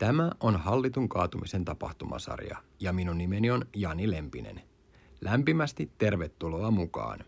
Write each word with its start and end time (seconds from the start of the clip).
Tämä 0.00 0.30
on 0.40 0.56
Hallitun 0.56 1.08
kaatumisen 1.08 1.64
tapahtumasarja 1.64 2.58
ja 2.80 2.92
minun 2.92 3.18
nimeni 3.18 3.50
on 3.50 3.64
Jani 3.76 4.10
Lempinen. 4.10 4.62
Lämpimästi 5.20 5.90
tervetuloa 5.98 6.70
mukaan. 6.70 7.24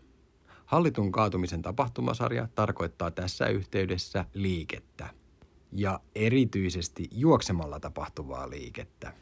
Hallitun 0.65 1.11
kaatumisen 1.11 1.61
tapahtumasarja 1.61 2.47
tarkoittaa 2.55 3.11
tässä 3.11 3.47
yhteydessä 3.47 4.25
liikettä 4.33 5.09
ja 5.71 5.99
erityisesti 6.15 7.09
juoksemalla 7.11 7.79
tapahtuvaa 7.79 8.49
liikettä 8.49 9.13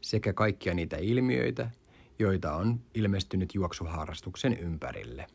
sekä 0.00 0.32
kaikkia 0.32 0.74
niitä 0.74 0.96
ilmiöitä, 0.96 1.70
joita 2.18 2.54
on 2.54 2.80
ilmestynyt 2.94 3.54
juoksuharrastuksen 3.54 4.58
ympärille. 4.58 5.26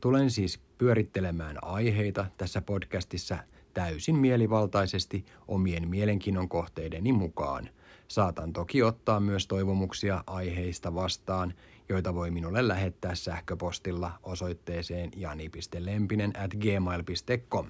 Tulen 0.00 0.30
siis 0.30 0.58
pyörittelemään 0.78 1.56
aiheita 1.62 2.26
tässä 2.36 2.60
podcastissa 2.60 3.38
täysin 3.74 4.16
mielivaltaisesti 4.16 5.24
omien 5.48 5.88
mielenkiinnon 5.88 6.48
kohteideni 6.48 7.12
mukaan. 7.12 7.68
Saatan 8.08 8.52
toki 8.52 8.82
ottaa 8.82 9.20
myös 9.20 9.46
toivomuksia 9.46 10.24
aiheista 10.26 10.94
vastaan, 10.94 11.54
joita 11.88 12.14
voi 12.14 12.30
minulle 12.30 12.68
lähettää 12.68 13.14
sähköpostilla 13.14 14.12
osoitteeseen 14.22 15.10
jani.lempinen 15.16 16.32
at 16.44 16.50
gmail.com. 16.54 17.66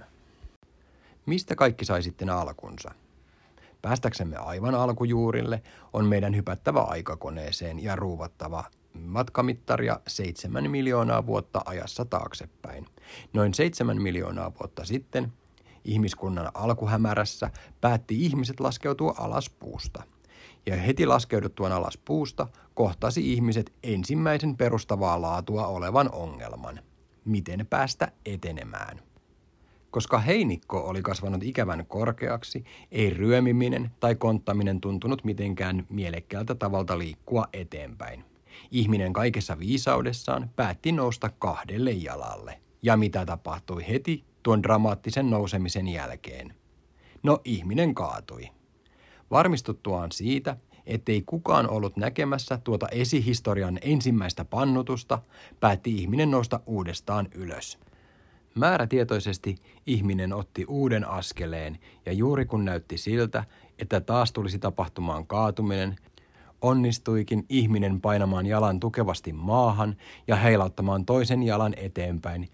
Mistä 1.27 1.55
kaikki 1.55 1.85
sai 1.85 2.03
sitten 2.03 2.31
alkunsa? 2.31 2.95
Päästäksemme 3.83 4.37
aivan 4.37 4.75
alkujuurille 4.75 5.63
on 5.93 6.07
meidän 6.07 6.37
hypättävä 6.37 6.81
aikakoneeseen 6.81 7.83
ja 7.83 7.97
ruuvattava 7.97 8.65
matkamittaria 8.95 10.01
7 10.07 10.71
miljoonaa 10.71 11.27
vuotta 11.27 11.63
ajassa 11.65 12.05
taaksepäin. 12.05 12.87
Noin 13.33 13.55
7 13.55 14.03
miljoonaa 14.03 14.53
vuotta 14.61 14.85
sitten 14.85 15.33
ihmiskunnan 15.85 16.51
alkuhämärässä 16.55 17.51
päätti 17.81 18.25
ihmiset 18.25 18.61
laskeutua 18.61 19.15
alas 19.19 19.51
puusta. 19.51 20.03
Ja 20.67 20.77
heti 20.77 21.07
laskeuduttuaan 21.07 21.73
alas 21.73 21.99
puusta 22.05 22.49
kohtasi 22.75 23.33
ihmiset 23.33 23.73
ensimmäisen 23.83 24.57
perustavaa 24.57 25.21
laatua 25.21 25.67
olevan 25.67 26.13
ongelman. 26.13 26.81
Miten 27.25 27.67
päästä 27.71 28.13
etenemään? 28.27 29.01
Koska 29.91 30.19
heinikko 30.19 30.81
oli 30.81 31.03
kasvanut 31.03 31.43
ikävän 31.43 31.87
korkeaksi, 31.87 32.65
ei 32.91 33.11
ryömiminen 33.11 33.91
tai 34.01 34.15
konttaminen 34.15 34.81
tuntunut 34.81 35.25
mitenkään 35.25 35.87
mielekkäältä 35.89 36.55
tavalta 36.55 36.99
liikkua 36.99 37.47
eteenpäin. 37.53 38.25
Ihminen 38.71 39.13
kaikessa 39.13 39.59
viisaudessaan 39.59 40.51
päätti 40.57 40.93
nousta 40.93 41.31
kahdelle 41.39 41.91
jalalle. 41.91 42.61
Ja 42.83 42.97
mitä 42.97 43.27
tapahtui 43.27 43.89
heti 43.89 44.25
tuon 44.45 44.63
dramaattisen 44.63 45.31
nousemisen 45.31 45.89
jälkeen? 45.89 46.55
No 47.23 47.41
ihminen 47.45 47.95
kaatui. 47.95 48.51
Varmistuttuaan 49.31 50.13
siitä, 50.13 50.57
ettei 50.87 51.23
kukaan 51.27 51.71
ollut 51.71 51.97
näkemässä 51.97 52.59
tuota 52.65 52.89
esihistorian 52.89 53.79
ensimmäistä 53.83 54.45
pannutusta, 54.45 55.19
päätti 55.61 55.97
ihminen 55.97 56.31
nousta 56.31 56.61
uudestaan 56.67 57.29
ylös. 57.35 57.79
Määrätietoisesti 58.55 59.57
ihminen 59.87 60.33
otti 60.33 60.65
uuden 60.69 61.09
askeleen 61.09 61.79
ja 62.07 62.13
juuri 62.13 62.47
kun 62.47 62.65
näytti 62.65 62.99
siltä, 62.99 63.45
että 63.79 64.01
taas 64.01 64.33
tulisi 64.33 64.59
tapahtumaan 64.59 65.27
kaatuminen, 65.27 65.97
onnistuikin 66.61 67.47
ihminen 67.49 68.01
painamaan 68.01 68.47
jalan 68.47 68.81
tukevasti 68.81 69.33
maahan 69.33 69.97
ja 70.29 70.37
heilauttamaan 70.37 71.05
toisen 71.05 71.43
jalan 71.43 71.75
eteenpäin. 71.77 72.49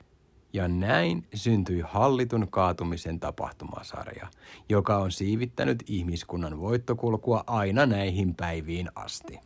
Ja 0.52 0.68
näin 0.68 1.26
syntyi 1.34 1.80
hallitun 1.80 2.50
kaatumisen 2.50 3.20
tapahtumasarja, 3.20 4.28
joka 4.68 4.96
on 4.96 5.12
siivittänyt 5.12 5.82
ihmiskunnan 5.86 6.60
voittokulkua 6.60 7.44
aina 7.46 7.86
näihin 7.86 8.34
päiviin 8.34 8.88
asti. 8.94 9.38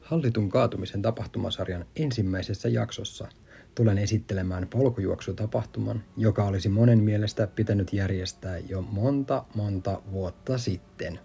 Hallitun 0.00 0.48
kaatumisen 0.48 1.02
tapahtumasarjan 1.02 1.84
ensimmäisessä 1.96 2.68
jaksossa– 2.68 3.28
tulen 3.74 3.98
esittelemään 3.98 4.68
polkujuoksutapahtuman, 4.68 6.04
joka 6.16 6.44
olisi 6.44 6.68
monen 6.68 6.98
mielestä 6.98 7.46
pitänyt 7.46 7.92
järjestää 7.92 8.58
jo 8.58 8.82
monta 8.82 9.44
monta 9.54 10.02
vuotta 10.12 10.58
sitten. 10.58 11.18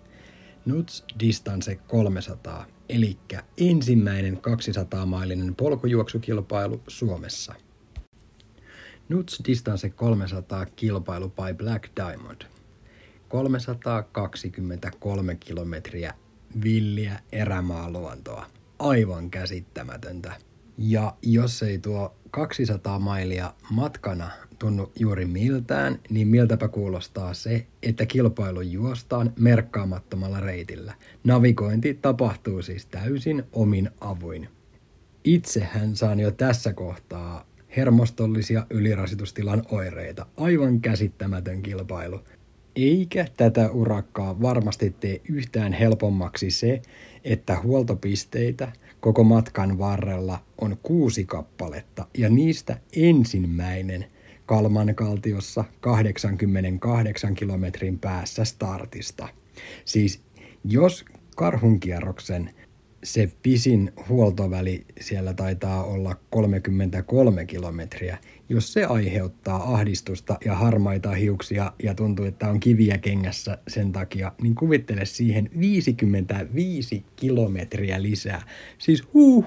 Nuts 0.65 1.05
Distance 1.19 1.75
300, 1.75 2.65
eli 2.89 3.17
ensimmäinen 3.57 4.37
200-mailinen 4.37 5.55
polkujuoksukilpailu 5.55 6.81
Suomessa. 6.87 7.53
Nuts 9.09 9.41
Distance 9.47 9.89
300 9.89 10.65
kilpailu 10.65 11.29
by 11.29 11.53
Black 11.57 11.83
Diamond. 11.95 12.41
323 13.29 15.35
kilometriä 15.35 16.13
villiä 16.63 17.19
erämaaluontoa. 17.31 18.45
Aivan 18.79 19.29
käsittämätöntä. 19.29 20.33
Ja 20.77 21.15
jos 21.21 21.63
ei 21.63 21.77
tuo 21.77 22.15
200 22.31 22.99
mailia 22.99 23.53
matkana 23.71 24.31
tunnu 24.59 24.91
juuri 24.99 25.25
miltään, 25.25 25.99
niin 26.09 26.27
miltäpä 26.27 26.67
kuulostaa 26.67 27.33
se, 27.33 27.67
että 27.83 28.05
kilpailu 28.05 28.61
juostaan 28.61 29.33
merkkaamattomalla 29.39 30.39
reitillä. 30.39 30.93
Navigointi 31.23 31.93
tapahtuu 31.93 32.61
siis 32.61 32.85
täysin 32.85 33.43
omin 33.53 33.89
avuin. 34.01 34.49
Itsehän 35.23 35.95
saan 35.95 36.19
jo 36.19 36.31
tässä 36.31 36.73
kohtaa 36.73 37.45
hermostollisia 37.77 38.65
ylirasitustilan 38.69 39.63
oireita. 39.71 40.25
Aivan 40.37 40.81
käsittämätön 40.81 41.61
kilpailu. 41.61 42.19
Eikä 42.75 43.25
tätä 43.37 43.71
urakkaa 43.71 44.41
varmasti 44.41 44.95
tee 44.99 45.21
yhtään 45.29 45.73
helpommaksi 45.73 46.51
se, 46.51 46.81
että 47.23 47.59
huoltopisteitä 47.63 48.71
koko 48.99 49.23
matkan 49.23 49.79
varrella 49.79 50.39
on 50.57 50.77
kuusi 50.83 51.25
kappaletta 51.25 52.07
ja 52.17 52.29
niistä 52.29 52.77
ensimmäinen 52.95 54.05
Kalmankaltiossa 54.45 55.63
88 55.81 57.35
kilometrin 57.35 57.99
päässä 57.99 58.45
startista. 58.45 59.29
Siis 59.85 60.21
jos 60.63 61.05
karhunkierroksen 61.35 62.49
se 63.13 63.31
pisin 63.43 63.91
huoltoväli 64.09 64.85
siellä 65.01 65.33
taitaa 65.33 65.83
olla 65.83 66.15
33 66.29 67.45
kilometriä. 67.45 68.17
Jos 68.49 68.73
se 68.73 68.85
aiheuttaa 68.85 69.73
ahdistusta 69.73 70.37
ja 70.45 70.55
harmaita 70.55 71.11
hiuksia 71.11 71.73
ja 71.83 71.95
tuntuu, 71.95 72.25
että 72.25 72.49
on 72.49 72.59
kiviä 72.59 72.97
kengässä 72.97 73.57
sen 73.67 73.91
takia, 73.91 74.31
niin 74.41 74.55
kuvittele 74.55 75.05
siihen 75.05 75.49
55 75.59 77.05
kilometriä 77.15 78.01
lisää. 78.01 78.41
Siis 78.77 79.03
huh. 79.13 79.45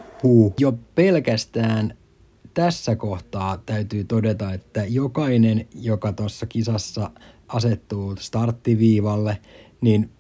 Jo 0.60 0.72
pelkästään 0.94 1.94
tässä 2.54 2.96
kohtaa 2.96 3.56
täytyy 3.56 4.04
todeta, 4.04 4.52
että 4.52 4.84
jokainen, 4.84 5.68
joka 5.74 6.12
tuossa 6.12 6.46
kisassa 6.46 7.10
asettuu 7.48 8.16
starttiviivalle, 8.16 9.38
niin 9.80 10.10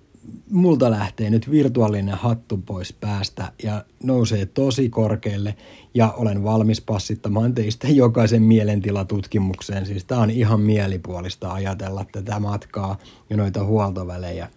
multa 0.50 0.90
lähtee 0.90 1.30
nyt 1.30 1.50
virtuaalinen 1.50 2.14
hattu 2.14 2.56
pois 2.58 2.92
päästä 2.92 3.52
ja 3.62 3.84
nousee 4.02 4.46
tosi 4.46 4.88
korkealle 4.88 5.54
ja 5.94 6.12
olen 6.12 6.44
valmis 6.44 6.80
passittamaan 6.80 7.54
teistä 7.54 7.88
jokaisen 8.02 8.42
mielentilatutkimukseen. 8.42 9.86
Siis 9.86 10.04
tämä 10.04 10.20
on 10.20 10.30
ihan 10.30 10.60
mielipuolista 10.60 11.52
ajatella 11.52 12.06
tätä 12.12 12.40
matkaa 12.40 12.98
ja 13.30 13.36
noita 13.36 13.64
huoltovälejä. 13.64 14.48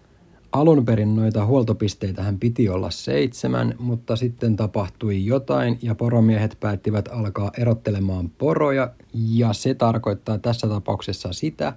Alun 0.52 0.85
perin 0.85 1.16
noita 1.16 1.46
huoltopisteitähän 1.46 2.40
piti 2.40 2.69
olla 2.69 2.91
seitsemän, 2.91 3.75
mutta 3.79 4.16
sitten 4.16 4.56
tapahtui 4.56 5.25
jotain 5.25 5.79
ja 5.81 5.96
poromiehet 5.96 6.57
päättivät 6.59 7.09
alkaa 7.12 7.52
erottelemaan 7.57 8.29
poroja 8.29 8.91
ja 9.13 9.53
se 9.53 9.73
tarkoittaa 9.73 10.38
tässä 10.38 10.68
tapauksessa 10.68 11.34
sitä, 11.34 11.73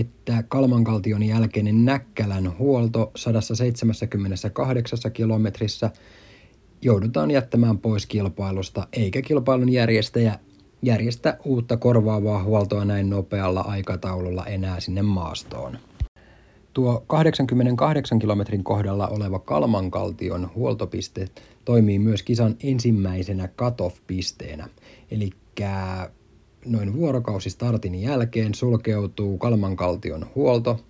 että 0.00 0.42
Kalmankaltion 0.48 1.22
jälkeinen 1.22 1.84
Näkkälän 1.84 2.58
huolto 2.58 3.10
178 3.16 5.12
kilometrissä 5.12 5.90
joudutaan 6.82 7.30
jättämään 7.30 7.78
pois 7.78 8.06
kilpailusta, 8.06 8.88
eikä 8.92 9.22
kilpailun 9.22 9.72
järjestäjä 9.72 10.38
järjestä 10.82 11.38
uutta 11.44 11.76
korvaavaa 11.76 12.42
huoltoa 12.42 12.84
näin 12.84 13.10
nopealla 13.10 13.60
aikataululla 13.60 14.46
enää 14.46 14.80
sinne 14.80 15.02
maastoon. 15.02 15.78
Tuo 16.72 17.04
88 17.06 18.18
kilometrin 18.18 18.64
kohdalla 18.64 19.08
oleva 19.08 19.38
Kalmankaltion 19.38 20.50
huoltopiste 20.54 21.28
toimii 21.64 21.98
myös 21.98 22.22
kisan 22.22 22.56
ensimmäisenä 22.62 23.48
cut-off-pisteenä. 23.48 24.68
Eli 25.10 25.30
noin 26.66 26.92
vuorokausi 26.92 27.50
startin 27.50 27.94
jälkeen 27.94 28.54
sulkeutuu 28.54 29.38
Kalmankaltion 29.38 30.26
huolto, 30.34 30.80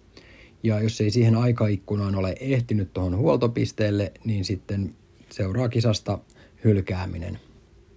ja 0.63 0.81
jos 0.81 1.01
ei 1.01 1.11
siihen 1.11 1.37
aikaikkunaan 1.37 2.15
ole 2.15 2.35
ehtinyt 2.41 2.93
tuohon 2.93 3.17
huoltopisteelle, 3.17 4.13
niin 4.25 4.45
sitten 4.45 4.95
seuraa 5.31 5.69
kisasta 5.69 6.19
hylkääminen. 6.65 7.39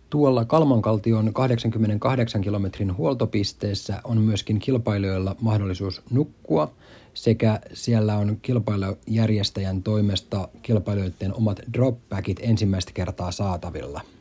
Tuolla 0.10 0.46
Kalmankaltion 0.46 1.34
88 1.34 2.42
kilometrin 2.42 2.98
huoltopisteessä 2.98 4.02
on 4.04 4.22
myöskin 4.22 4.60
kilpailijoilla 4.60 5.36
mahdollisuus 5.42 6.02
nukkua 6.12 6.74
sekä 7.14 7.60
siellä 7.74 8.18
on 8.18 8.38
kilpailujärjestäjän 8.42 9.84
toimesta 9.84 10.48
kilpailijoiden 10.62 11.34
omat 11.34 11.60
dropbackit 11.74 12.40
ensimmäistä 12.44 12.92
kertaa 12.94 13.32
saatavilla– 13.32 14.02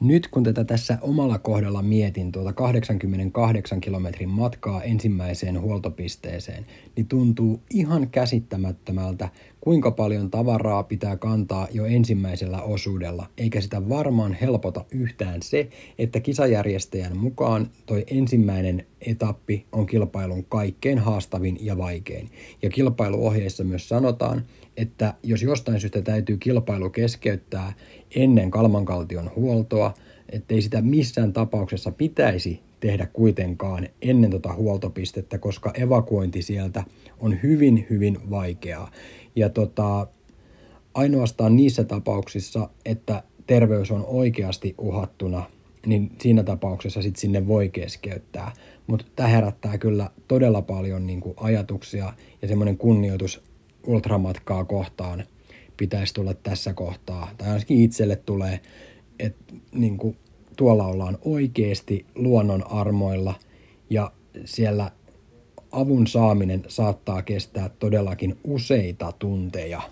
nyt 0.00 0.28
kun 0.28 0.44
tätä 0.44 0.64
tässä 0.64 0.98
omalla 1.00 1.38
kohdalla 1.38 1.82
mietin 1.82 2.32
tuota 2.32 2.52
88 2.52 3.80
kilometrin 3.80 4.28
matkaa 4.28 4.82
ensimmäiseen 4.82 5.60
huoltopisteeseen, 5.60 6.66
niin 6.96 7.06
tuntuu 7.06 7.60
ihan 7.70 8.10
käsittämättömältä, 8.10 9.28
kuinka 9.60 9.90
paljon 9.90 10.30
tavaraa 10.30 10.82
pitää 10.82 11.16
kantaa 11.16 11.68
jo 11.72 11.84
ensimmäisellä 11.84 12.62
osuudella, 12.62 13.26
eikä 13.38 13.60
sitä 13.60 13.88
varmaan 13.88 14.32
helpota 14.32 14.84
yhtään 14.90 15.42
se, 15.42 15.68
että 15.98 16.20
kisajärjestäjän 16.20 17.16
mukaan 17.16 17.70
toi 17.86 18.04
ensimmäinen 18.06 18.86
etappi 19.00 19.66
on 19.72 19.86
kilpailun 19.86 20.44
kaikkein 20.44 20.98
haastavin 20.98 21.58
ja 21.60 21.78
vaikein. 21.78 22.30
Ja 22.62 22.70
kilpailuohjeissa 22.70 23.64
myös 23.64 23.88
sanotaan, 23.88 24.44
että 24.76 25.14
jos 25.22 25.42
jostain 25.42 25.80
syystä 25.80 26.02
täytyy 26.02 26.36
kilpailu 26.36 26.90
keskeyttää 26.90 27.72
ennen 28.14 28.50
kalmankaltion 28.50 29.30
huoltoa, 29.36 29.94
ettei 30.28 30.62
sitä 30.62 30.82
missään 30.82 31.32
tapauksessa 31.32 31.92
pitäisi 31.92 32.60
tehdä 32.80 33.06
kuitenkaan 33.12 33.88
ennen 34.02 34.30
tuota 34.30 34.52
huoltopistettä, 34.52 35.38
koska 35.38 35.72
evakuointi 35.74 36.42
sieltä 36.42 36.84
on 37.20 37.42
hyvin, 37.42 37.86
hyvin 37.90 38.30
vaikeaa. 38.30 38.90
Ja 39.36 39.48
tota, 39.48 40.06
ainoastaan 40.94 41.56
niissä 41.56 41.84
tapauksissa, 41.84 42.68
että 42.84 43.22
terveys 43.46 43.90
on 43.90 44.04
oikeasti 44.06 44.74
uhattuna, 44.78 45.44
niin 45.86 46.12
siinä 46.20 46.42
tapauksessa 46.42 47.02
sit 47.02 47.16
sinne 47.16 47.46
voi 47.46 47.68
keskeyttää. 47.68 48.52
Mutta 48.86 49.04
tämä 49.16 49.28
herättää 49.28 49.78
kyllä 49.78 50.10
todella 50.28 50.62
paljon 50.62 51.06
niin 51.06 51.20
kuin, 51.20 51.34
ajatuksia 51.36 52.12
ja 52.42 52.48
semmoinen 52.48 52.76
kunnioitus 52.76 53.42
ultramatkaa 53.86 54.64
kohtaan 54.64 55.24
pitäisi 55.80 56.14
tulla 56.14 56.34
tässä 56.34 56.74
kohtaa, 56.74 57.30
tai 57.38 57.48
ainakin 57.48 57.80
itselle 57.80 58.16
tulee, 58.16 58.60
että 59.18 59.54
niin 59.72 59.96
kuin, 59.96 60.16
tuolla 60.56 60.86
ollaan 60.86 61.18
oikeasti 61.24 62.06
luonnon 62.14 62.70
armoilla 62.70 63.34
ja 63.90 64.12
siellä 64.44 64.90
avun 65.72 66.06
saaminen 66.06 66.64
saattaa 66.68 67.22
kestää 67.22 67.68
todellakin 67.68 68.38
useita 68.44 69.12
tunteja. 69.18 69.82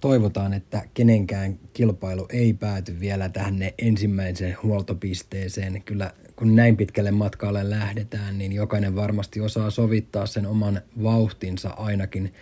Toivotaan, 0.00 0.52
että 0.52 0.82
kenenkään 0.94 1.58
kilpailu 1.72 2.26
ei 2.30 2.52
pääty 2.52 3.00
vielä 3.00 3.28
tähän 3.28 3.56
ensimmäiseen 3.78 4.56
huoltopisteeseen. 4.62 5.82
Kyllä 5.82 6.12
kun 6.36 6.56
näin 6.56 6.76
pitkälle 6.76 7.10
matkalle 7.10 7.70
lähdetään, 7.70 8.38
niin 8.38 8.52
jokainen 8.52 8.96
varmasti 8.96 9.40
osaa 9.40 9.70
sovittaa 9.70 10.26
sen 10.26 10.46
oman 10.46 10.80
vauhtinsa 11.02 11.68
ainakin 11.68 12.34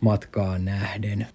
matkaan 0.00 0.64
nähden. 0.64 1.26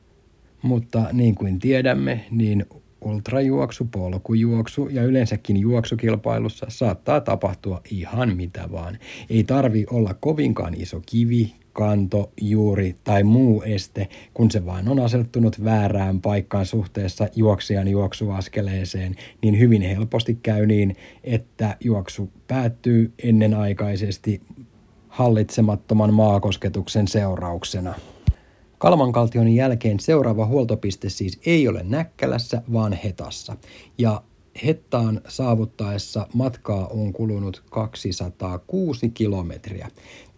Mutta 0.61 1.05
niin 1.13 1.35
kuin 1.35 1.59
tiedämme, 1.59 2.25
niin 2.31 2.65
ultrajuoksu, 3.01 3.85
polkujuoksu 3.85 4.87
ja 4.91 5.03
yleensäkin 5.03 5.57
juoksukilpailussa 5.57 6.65
saattaa 6.69 7.21
tapahtua 7.21 7.81
ihan 7.91 8.35
mitä 8.35 8.71
vaan. 8.71 8.97
Ei 9.29 9.43
tarvi 9.43 9.85
olla 9.91 10.13
kovinkaan 10.13 10.73
iso 10.73 11.01
kivi, 11.05 11.53
kanto, 11.73 12.31
juuri 12.41 12.95
tai 13.03 13.23
muu 13.23 13.61
este, 13.61 14.09
kun 14.33 14.51
se 14.51 14.65
vaan 14.65 14.89
on 14.89 14.99
asettunut 14.99 15.63
väärään 15.63 16.21
paikkaan 16.21 16.65
suhteessa 16.65 17.27
juoksijan 17.35 17.87
juoksuaskeleeseen, 17.87 19.15
niin 19.41 19.59
hyvin 19.59 19.81
helposti 19.81 20.39
käy 20.43 20.65
niin, 20.65 20.95
että 21.23 21.77
juoksu 21.79 22.29
päättyy 22.47 23.13
ennenaikaisesti 23.23 24.41
hallitsemattoman 25.07 26.13
maakosketuksen 26.13 27.07
seurauksena. 27.07 27.93
Kalmankaltion 28.79 29.47
jälkeen 29.47 29.99
seuraava 29.99 30.45
huoltopiste 30.45 31.09
siis 31.09 31.39
ei 31.45 31.67
ole 31.67 31.83
Näkkälässä, 31.83 32.61
vaan 32.73 32.93
Hetassa. 32.93 33.57
Ja 33.97 34.23
Hettaan 34.65 35.21
saavuttaessa 35.27 36.27
matkaa 36.33 36.87
on 36.87 37.13
kulunut 37.13 37.63
206 37.69 39.09
kilometriä. 39.09 39.87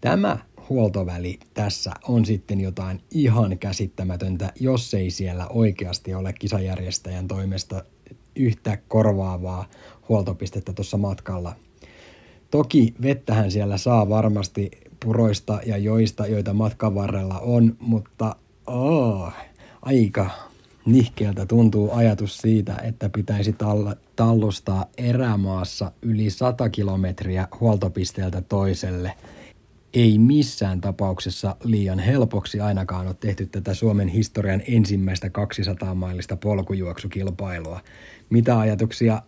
Tämä 0.00 0.38
huoltoväli 0.68 1.38
tässä 1.54 1.90
on 2.08 2.24
sitten 2.24 2.60
jotain 2.60 3.00
ihan 3.10 3.58
käsittämätöntä, 3.58 4.52
jos 4.60 4.94
ei 4.94 5.10
siellä 5.10 5.46
oikeasti 5.48 6.14
ole 6.14 6.32
kisajärjestäjän 6.32 7.28
toimesta 7.28 7.84
yhtä 8.36 8.78
korvaavaa 8.88 9.68
huoltopistettä 10.08 10.72
tuossa 10.72 10.96
matkalla. 10.96 11.56
Toki 12.50 12.94
vettähän 13.02 13.50
siellä 13.50 13.78
saa 13.78 14.08
varmasti 14.08 14.70
puroista 15.04 15.60
ja 15.66 15.76
joista, 15.76 16.26
joita 16.26 16.52
matkan 16.52 16.94
varrella 16.94 17.38
on, 17.38 17.76
mutta 17.80 18.36
oh, 18.66 19.32
aika 19.82 20.30
nihkeältä 20.86 21.46
tuntuu 21.46 21.90
ajatus 21.92 22.38
siitä, 22.38 22.76
että 22.82 23.08
pitäisi 23.08 23.52
tall- 23.52 23.96
tallustaa 24.16 24.86
erämaassa 24.98 25.92
yli 26.02 26.30
100 26.30 26.68
kilometriä 26.68 27.48
huoltopisteeltä 27.60 28.40
toiselle. 28.40 29.14
Ei 29.94 30.18
missään 30.18 30.80
tapauksessa 30.80 31.56
liian 31.64 31.98
helpoksi 31.98 32.60
ainakaan 32.60 33.06
ole 33.06 33.16
tehty 33.20 33.46
tätä 33.46 33.74
Suomen 33.74 34.08
historian 34.08 34.62
ensimmäistä 34.68 35.30
200 35.30 35.94
mailista 35.94 36.36
polkujuoksukilpailua. 36.36 37.80
Mitä 38.30 38.58
ajatuksia 38.58 39.22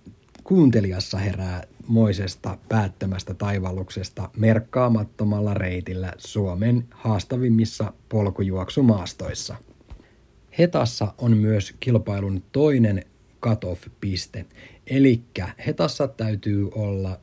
kuuntelijassa 0.44 1.18
herää 1.18 1.62
moisesta 1.86 2.58
päättömästä 2.68 3.34
taivalluksesta 3.34 4.30
merkkaamattomalla 4.36 5.54
reitillä 5.54 6.12
Suomen 6.18 6.84
haastavimmissa 6.90 7.92
polkujuoksumaastoissa. 8.08 9.56
Hetassa 10.58 11.14
on 11.18 11.36
myös 11.36 11.74
kilpailun 11.80 12.42
toinen 12.52 13.04
cut-off-piste, 13.42 14.46
eli 14.86 15.22
Hetassa 15.66 16.08
täytyy 16.08 16.70
olla 16.74 17.20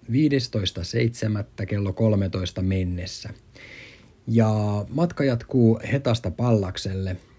15.7. 1.59 1.65
kello 1.65 1.93
13 1.93 2.61
mennessä. 2.61 3.29
Ja 4.27 4.85
matka 4.89 5.23
jatkuu 5.23 5.79
Hetasta 5.91 6.31
Pallakselle– 6.31 7.17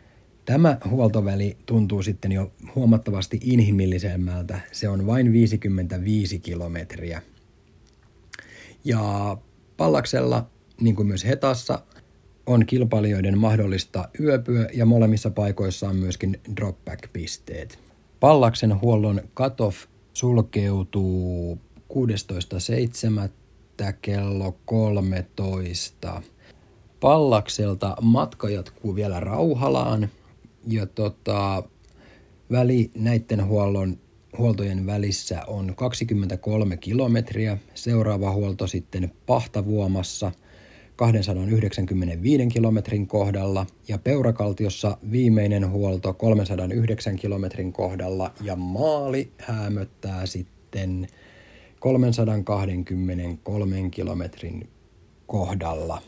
Tämä 0.44 0.79
huoltoväli 0.91 1.56
tuntuu 1.67 2.03
sitten 2.03 2.33
jo 2.33 2.53
huomattavasti 2.75 3.41
inhimillisemmältä. 3.43 4.61
Se 4.73 4.89
on 4.89 5.06
vain 5.06 5.33
55 5.33 6.39
kilometriä. 6.39 7.23
Ja 8.85 9.37
Pallaksella, 9.77 10.47
niin 10.81 10.97
kuin 10.97 11.09
myös 11.09 11.25
Hetassa, 11.25 11.83
on 12.47 12.67
kilpailijoiden 12.67 13.39
mahdollista 13.39 14.09
yöpyä 14.21 14.69
ja 14.75 14.87
molemmissa 14.87 15.31
paikoissa 15.31 15.89
on 15.89 15.96
myöskin 15.96 16.41
dropback-pisteet. 16.56 17.79
Pallaksen 18.20 18.81
huollon 18.81 19.20
cutoff 19.37 19.87
sulkeutuu 20.13 21.58
16.7. 21.93 23.29
kello 24.03 24.58
13. 24.65 26.22
Pallakselta 27.01 27.96
matka 28.01 28.51
jatkuu 28.51 28.94
vielä 28.94 29.20
Rauhalaan– 29.20 30.08
ja 30.69 30.86
tota, 30.86 31.62
väli 32.50 32.90
näiden 32.94 33.46
huollon, 33.46 33.98
huoltojen 34.38 34.86
välissä 34.86 35.42
on 35.46 35.74
23 35.76 36.76
kilometriä. 36.76 37.58
Seuraava 37.74 38.32
huolto 38.32 38.66
sitten 38.66 39.12
Pahtavuomassa 39.26 40.32
295 40.96 42.46
kilometrin 42.46 43.06
kohdalla 43.06 43.66
ja 43.88 43.98
Peurakaltiossa 43.98 44.98
viimeinen 45.10 45.70
huolto 45.70 46.14
309 46.14 47.16
kilometrin 47.16 47.72
kohdalla 47.72 48.32
ja 48.40 48.56
maali 48.56 49.32
häämöttää 49.38 50.26
sitten 50.26 51.06
323 51.81 53.90
kilometrin 53.90 54.69
kohdalla. 55.26 56.02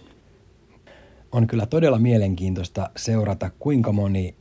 On 1.32 1.46
kyllä 1.46 1.66
todella 1.66 1.98
mielenkiintoista 1.98 2.90
seurata, 2.96 3.50
kuinka 3.58 3.92
moni 3.92 4.34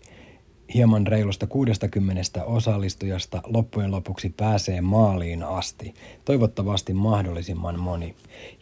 hieman 0.74 1.08
reilusta 1.08 1.48
60 1.48 2.44
osallistujasta 2.46 3.42
loppujen 3.46 3.92
lopuksi 3.92 4.30
pääsee 4.30 4.82
maaliin 4.82 5.44
asti. 5.44 5.94
Toivottavasti 6.26 6.94
mahdollisimman 6.94 7.80
moni. 7.80 8.16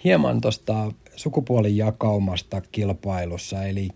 Hieman 0.04 0.42
tuosta 0.42 0.92
sukupuolijakaumasta 1.16 2.62
kilpailussa, 2.62 3.64
eli 3.64 3.90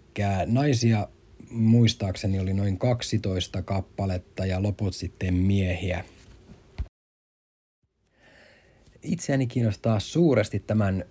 naisia 0.46 1.08
muistaakseni 1.50 2.40
oli 2.40 2.54
noin 2.54 2.78
12 2.78 3.62
kappaletta 3.62 4.46
ja 4.46 4.64
loput 4.64 4.96
sitten 4.96 5.34
miehiä. 5.34 6.04
Itseäni 9.02 9.48
kiinnostaa 9.48 10.00
suuresti 10.00 10.60
tämän 10.60 11.06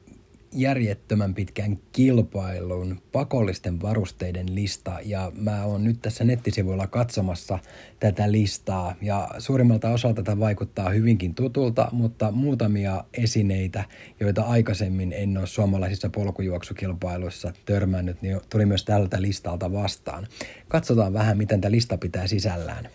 järjettömän 0.55 1.35
pitkän 1.35 1.79
kilpailun 1.93 3.03
pakollisten 3.13 3.83
varusteiden 3.83 4.55
lista 4.55 4.99
ja 5.05 5.33
mä 5.35 5.65
oon 5.65 5.85
nyt 5.85 6.03
tässä 6.03 6.25
nettisivuilla 6.25 6.87
katsomassa 6.87 7.59
tätä 8.01 8.33
listaa 8.33 8.95
ja 9.03 9.29
suurimmalta 9.39 9.91
osalta 9.91 10.23
tätä 10.23 10.39
vaikuttaa 10.39 10.91
hyvinkin 10.91 11.35
tutulta, 11.35 11.89
mutta 11.93 12.31
muutamia 12.31 13.05
esineitä, 13.15 13.85
joita 14.21 14.43
aikaisemmin 14.43 15.13
en 15.13 15.39
ole 15.39 15.47
suomalaisissa 15.47 16.09
polkujuoksukilpailuissa 16.09 17.53
törmännyt, 17.65 18.23
niin 18.23 18.41
tuli 18.51 18.67
myös 18.67 18.85
tältä 18.85 19.23
listalta 19.23 19.73
vastaan. 19.73 20.27
Katsotaan 20.69 21.13
vähän, 21.13 21.39
miten 21.39 21.61
tämä 21.61 21.73
lista 21.73 21.99
pitää 21.99 22.27
sisällään. 22.27 22.89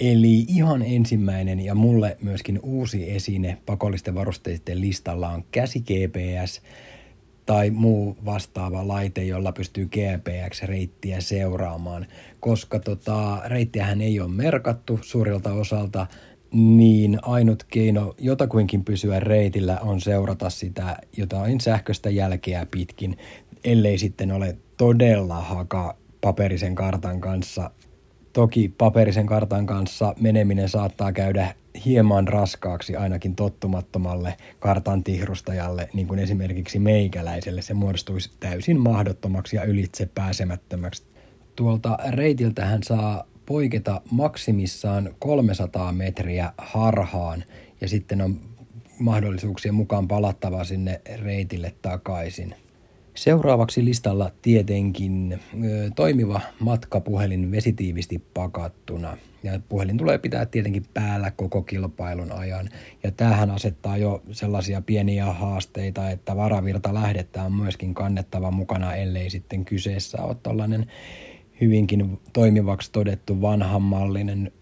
Eli 0.00 0.44
ihan 0.48 0.82
ensimmäinen 0.82 1.60
ja 1.60 1.74
mulle 1.74 2.16
myöskin 2.22 2.60
uusi 2.62 3.10
esine 3.10 3.58
pakollisten 3.66 4.14
varusteiden 4.14 4.80
listalla 4.80 5.28
on 5.28 5.44
käsi 5.52 5.80
GPS 5.80 6.62
tai 7.46 7.70
muu 7.70 8.16
vastaava 8.24 8.88
laite, 8.88 9.24
jolla 9.24 9.52
pystyy 9.52 9.86
GPX-reittiä 9.86 11.20
seuraamaan. 11.20 12.06
Koska 12.40 12.78
tota, 12.78 13.42
reittiähän 13.46 14.00
ei 14.00 14.20
ole 14.20 14.30
merkattu 14.30 14.98
suurilta 15.02 15.52
osalta, 15.52 16.06
niin 16.52 17.18
ainut 17.22 17.64
keino 17.64 18.14
jotakuinkin 18.18 18.84
pysyä 18.84 19.20
reitillä 19.20 19.78
on 19.80 20.00
seurata 20.00 20.50
sitä 20.50 20.96
jotain 21.16 21.60
sähköistä 21.60 22.10
jälkeä 22.10 22.66
pitkin, 22.70 23.18
ellei 23.64 23.98
sitten 23.98 24.32
ole 24.32 24.56
todella 24.76 25.40
haka 25.40 25.96
paperisen 26.20 26.74
kartan 26.74 27.20
kanssa 27.20 27.70
Toki 28.32 28.74
paperisen 28.78 29.26
kartan 29.26 29.66
kanssa 29.66 30.14
meneminen 30.20 30.68
saattaa 30.68 31.12
käydä 31.12 31.54
hieman 31.84 32.28
raskaaksi 32.28 32.96
ainakin 32.96 33.36
tottumattomalle 33.36 34.36
kartan 34.58 35.04
tihrustajalle, 35.04 35.88
niin 35.92 36.06
kuin 36.06 36.20
esimerkiksi 36.20 36.78
meikäläiselle. 36.78 37.62
Se 37.62 37.74
muodostuisi 37.74 38.30
täysin 38.40 38.80
mahdottomaksi 38.80 39.56
ja 39.56 39.64
ylitse 39.64 40.06
pääsemättömäksi. 40.14 41.02
Tuolta 41.56 41.98
reitiltä 42.08 42.64
hän 42.64 42.82
saa 42.82 43.24
poiketa 43.46 44.00
maksimissaan 44.10 45.14
300 45.18 45.92
metriä 45.92 46.52
harhaan 46.58 47.44
ja 47.80 47.88
sitten 47.88 48.20
on 48.20 48.40
mahdollisuuksien 48.98 49.74
mukaan 49.74 50.08
palattava 50.08 50.64
sinne 50.64 51.00
reitille 51.22 51.74
takaisin. 51.82 52.54
Seuraavaksi 53.14 53.84
listalla 53.84 54.30
tietenkin 54.42 55.40
toimiva 55.96 56.40
matkapuhelin 56.58 57.50
vesitiivisti 57.50 58.22
pakattuna. 58.34 59.16
Ja 59.42 59.60
puhelin 59.68 59.96
tulee 59.96 60.18
pitää 60.18 60.46
tietenkin 60.46 60.84
päällä 60.94 61.30
koko 61.30 61.62
kilpailun 61.62 62.32
ajan. 62.32 62.68
Ja 63.02 63.10
tämähän 63.10 63.50
asettaa 63.50 63.96
jo 63.96 64.22
sellaisia 64.30 64.82
pieniä 64.82 65.26
haasteita, 65.26 66.10
että 66.10 66.36
varavirta 66.36 66.94
lähdettä 66.94 67.42
on 67.42 67.52
myöskin 67.52 67.94
kannettava 67.94 68.50
mukana, 68.50 68.94
ellei 68.94 69.30
sitten 69.30 69.64
kyseessä 69.64 70.22
ole 70.22 70.36
tällainen 70.42 70.86
hyvinkin 71.60 72.18
toimivaksi 72.32 72.92
todettu 72.92 73.40
vanhanmallinen 73.40 74.52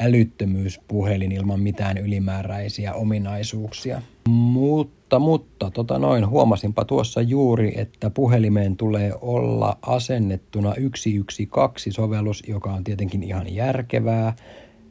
älyttömyyspuhelin 0.00 1.32
ilman 1.32 1.60
mitään 1.60 1.98
ylimääräisiä 1.98 2.94
ominaisuuksia. 2.94 4.02
Mutta, 4.28 4.97
mutta, 5.18 5.70
tota 5.70 5.98
noin, 5.98 6.28
huomasinpa 6.28 6.84
tuossa 6.84 7.20
juuri, 7.22 7.72
että 7.76 8.10
puhelimeen 8.10 8.76
tulee 8.76 9.12
olla 9.20 9.78
asennettuna 9.82 10.72
112-sovellus, 10.72 12.42
joka 12.48 12.72
on 12.72 12.84
tietenkin 12.84 13.22
ihan 13.22 13.54
järkevää. 13.54 14.36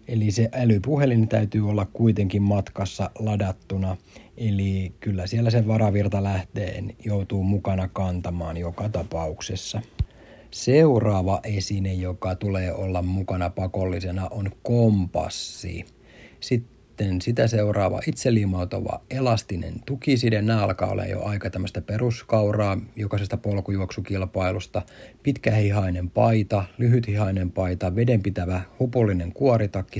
Eli 0.08 0.32
se 0.32 0.50
älypuhelin 0.54 1.28
täytyy 1.28 1.70
olla 1.70 1.86
kuitenkin 1.86 2.42
matkassa 2.42 3.10
ladattuna. 3.20 3.98
Eli 4.38 4.94
kyllä 5.00 5.28
siellä 5.28 5.50
sen 5.50 5.68
varavirta 5.68 6.24
lähteen 6.24 6.96
joutuu 7.06 7.44
mukana 7.44 7.88
kantamaan 7.88 8.58
joka 8.58 8.90
tapauksessa. 8.90 9.82
Seuraava 10.52 11.40
esine, 11.44 11.94
joka 11.94 12.36
tulee 12.36 12.74
olla 12.74 13.02
mukana 13.02 13.50
pakollisena, 13.50 14.28
on 14.32 14.50
kompassi. 14.64 15.86
Sitten 16.40 16.77
sitä 17.22 17.48
seuraava 17.48 18.02
itseliimautuva 18.08 19.02
elastinen 19.10 19.74
tukiside. 19.86 20.42
Nämä 20.42 20.64
alkaa 20.64 20.92
olla 20.92 21.06
jo 21.06 21.24
aika 21.24 21.50
tämmöistä 21.50 21.82
peruskauraa 21.82 22.78
jokaisesta 22.96 23.38
polkujuoksukilpailusta. 23.38 24.82
Pitkähihainen 25.24 26.10
paita, 26.10 26.64
lyhythihainen 26.78 27.52
paita, 27.52 27.96
vedenpitävä 27.96 28.62
hupullinen 28.80 29.34
kuoritakki, 29.34 30.00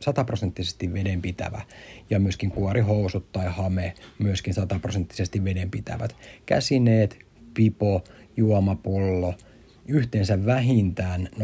sataprosenttisesti 0.00 0.92
vedenpitävä 0.92 1.62
ja 2.10 2.20
myöskin 2.20 2.50
kuorihousut 2.50 3.32
tai 3.32 3.46
hame 3.46 3.94
myöskin 4.18 4.54
sataprosenttisesti 4.54 5.44
vedenpitävät. 5.44 6.16
Käsineet, 6.46 7.18
pipo, 7.54 8.04
juomapullo– 8.36 9.34
yhteensä 9.88 10.46
vähintään 10.46 11.28
0,75 11.38 11.40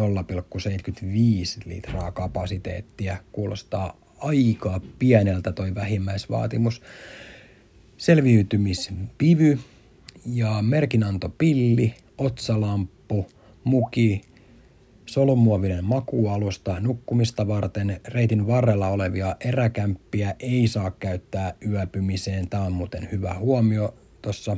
litraa 1.65 2.13
kapasiteettia. 2.13 3.17
Kuulostaa 3.33 3.97
aika 4.25 4.81
pieneltä 4.99 5.53
toi 5.53 5.75
vähimmäisvaatimus. 5.75 6.83
Selviytymispivy 7.97 9.59
ja 10.27 10.63
merkinantopilli, 10.63 11.95
otsalamppu, 12.19 13.27
muki, 13.65 14.23
solumuovinen 15.07 15.85
makualusta 15.85 16.81
nukkumista 16.81 17.49
varten. 17.49 18.01
Reitin 18.09 18.47
varrella 18.47 18.89
olevia 18.89 19.37
eräkämppiä 19.41 20.35
ei 20.39 20.69
saa 20.69 20.91
käyttää 20.91 21.55
yöpymiseen. 21.67 22.49
Tämä 22.49 22.63
on 22.63 22.73
muuten 22.73 23.09
hyvä 23.13 23.35
huomio 23.35 23.95
tuossa 24.23 24.57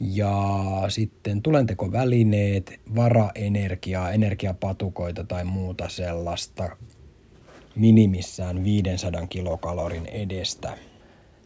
ja 0.00 0.62
sitten 0.88 1.42
tulentekovälineet, 1.42 2.80
varaenergiaa, 2.96 4.10
energiapatukoita 4.10 5.24
tai 5.24 5.44
muuta 5.44 5.88
sellaista 5.88 6.76
minimissään 7.74 8.64
500 8.64 9.26
kilokalorin 9.26 10.06
edestä. 10.06 10.78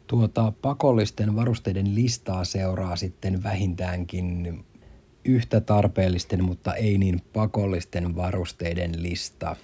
Tuota 0.07 0.53
pakollisten 0.63 1.37
varusteiden 1.37 1.95
listaa 1.95 2.45
seuraa 2.45 2.97
sitten 2.97 3.43
vähintäänkin 3.43 4.65
yhtä 5.25 5.61
tarpeellisten, 5.61 6.45
mutta 6.45 6.75
ei 6.75 6.99
niin 6.99 7.21
pakollisten 7.33 8.17
varusteiden 8.17 9.03
lista. 9.03 9.57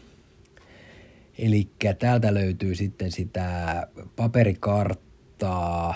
Eli 1.39 1.69
täältä 1.99 2.35
löytyy 2.35 2.75
sitten 2.75 3.13
sitä 3.13 3.87
paperikarttaa, 4.17 5.95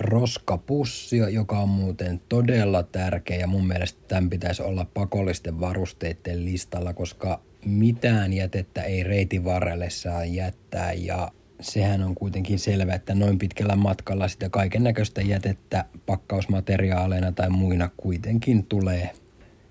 roskapussia, 0.00 1.28
joka 1.28 1.58
on 1.58 1.68
muuten 1.68 2.20
todella 2.28 2.82
tärkeä 2.82 3.36
ja 3.36 3.46
mun 3.46 3.66
mielestä 3.66 4.00
tämän 4.08 4.30
pitäisi 4.30 4.62
olla 4.62 4.86
pakollisten 4.94 5.60
varusteiden 5.60 6.44
listalla, 6.44 6.92
koska 6.92 7.40
mitään 7.66 8.32
jätettä 8.32 8.82
ei 8.82 9.02
reitin 9.02 9.44
varrelle 9.44 9.90
saa 9.90 10.24
jättää 10.24 10.92
ja 10.92 11.32
sehän 11.60 12.02
on 12.02 12.14
kuitenkin 12.14 12.58
selvä, 12.58 12.94
että 12.94 13.14
noin 13.14 13.38
pitkällä 13.38 13.76
matkalla 13.76 14.28
sitä 14.28 14.48
kaiken 14.48 14.84
näköistä 14.84 15.22
jätettä 15.22 15.84
pakkausmateriaaleina 16.06 17.32
tai 17.32 17.50
muina 17.50 17.90
kuitenkin 17.96 18.66
tulee. 18.66 19.10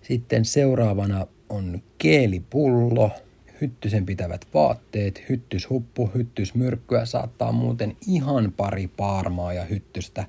Sitten 0.01 0.45
seuraavana 0.45 1.27
on 1.49 1.83
keelipullo, 1.97 3.11
hyttysen 3.61 4.05
pitävät 4.05 4.47
vaatteet, 4.53 5.23
hyttyshuppu, 5.29 6.11
hyttysmyrkkyä 6.15 7.05
saattaa 7.05 7.51
muuten 7.51 7.97
ihan 8.07 8.53
pari 8.57 8.87
paarmaa 8.87 9.53
ja 9.53 9.63
hyttystä 9.65 10.25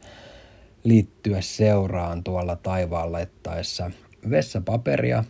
liittyä 0.85 1.41
seuraan 1.41 2.25
tuolla 2.25 2.57
taivaan 2.57 3.13
lettaessa. 3.13 3.91
Vessapaperia, 4.31 5.25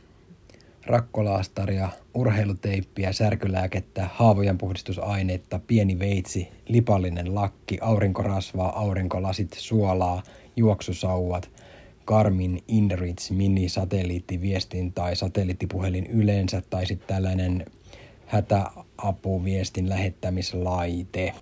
rakkolaastaria, 0.86 1.88
urheiluteippiä, 2.14 3.12
särkylääkettä, 3.12 4.08
haavojen 4.14 4.58
puhdistusaineita, 4.58 5.60
pieni 5.66 5.98
veitsi, 5.98 6.48
lipallinen 6.68 7.34
lakki, 7.34 7.78
aurinkorasvaa, 7.80 8.78
aurinkolasit, 8.78 9.52
suolaa, 9.52 10.22
juoksusauvat, 10.56 11.50
Garmin 12.06 12.62
InReach 12.68 13.30
Mini 13.30 13.68
satelliittiviestin 13.68 14.92
tai 14.92 15.16
satelliittipuhelin 15.16 16.06
yleensä 16.06 16.62
tai 16.70 16.86
sitten 16.86 17.08
tällainen 17.08 17.64
hätäapuviestin 18.26 19.88
lähettämislaite. 19.88 21.34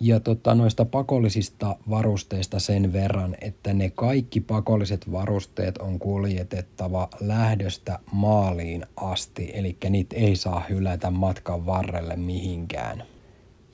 Ja 0.00 0.20
tota, 0.20 0.54
noista 0.54 0.84
pakollisista 0.84 1.76
varusteista 1.90 2.58
sen 2.58 2.92
verran, 2.92 3.36
että 3.40 3.74
ne 3.74 3.90
kaikki 3.90 4.40
pakolliset 4.40 5.12
varusteet 5.12 5.78
on 5.78 5.98
kuljetettava 5.98 7.08
lähdöstä 7.20 7.98
maaliin 8.12 8.86
asti, 8.96 9.50
eli 9.54 9.76
niitä 9.90 10.16
ei 10.16 10.36
saa 10.36 10.64
hylätä 10.70 11.10
matkan 11.10 11.66
varrelle 11.66 12.16
mihinkään. 12.16 13.02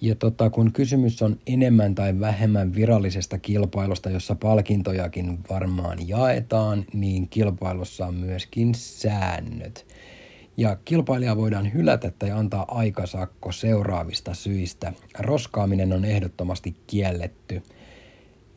Ja 0.00 0.14
tota, 0.14 0.50
kun 0.50 0.72
kysymys 0.72 1.22
on 1.22 1.38
enemmän 1.46 1.94
tai 1.94 2.20
vähemmän 2.20 2.74
virallisesta 2.74 3.38
kilpailusta, 3.38 4.10
jossa 4.10 4.34
palkintojakin 4.34 5.38
varmaan 5.50 6.08
jaetaan, 6.08 6.84
niin 6.92 7.28
kilpailussa 7.28 8.06
on 8.06 8.14
myöskin 8.14 8.74
säännöt. 8.74 9.86
Ja 10.60 10.76
kilpailija 10.84 11.36
voidaan 11.36 11.72
hylätä 11.74 12.12
tai 12.18 12.30
antaa 12.30 12.64
aikasakko 12.68 13.52
seuraavista 13.52 14.34
syistä. 14.34 14.92
Roskaaminen 15.18 15.92
on 15.92 16.04
ehdottomasti 16.04 16.76
kielletty. 16.86 17.62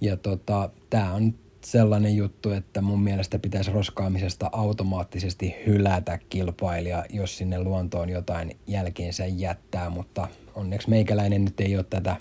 Ja 0.02 0.18
tota, 0.18 0.70
tämä 0.90 1.14
on 1.14 1.34
sellainen 1.66 2.16
juttu, 2.16 2.52
että 2.52 2.82
mun 2.82 3.04
mielestä 3.04 3.40
pitäisi 3.40 3.72
roskaamisesta 3.72 4.50
automaattisesti 4.52 5.56
hylätä 5.66 6.20
kilpailija, 6.30 7.06
jos 7.10 7.38
sinne 7.38 7.64
luontoon 7.64 8.10
jotain 8.10 8.58
jälkeensä 8.68 9.26
jättää, 9.26 9.90
mutta 9.90 10.28
onneksi 10.56 10.90
meikäläinen 10.90 11.46
nyt 11.46 11.60
ei 11.60 11.76
ole 11.76 11.86
tätä 11.90 12.16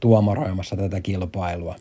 tuomaroimassa 0.00 0.76
tätä 0.76 1.00
kilpailua. 1.00 1.76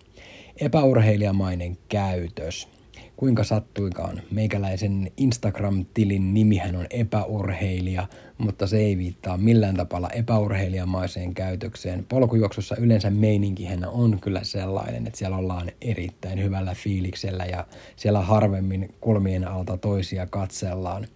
Epäurheilijamainen 0.61 1.77
käytös 1.87 2.78
kuinka 3.19 3.43
sattuikaan. 3.43 4.21
Meikäläisen 4.31 5.11
Instagram-tilin 5.17 6.33
nimihän 6.33 6.75
on 6.75 6.85
epäurheilija, 6.89 8.07
mutta 8.38 8.67
se 8.67 8.77
ei 8.77 8.97
viittaa 8.97 9.38
millään 9.38 9.75
tavalla 9.75 10.09
epäurheilijamaiseen 10.09 11.33
käytökseen. 11.33 12.05
Polkujuoksussa 12.09 12.75
yleensä 12.75 13.09
meininkihän 13.09 13.85
on 13.85 14.19
kyllä 14.21 14.43
sellainen, 14.43 15.07
että 15.07 15.19
siellä 15.19 15.38
ollaan 15.38 15.71
erittäin 15.81 16.43
hyvällä 16.43 16.73
fiiliksellä 16.73 17.45
ja 17.45 17.67
siellä 17.95 18.21
harvemmin 18.21 18.93
kulmien 19.01 19.47
alta 19.47 19.77
toisia 19.77 20.25
katsellaan. 20.25 21.07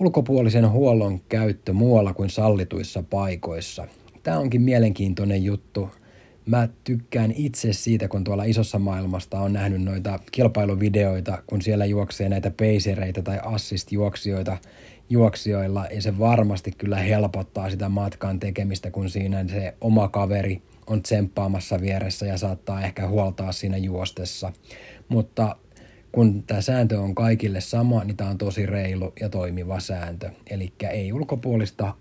Ulkopuolisen 0.00 0.70
huollon 0.70 1.20
käyttö 1.28 1.72
muualla 1.72 2.14
kuin 2.14 2.30
sallituissa 2.30 3.02
paikoissa. 3.10 3.86
Tämä 4.22 4.38
onkin 4.38 4.62
mielenkiintoinen 4.62 5.44
juttu 5.44 5.90
mä 6.50 6.68
tykkään 6.84 7.32
itse 7.36 7.72
siitä, 7.72 8.08
kun 8.08 8.24
tuolla 8.24 8.44
isossa 8.44 8.78
maailmasta 8.78 9.40
on 9.40 9.52
nähnyt 9.52 9.82
noita 9.82 10.18
kilpailuvideoita, 10.32 11.42
kun 11.46 11.62
siellä 11.62 11.84
juoksee 11.84 12.28
näitä 12.28 12.50
peisereitä 12.50 13.22
tai 13.22 13.38
assist-juoksijoita 13.42 14.56
juoksijoilla, 15.10 15.86
ja 15.86 16.02
se 16.02 16.18
varmasti 16.18 16.72
kyllä 16.78 16.96
helpottaa 16.96 17.70
sitä 17.70 17.88
matkan 17.88 18.40
tekemistä, 18.40 18.90
kun 18.90 19.10
siinä 19.10 19.48
se 19.48 19.74
oma 19.80 20.08
kaveri 20.08 20.62
on 20.86 21.02
tsemppaamassa 21.02 21.80
vieressä 21.80 22.26
ja 22.26 22.38
saattaa 22.38 22.82
ehkä 22.82 23.08
huoltaa 23.08 23.52
siinä 23.52 23.76
juostessa. 23.76 24.52
Mutta 25.08 25.56
kun 26.12 26.42
tämä 26.42 26.60
sääntö 26.60 27.00
on 27.00 27.14
kaikille 27.14 27.60
sama, 27.60 28.04
niin 28.04 28.16
tämä 28.16 28.30
on 28.30 28.38
tosi 28.38 28.66
reilu 28.66 29.12
ja 29.20 29.28
toimiva 29.28 29.80
sääntö. 29.80 30.30
Eli 30.50 30.72
ei 30.90 31.12
ulkopuolista 31.12 31.94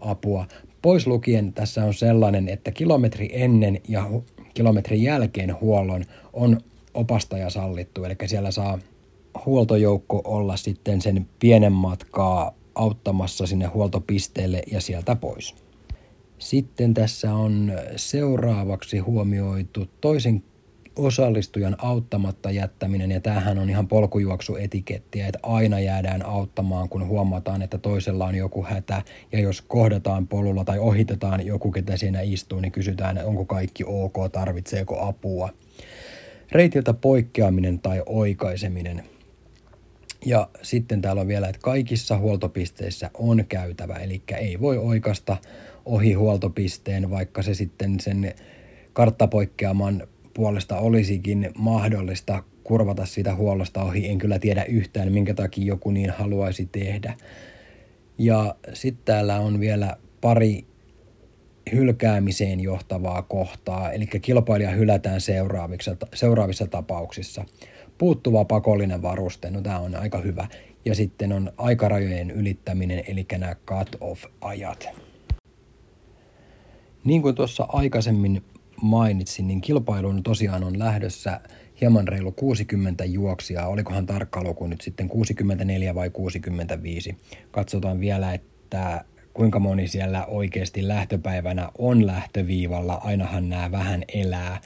apua, 0.00 0.46
Pois 0.86 1.06
lukien 1.06 1.52
tässä 1.52 1.84
on 1.84 1.94
sellainen, 1.94 2.48
että 2.48 2.70
kilometri 2.70 3.28
ennen 3.32 3.80
ja 3.88 4.10
kilometrin 4.54 5.02
jälkeen 5.02 5.60
huollon 5.60 6.04
on 6.32 6.60
opastaja 6.94 7.50
sallittu, 7.50 8.04
eli 8.04 8.14
siellä 8.26 8.50
saa 8.50 8.78
huoltojoukko 9.46 10.22
olla 10.24 10.56
sitten 10.56 11.02
sen 11.02 11.28
pienen 11.38 11.72
matkaa 11.72 12.54
auttamassa 12.74 13.46
sinne 13.46 13.66
huoltopisteelle 13.66 14.62
ja 14.72 14.80
sieltä 14.80 15.16
pois. 15.16 15.54
Sitten 16.38 16.94
tässä 16.94 17.34
on 17.34 17.72
seuraavaksi 17.96 18.98
huomioitu 18.98 19.86
toisen 20.00 20.42
osallistujan 20.96 21.76
auttamatta 21.78 22.50
jättäminen, 22.50 23.10
ja 23.10 23.20
tämähän 23.20 23.58
on 23.58 23.70
ihan 23.70 23.88
polkujuoksuetikettiä, 23.88 25.26
että 25.26 25.38
aina 25.42 25.80
jäädään 25.80 26.26
auttamaan, 26.26 26.88
kun 26.88 27.06
huomataan, 27.06 27.62
että 27.62 27.78
toisella 27.78 28.26
on 28.26 28.34
joku 28.34 28.64
hätä, 28.64 29.02
ja 29.32 29.40
jos 29.40 29.62
kohdataan 29.62 30.28
polulla 30.28 30.64
tai 30.64 30.78
ohitetaan 30.78 31.46
joku, 31.46 31.70
ketä 31.70 31.96
siinä 31.96 32.20
istuu, 32.20 32.60
niin 32.60 32.72
kysytään, 32.72 33.20
onko 33.24 33.44
kaikki 33.44 33.84
ok, 33.86 34.16
tarvitseeko 34.32 35.08
apua. 35.08 35.48
Reitiltä 36.52 36.94
poikkeaminen 36.94 37.78
tai 37.78 38.02
oikaiseminen. 38.06 39.04
Ja 40.26 40.48
sitten 40.62 41.00
täällä 41.00 41.20
on 41.20 41.28
vielä, 41.28 41.48
että 41.48 41.60
kaikissa 41.62 42.18
huoltopisteissä 42.18 43.10
on 43.14 43.44
käytävä, 43.48 43.94
eli 43.94 44.22
ei 44.38 44.60
voi 44.60 44.78
oikasta 44.78 45.36
ohi 45.84 46.12
huoltopisteen, 46.12 47.10
vaikka 47.10 47.42
se 47.42 47.54
sitten 47.54 48.00
sen 48.00 48.34
karttapoikkeaman 48.92 50.08
puolesta 50.36 50.78
olisikin 50.78 51.50
mahdollista 51.58 52.42
kurvata 52.64 53.06
sitä 53.06 53.34
huollosta 53.34 53.82
ohi. 53.82 54.08
En 54.08 54.18
kyllä 54.18 54.38
tiedä 54.38 54.64
yhtään, 54.64 55.12
minkä 55.12 55.34
takia 55.34 55.64
joku 55.64 55.90
niin 55.90 56.10
haluaisi 56.10 56.68
tehdä. 56.72 57.14
Ja 58.18 58.54
sitten 58.72 59.04
täällä 59.04 59.40
on 59.40 59.60
vielä 59.60 59.96
pari 60.20 60.64
hylkäämiseen 61.72 62.60
johtavaa 62.60 63.22
kohtaa, 63.22 63.92
eli 63.92 64.06
kilpailija 64.06 64.70
hylätään 64.70 65.20
seuraavissa, 65.20 65.96
seuraavissa 66.14 66.66
tapauksissa. 66.66 67.44
Puuttuva 67.98 68.44
pakollinen 68.44 69.02
varuste, 69.02 69.50
no 69.50 69.60
tämä 69.60 69.78
on 69.78 69.96
aika 69.96 70.18
hyvä. 70.18 70.48
Ja 70.84 70.94
sitten 70.94 71.32
on 71.32 71.52
aikarajojen 71.56 72.30
ylittäminen, 72.30 73.04
eli 73.08 73.26
nämä 73.38 73.56
cut-off-ajat. 73.66 74.88
Niin 77.04 77.22
kuin 77.22 77.34
tuossa 77.34 77.66
aikaisemmin 77.68 78.42
mainitsin, 78.82 79.46
niin 79.46 79.60
kilpailuun 79.60 80.22
tosiaan 80.22 80.64
on 80.64 80.78
lähdössä 80.78 81.40
hieman 81.80 82.08
reilu 82.08 82.32
60 82.32 83.04
juoksia. 83.04 83.66
Olikohan 83.66 84.06
tarkka 84.06 84.42
luku 84.42 84.66
nyt 84.66 84.80
sitten 84.80 85.08
64 85.08 85.94
vai 85.94 86.10
65? 86.10 87.16
Katsotaan 87.50 88.00
vielä, 88.00 88.34
että 88.34 89.04
kuinka 89.34 89.58
moni 89.58 89.88
siellä 89.88 90.26
oikeasti 90.26 90.88
lähtöpäivänä 90.88 91.68
on 91.78 92.06
lähtöviivalla. 92.06 92.94
Ainahan 92.94 93.48
nämä 93.48 93.70
vähän 93.70 94.02
elää. 94.14 94.60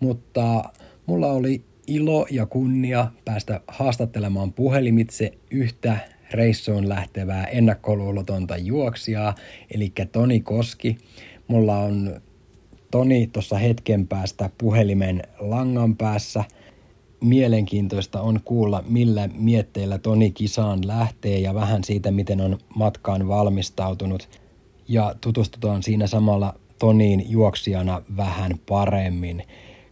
Mutta 0.00 0.64
mulla 1.06 1.32
oli 1.32 1.64
ilo 1.86 2.26
ja 2.30 2.46
kunnia 2.46 3.10
päästä 3.24 3.60
haastattelemaan 3.68 4.52
puhelimitse 4.52 5.32
yhtä 5.50 5.98
reissuun 6.30 6.88
lähtevää 6.88 7.44
ennakkoluulotonta 7.44 8.56
juoksijaa, 8.56 9.34
eli 9.74 9.92
Toni 10.12 10.40
Koski. 10.40 10.98
Mulla 11.48 11.78
on 11.78 12.20
Toni 12.90 13.26
tuossa 13.26 13.58
hetken 13.58 14.06
päästä 14.06 14.50
puhelimen 14.58 15.22
langan 15.38 15.96
päässä. 15.96 16.44
Mielenkiintoista 17.20 18.20
on 18.20 18.40
kuulla, 18.44 18.84
millä 18.88 19.28
mietteillä 19.34 19.98
Toni 19.98 20.30
kisaan 20.30 20.86
lähtee 20.86 21.38
ja 21.38 21.54
vähän 21.54 21.84
siitä, 21.84 22.10
miten 22.10 22.40
on 22.40 22.58
matkaan 22.76 23.28
valmistautunut. 23.28 24.28
Ja 24.88 25.14
tutustutaan 25.20 25.82
siinä 25.82 26.06
samalla 26.06 26.54
Toniin 26.78 27.30
juoksijana 27.30 28.02
vähän 28.16 28.52
paremmin 28.68 29.42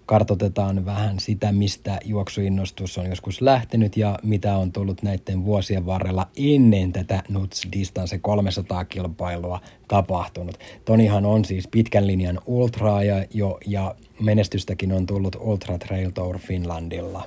kartotetaan 0.07 0.87
vähän 0.87 1.19
sitä, 1.19 1.53
mistä 1.53 1.99
juoksuinnostus 2.05 2.99
on 2.99 3.07
joskus 3.07 3.40
lähtenyt 3.40 3.97
ja 3.97 4.19
mitä 4.23 4.57
on 4.57 4.73
tullut 4.73 5.03
näiden 5.03 5.45
vuosien 5.45 5.87
varrella 5.87 6.27
ennen 6.55 6.93
tätä 6.93 7.23
Nuts 7.29 7.69
Distance 7.73 8.19
300 8.19 8.85
kilpailua 8.85 9.61
tapahtunut. 9.88 10.59
Tonihan 10.85 11.25
on 11.25 11.45
siis 11.45 11.69
pitkän 11.69 12.07
linjan 12.07 12.38
ultraaja 12.47 13.25
jo 13.35 13.59
ja 13.67 13.95
menestystäkin 14.23 14.93
on 14.93 15.07
tullut 15.07 15.37
Ultra 15.40 15.79
Trail 15.79 16.11
Tour 16.11 16.38
Finlandilla. 16.38 17.23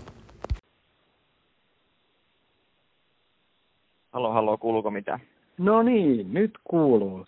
Halo, 4.12 4.32
halo, 4.32 4.58
kuuluuko 4.58 4.92
mitä? 4.92 5.20
No 5.58 5.84
niin, 5.84 6.34
nyt 6.34 6.52
kuuluu. 6.64 7.26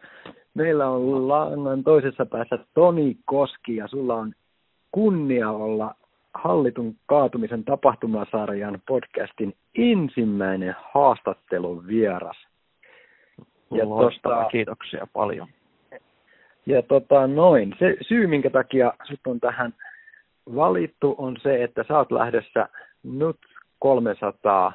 Meillä 0.54 0.90
on 0.90 1.28
langan 1.28 1.84
toisessa 1.84 2.26
päässä 2.26 2.58
Toni 2.74 3.18
Koski 3.26 3.76
ja 3.76 3.88
sulla 3.88 4.16
on 4.16 4.34
kunnia 4.92 5.52
olla 5.52 5.96
hallitun 6.34 6.96
kaatumisen 7.06 7.64
tapahtumasarjan 7.64 8.82
podcastin 8.88 9.54
ensimmäinen 9.76 10.76
haastattelun 10.94 11.88
vieras. 11.88 12.38
Ja 13.72 13.86
tosta, 13.86 14.46
kiitoksia 14.52 15.08
paljon. 15.14 15.48
Ja 16.66 16.82
tota 16.82 17.28
noin, 17.28 17.76
se 17.80 17.98
syy 18.02 18.28
minkä 18.28 18.50
takia 18.50 18.94
sut 19.04 19.20
on 19.28 19.40
tähän 19.40 19.74
valittu 20.56 21.16
on 21.18 21.38
se, 21.42 21.64
että 21.64 21.86
sä 21.88 21.98
oot 21.98 22.12
lähdössä 22.12 22.70
nyt 23.04 23.38
300 23.80 24.74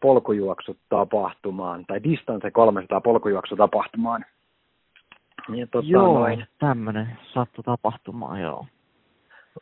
polkujuoksutapahtumaan, 0.00 1.84
tai 1.86 2.02
Distance 2.02 2.50
300 2.50 3.00
polkujuoksutapahtumaan. 3.00 4.24
Ja 5.54 5.66
tota 5.66 5.88
joo, 5.88 6.18
noin. 6.18 6.46
tämmöinen 6.58 7.18
sattu 7.32 7.62
tapahtumaan, 7.62 8.40
joo. 8.40 8.66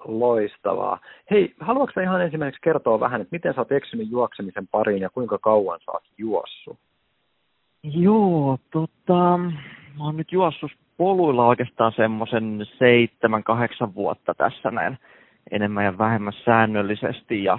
Loistavaa. 0.05 0.99
Hei, 1.31 1.55
haluatko 1.61 2.01
ihan 2.01 2.23
ensimmäiseksi 2.23 2.61
kertoa 2.63 3.01
vähän, 3.01 3.21
että 3.21 3.35
miten 3.35 3.55
sä 3.55 3.61
oot 3.61 3.73
eksynyt 3.73 4.11
juoksemisen 4.11 4.69
pariin 4.69 5.03
ja 5.03 5.11
kuinka 5.11 5.39
kauan 5.39 5.81
sä 5.85 5.93
oot 5.93 6.05
juossut? 6.19 6.79
Joo, 7.83 8.59
tota, 8.73 9.39
mä 9.99 10.05
oon 10.05 10.17
nyt 10.17 10.33
juossut 10.33 10.73
poluilla 10.97 11.47
oikeastaan 11.47 11.93
semmoisen 11.97 12.67
seitsemän, 12.79 13.45
kahdeksan 13.45 13.95
vuotta 13.95 14.35
tässä 14.35 14.71
näin 14.71 14.99
enemmän 15.51 15.85
ja 15.85 15.99
vähemmän 15.99 16.33
säännöllisesti 16.45 17.45
ja 17.45 17.59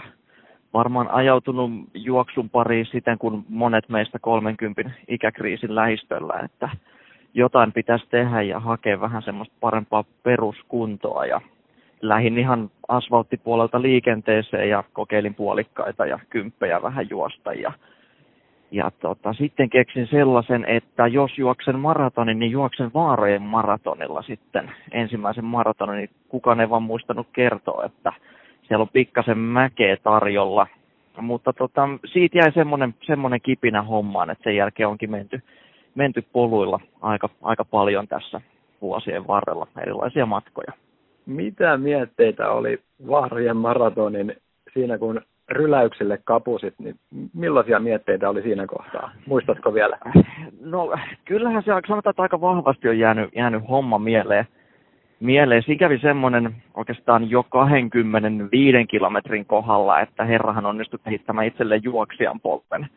varmaan 0.74 1.12
ajautunut 1.12 1.72
juoksun 1.94 2.50
pariin 2.50 2.86
siten, 2.86 3.18
kun 3.18 3.46
monet 3.50 3.90
meistä 3.90 4.20
30 4.20 4.92
ikäkriisin 5.08 5.76
lähistöllä, 5.76 6.40
että 6.46 6.70
jotain 7.34 7.74
pitäisi 7.74 8.06
tehdä 8.10 8.42
ja 8.42 8.60
hakea 8.60 9.02
vähän 9.02 9.22
semmoista 9.22 9.56
parempaa 9.60 10.04
peruskuntoa 10.24 11.26
ja 11.26 11.42
lähin 12.02 12.38
ihan 12.38 12.72
asfalttipuolelta 12.88 13.82
liikenteeseen 13.82 14.70
ja 14.70 14.84
kokeilin 14.94 15.36
puolikkaita 15.36 16.06
ja 16.06 16.20
kymppejä 16.30 16.82
vähän 16.82 17.10
juosta. 17.10 17.54
Ja, 17.54 17.74
ja 18.72 18.92
tota, 19.00 19.34
sitten 19.34 19.70
keksin 19.70 20.08
sellaisen, 20.08 20.66
että 20.66 21.08
jos 21.08 21.38
juoksen 21.38 21.80
maratonin, 21.80 22.40
niin 22.40 22.52
juoksen 22.52 22.92
vaarojen 22.94 23.42
maratonilla 23.42 24.22
sitten 24.22 24.72
ensimmäisen 24.92 25.46
maratonin, 25.46 25.98
niin 25.98 26.10
kukaan 26.30 26.60
ei 26.60 26.70
vaan 26.70 26.84
muistanut 26.84 27.28
kertoa, 27.34 27.86
että 27.86 28.14
siellä 28.68 28.82
on 28.82 28.90
pikkasen 28.94 29.38
mäkeä 29.38 29.98
tarjolla. 30.04 30.68
Mutta 31.22 31.54
tota, 31.54 31.90
siitä 32.14 32.38
jäi 32.38 32.52
semmoinen, 32.52 32.96
semmoinen 33.02 33.42
kipinä 33.42 33.82
hommaan, 33.82 34.30
että 34.30 34.44
sen 34.44 34.56
jälkeen 34.56 34.90
onkin 34.90 35.12
menty, 35.12 35.42
menty 35.96 36.24
poluilla 36.34 36.80
aika, 37.02 37.30
aika 37.42 37.66
paljon 37.66 38.08
tässä 38.08 38.42
vuosien 38.82 39.28
varrella 39.28 39.68
erilaisia 39.82 40.26
matkoja. 40.26 40.74
Mitä 41.30 41.78
mietteitä 41.78 42.52
oli 42.52 42.80
Vaarojen 43.08 43.58
maratonin 43.58 44.36
siinä, 44.74 44.98
kun 44.98 45.22
ryläykselle 45.50 46.20
kapusit, 46.24 46.74
niin 46.80 46.96
millaisia 47.34 47.80
mietteitä 47.80 48.30
oli 48.30 48.42
siinä 48.42 48.68
kohtaa? 48.68 49.12
Muistatko 49.26 49.74
vielä? 49.74 49.98
No 50.62 50.92
kyllähän 51.26 51.64
se 51.64 51.72
sanotaan, 51.88 52.12
että 52.12 52.22
aika 52.22 52.42
vahvasti 52.42 52.90
on 52.90 53.00
jäänyt, 53.00 53.30
jäänyt 53.36 53.70
homma 53.70 54.00
mieleen. 54.00 54.46
mieleen. 55.20 55.64
Siinä 55.64 55.80
kävi 55.80 56.00
semmoinen 56.00 56.56
oikeastaan 56.74 57.30
jo 57.30 57.44
25 57.44 58.86
kilometrin 58.88 59.46
kohdalla, 59.46 60.00
että 60.02 60.26
herrahan 60.26 60.66
onnistui 60.66 61.00
kehittämään 61.04 61.48
itselleen 61.48 61.84
juoksijan 61.84 62.40
polven 62.40 62.88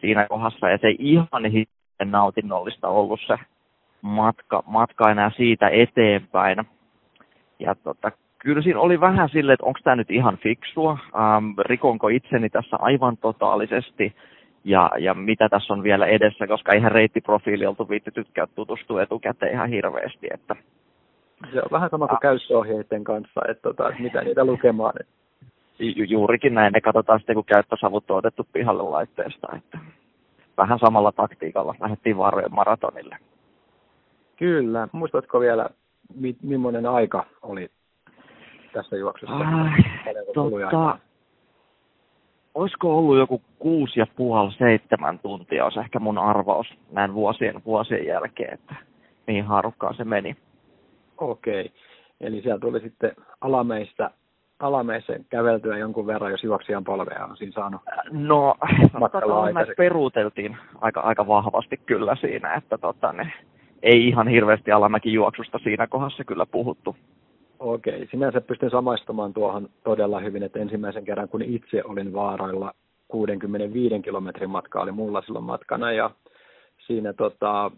siinä 0.00 0.26
kohdassa. 0.28 0.70
Ja 0.70 0.78
se 0.78 0.86
ei 0.86 0.96
ihan 0.98 1.28
nautinnollista 2.04 2.88
ollut 2.88 3.20
se 3.26 3.36
matka, 4.02 4.62
matka 4.66 5.10
enää 5.10 5.30
siitä 5.36 5.68
eteenpäin. 5.68 6.58
Ja 7.60 7.74
tota, 7.74 8.12
kyllä 8.38 8.62
siinä 8.62 8.80
oli 8.80 9.00
vähän 9.00 9.28
silleen, 9.28 9.54
että 9.54 9.66
onko 9.66 9.80
tämä 9.84 9.96
nyt 9.96 10.10
ihan 10.10 10.36
fiksua, 10.36 10.98
ähm, 11.14 11.44
rikonko 11.58 12.08
itseni 12.08 12.50
tässä 12.50 12.76
aivan 12.80 13.16
totaalisesti 13.16 14.14
ja, 14.64 14.90
ja 14.98 15.14
mitä 15.14 15.48
tässä 15.48 15.72
on 15.72 15.82
vielä 15.82 16.06
edessä, 16.06 16.46
koska 16.46 16.72
ihan 16.72 16.92
reittiprofiili 16.92 17.66
oltu 17.66 17.88
viittitykään 17.88 18.48
tutustua 18.54 19.02
etukäteen 19.02 19.52
ihan 19.52 19.68
hirveästi. 19.68 20.28
Että... 20.34 20.56
Se 21.52 21.58
on 21.58 21.68
vähän 21.72 21.90
sama 21.90 22.06
kuin 22.08 22.16
ah. 22.16 22.20
käyttöohjeiden 22.20 23.04
kanssa, 23.04 23.40
että 23.48 23.62
tota, 23.62 23.92
mitä 23.98 24.22
niitä 24.22 24.44
lukemaan. 24.44 24.92
Ju, 25.78 26.04
juurikin 26.04 26.54
näin, 26.54 26.72
ne 26.72 26.80
katsotaan 26.80 27.18
sitten 27.18 27.34
kun 27.34 27.44
käyttösavut 27.44 28.10
on 28.10 28.16
otettu 28.16 28.46
pihalle 28.52 28.82
laitteesta. 28.82 29.48
Että 29.56 29.78
vähän 30.56 30.78
samalla 30.78 31.12
taktiikalla 31.12 31.74
lähdettiin 31.80 32.16
vaarojen 32.16 32.54
maratonille. 32.54 33.16
Kyllä. 34.36 34.88
Muistatko 34.92 35.40
vielä, 35.40 35.68
mi- 36.14 36.36
millainen 36.42 36.86
aika 36.86 37.26
oli 37.42 37.70
tässä 38.72 38.96
juoksussa? 38.96 39.40
Äh, 39.40 39.74
tota, 40.34 40.98
olisiko 42.54 42.98
ollut 42.98 43.18
joku 43.18 43.42
kuusi 43.58 44.00
ja 44.00 44.06
puoli, 44.16 44.52
seitsemän 44.52 45.18
tuntia, 45.18 45.64
olisi 45.64 45.80
ehkä 45.80 45.98
mun 45.98 46.18
arvaus 46.18 46.66
näin 46.92 47.14
vuosien, 47.14 47.62
vuosien 47.64 48.06
jälkeen, 48.06 48.54
että 48.54 48.74
mihin 49.26 49.44
haarukkaan 49.44 49.94
se 49.94 50.04
meni. 50.04 50.36
Okei, 51.18 51.72
eli 52.20 52.42
siellä 52.42 52.60
tuli 52.60 52.80
sitten 52.80 53.12
alameista 53.40 54.10
alameissa 54.60 55.12
käveltyä 55.30 55.78
jonkun 55.78 56.06
verran, 56.06 56.30
jos 56.30 56.44
juoksijan 56.44 56.84
polvea 56.84 57.24
on 57.24 57.36
siinä 57.36 57.52
saanut 57.52 57.80
No, 58.10 58.54
sanotaan, 58.92 59.54
peruuteltiin 59.76 60.56
aika, 60.80 61.00
aika 61.00 61.26
vahvasti 61.26 61.76
kyllä 61.76 62.16
siinä, 62.16 62.54
että 62.54 62.78
tota, 62.78 63.12
ne, 63.12 63.32
ei 63.82 64.08
ihan 64.08 64.28
hirveästi 64.28 64.72
alamäki 64.72 65.12
juoksusta 65.12 65.58
siinä 65.58 65.86
kohdassa 65.86 66.24
kyllä 66.24 66.46
puhuttu. 66.46 66.96
Okei, 67.58 68.08
sinänsä 68.10 68.40
pystyn 68.40 68.70
samaistumaan 68.70 69.32
tuohon 69.32 69.68
todella 69.84 70.20
hyvin, 70.20 70.42
että 70.42 70.58
ensimmäisen 70.58 71.04
kerran 71.04 71.28
kun 71.28 71.42
itse 71.42 71.82
olin 71.84 72.12
vaaroilla 72.12 72.72
65 73.08 74.02
kilometrin 74.02 74.50
matka 74.50 74.80
oli 74.80 74.92
mulla 74.92 75.22
silloin 75.22 75.44
matkana 75.44 75.92
ja 75.92 76.10
siinä 76.86 77.12
tota, 77.12 77.70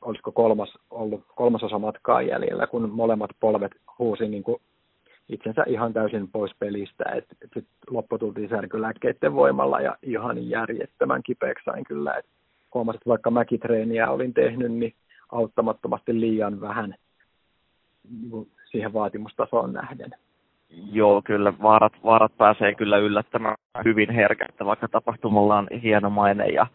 olisiko 0.00 0.32
kolmas 0.32 0.78
ollut 0.90 1.24
kolmasosa 1.34 1.78
matkaa 1.78 2.22
jäljellä, 2.22 2.66
kun 2.66 2.90
molemmat 2.90 3.30
polvet 3.40 3.72
huusi 3.98 4.28
niin 4.28 4.42
kuin 4.42 4.60
itsensä 5.28 5.64
ihan 5.66 5.92
täysin 5.92 6.28
pois 6.28 6.52
pelistä, 6.58 7.04
että 7.14 7.34
et 7.44 7.50
sitten 7.54 7.74
loppu 7.90 8.18
tultiin 8.18 8.48
särkylääkkeiden 8.48 9.34
voimalla 9.34 9.80
ja 9.80 9.96
ihan 10.02 10.48
järjettömän 10.50 11.22
kipeäksi 11.22 11.64
sain 11.64 11.84
kyllä, 11.84 12.14
että 12.14 12.30
huomasin, 12.74 12.96
että 12.96 13.08
vaikka 13.08 13.30
mäkitreeniä 13.30 14.10
olin 14.10 14.34
tehnyt, 14.34 14.72
niin 14.72 14.94
auttamattomasti 15.32 16.20
liian 16.20 16.60
vähän 16.60 16.94
niin 18.10 18.48
siihen 18.70 18.92
vaatimustasoon 18.92 19.72
nähden. 19.72 20.10
Joo, 20.92 21.22
kyllä 21.22 21.52
vaarat, 21.62 21.92
vaarat 22.04 22.36
pääsee 22.36 22.74
kyllä 22.74 22.98
yllättämään 22.98 23.56
hyvin 23.84 24.10
herkästä, 24.10 24.64
vaikka 24.64 24.88
tapahtumalla 24.88 25.58
on 25.58 25.68
hieno 25.82 26.10
maine 26.10 26.46
ja 26.46 26.66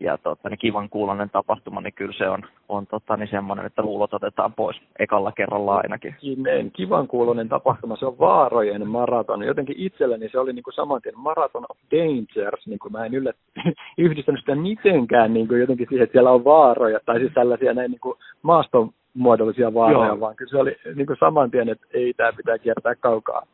ja 0.00 0.18
tota, 0.18 0.48
niin 0.48 0.58
kivan 0.58 0.88
kuulonen 0.88 1.30
tapahtuma, 1.30 1.80
niin 1.80 1.92
kyllä 1.92 2.12
se 2.18 2.28
on, 2.28 2.42
on 2.68 2.86
tota, 2.86 3.16
niin 3.16 3.28
semmoinen, 3.30 3.66
että 3.66 3.82
luulot 3.82 4.14
otetaan 4.14 4.52
pois 4.52 4.76
ekalla 4.98 5.32
kerralla 5.32 5.76
ainakin. 5.76 6.14
Kimeen, 6.20 6.70
kivan 6.70 7.08
kuulonen 7.08 7.48
tapahtuma, 7.48 7.96
se 7.96 8.06
on 8.06 8.18
vaarojen 8.18 8.88
maraton. 8.88 9.42
Jotenkin 9.42 9.76
itselleni 9.78 10.28
se 10.28 10.38
oli 10.38 10.52
niin 10.52 10.62
kuin 10.62 10.74
saman 10.74 11.02
tien 11.02 11.18
Marathon 11.18 11.66
of 11.68 11.78
Dangers, 11.90 12.66
niin 12.66 12.78
kuin 12.78 12.92
mä 12.92 13.06
en 13.06 13.14
yllät, 13.14 13.36
yhdistänyt 13.98 14.40
sitä 14.40 14.54
mitenkään 14.54 15.34
niin 15.34 15.48
kuin 15.48 15.60
jotenkin 15.60 15.86
siihen, 15.88 16.04
että 16.04 16.12
siellä 16.12 16.30
on 16.30 16.44
vaaroja, 16.44 17.00
tai 17.06 17.18
siis 17.18 17.32
tällaisia 17.34 17.74
näin 17.74 17.90
niin 17.90 18.00
kuin 18.00 18.18
maaston 18.42 18.90
muodollisia 19.14 19.74
vaaroja, 19.74 20.06
Joo. 20.06 20.20
vaan 20.20 20.36
kyllä 20.36 20.50
se 20.50 20.58
oli 20.58 20.76
niin 20.94 21.06
kuin 21.06 21.16
saman 21.20 21.50
tien, 21.50 21.68
että 21.68 21.86
ei 21.90 22.14
tämä 22.14 22.32
pitää 22.32 22.58
kiertää 22.58 22.94
kaukaa. 22.94 23.46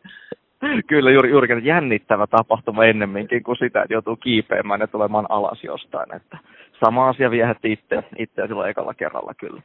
Kyllä, 0.86 1.10
juuri, 1.10 1.30
juuri 1.30 1.64
jännittävä 1.64 2.26
tapahtuma 2.26 2.84
ennemminkin 2.84 3.42
kuin 3.42 3.56
sitä, 3.56 3.82
että 3.82 3.94
joutuu 3.94 4.16
kiipeämään 4.16 4.80
ja 4.80 4.86
tulemaan 4.86 5.26
alas 5.28 5.64
jostain. 5.64 6.14
Että 6.16 6.38
sama 6.84 7.08
asia 7.08 7.30
viehätti 7.30 7.72
itse, 7.72 8.04
itseä 8.18 8.46
silloin 8.46 8.70
ekalla 8.70 8.94
kerralla 8.94 9.34
kyllä. 9.34 9.62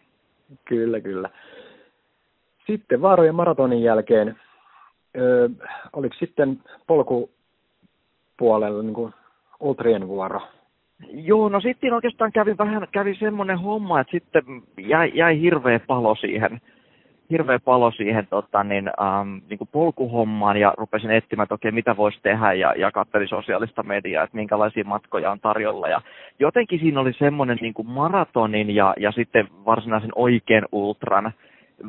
Kyllä, 0.66 1.00
kyllä. 1.00 1.30
Sitten 2.68 3.02
vaarojen 3.02 3.36
maratonin 3.36 3.84
jälkeen, 3.84 4.40
ö, 5.18 5.50
oliko 5.94 6.16
sitten 6.20 6.60
polkupuolella 6.88 8.84
niin 8.84 8.94
kuin 8.94 9.14
ultrien 9.60 10.08
vuoro? 10.08 10.42
Joo, 11.12 11.50
no 11.50 11.62
sitten 11.62 11.94
oikeastaan 11.94 12.32
kävi 12.32 12.58
vähän 12.58 12.88
kävi 12.92 13.16
semmoinen 13.16 13.60
homma, 13.60 14.00
että 14.00 14.12
sitten 14.12 14.44
jäi, 14.78 15.12
jäi 15.14 15.42
hirveä 15.42 15.80
palo 15.80 16.16
siihen– 16.16 16.62
hirveä 17.30 17.60
palo 17.60 17.92
siihen 17.92 18.28
tota, 18.28 18.64
niin, 18.64 18.92
ähm, 19.02 19.38
niin 19.50 19.58
kuin 19.58 19.70
polkuhommaan 19.72 20.58
ja 20.58 20.74
rupesin 20.78 21.12
etsimään, 21.12 21.44
että 21.44 21.56
okei, 21.56 21.72
mitä 21.72 21.98
voisi 21.98 22.20
tehdä 22.24 22.54
ja, 22.54 22.74
ja 22.78 22.92
katselin 22.92 23.28
sosiaalista 23.28 23.84
mediaa, 23.84 24.24
että 24.24 24.38
minkälaisia 24.38 24.84
matkoja 24.84 25.32
on 25.32 25.40
tarjolla. 25.40 25.88
Ja 25.88 26.02
jotenkin 26.40 26.80
siinä 26.80 27.00
oli 27.00 27.14
semmoinen 27.14 27.58
niin 27.62 27.74
kuin 27.74 27.88
maratonin 27.88 28.76
ja, 28.76 28.94
ja 28.98 29.12
sitten 29.12 29.48
varsinaisen 29.66 30.12
oikean 30.16 30.66
ultran 30.72 31.32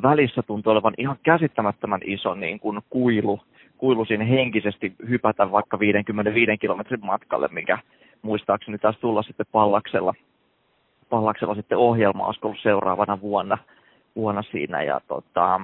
välissä 0.02 0.42
tuntui 0.42 0.72
olevan 0.72 0.94
ihan 0.98 1.16
käsittämättömän 1.22 2.00
iso 2.04 2.34
niin 2.34 2.60
kuin 2.60 2.80
kuilu, 2.90 3.40
kuilu 3.78 4.04
siinä 4.04 4.24
henkisesti 4.24 4.92
hypätä 5.08 5.50
vaikka 5.50 5.78
55 5.78 6.58
kilometrin 6.58 7.06
matkalle, 7.06 7.48
mikä 7.52 7.78
muistaakseni 8.22 8.78
taas 8.78 8.98
tulla 8.98 9.22
sitten 9.22 9.46
pallaksella, 9.52 10.14
pallaksella 11.10 11.54
sitten 11.54 11.78
ohjelma 11.78 12.26
olisi 12.26 12.40
ollut 12.42 12.60
seuraavana 12.62 13.20
vuonna– 13.20 13.58
vuonna 14.16 14.42
siinä 14.42 14.82
ja 14.82 15.00
tota, 15.08 15.60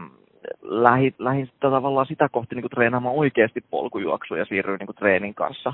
lähin, 0.63 1.15
lähin 1.19 1.49
tavallaan 1.61 2.07
sitä 2.07 2.29
kohti 2.29 2.55
niin 2.55 2.63
kuin 2.63 2.71
treenaamaan 2.71 3.15
oikeasti 3.15 3.65
polkujuoksua 3.71 4.39
ja 4.39 4.45
siirryin 4.45 4.79
niin 4.79 4.87
kuin 4.87 4.97
treenin 4.97 5.35
kanssa 5.35 5.73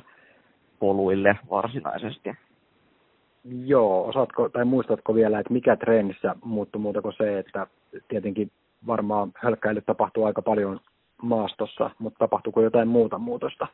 poluille 0.79 1.38
varsinaisesti. 1.51 2.35
Joo, 3.64 4.09
osaatko 4.09 4.49
tai 4.49 4.64
muistatko 4.64 5.14
vielä, 5.14 5.38
että 5.38 5.53
mikä 5.53 5.77
treenissä 5.77 6.35
muuttui 6.45 6.81
muuta 6.81 7.03
kuin 7.03 7.14
se, 7.19 7.38
että 7.38 7.67
tietenkin 8.09 8.51
varmaan 8.87 9.33
hölkkäily 9.35 9.81
tapahtuu 9.81 10.25
aika 10.25 10.43
paljon 10.43 10.81
maastossa, 11.23 11.91
mutta 11.99 12.19
tapahtuuko 12.19 12.62
jotain 12.62 12.88
muuta 12.88 13.19
muutosta? 13.19 13.67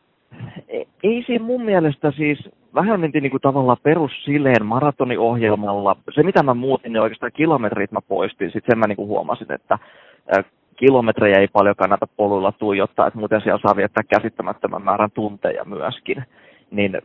Ei 1.02 1.24
siinä 1.26 1.44
mun 1.44 1.64
mielestä 1.64 2.10
siis, 2.10 2.48
vähän 2.74 3.00
mentiin 3.00 3.22
niin 3.22 3.30
kuin 3.30 3.40
tavallaan 3.40 3.76
perussileen 3.82 4.66
maratoniohjelmalla. 4.66 5.96
Se 6.14 6.22
mitä 6.22 6.42
mä 6.42 6.54
muutin, 6.54 6.92
niin 6.92 7.02
oikeastaan 7.02 7.32
kilometrit 7.32 7.92
mä 7.92 8.00
poistin. 8.08 8.52
Sitten 8.52 8.72
sen 8.72 8.78
mä 8.78 8.86
niin 8.86 8.96
kuin 8.96 9.08
huomasin, 9.08 9.52
että 9.52 9.78
kilometrejä 10.76 11.38
ei 11.38 11.48
paljon 11.48 11.76
kannata 11.76 12.06
poluilla 12.16 12.52
tuijottaa, 12.52 13.06
että 13.06 13.18
muuten 13.18 13.40
siellä 13.40 13.60
saa 13.62 13.76
viettää 13.76 14.02
käsittämättömän 14.08 14.82
määrän 14.82 15.10
tunteja 15.10 15.64
myöskin. 15.64 16.24
Niin 16.70 16.98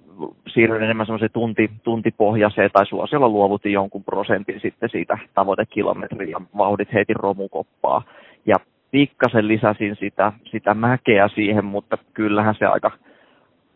siirryin 0.47 0.83
enemmän 0.83 1.05
semmoiseen 1.05 1.31
tunti, 1.31 1.71
tuntipohjaiseen 1.83 2.69
tai 2.73 2.85
suosiolla 2.85 3.29
luovutin 3.29 3.71
jonkun 3.71 4.03
prosentin 4.03 4.59
sitten 4.61 4.89
siitä 4.89 5.17
tavoitekilometriä 5.33 6.29
ja 6.29 6.41
vauhdit 6.57 6.93
heitin 6.93 7.15
romukoppaa. 7.15 8.01
Ja 8.45 8.55
pikkasen 8.91 9.47
lisäsin 9.47 9.95
sitä, 9.95 10.33
sitä 10.51 10.73
mäkeä 10.73 11.27
siihen, 11.27 11.65
mutta 11.65 11.97
kyllähän 12.13 12.55
se 12.59 12.65
aika, 12.65 12.91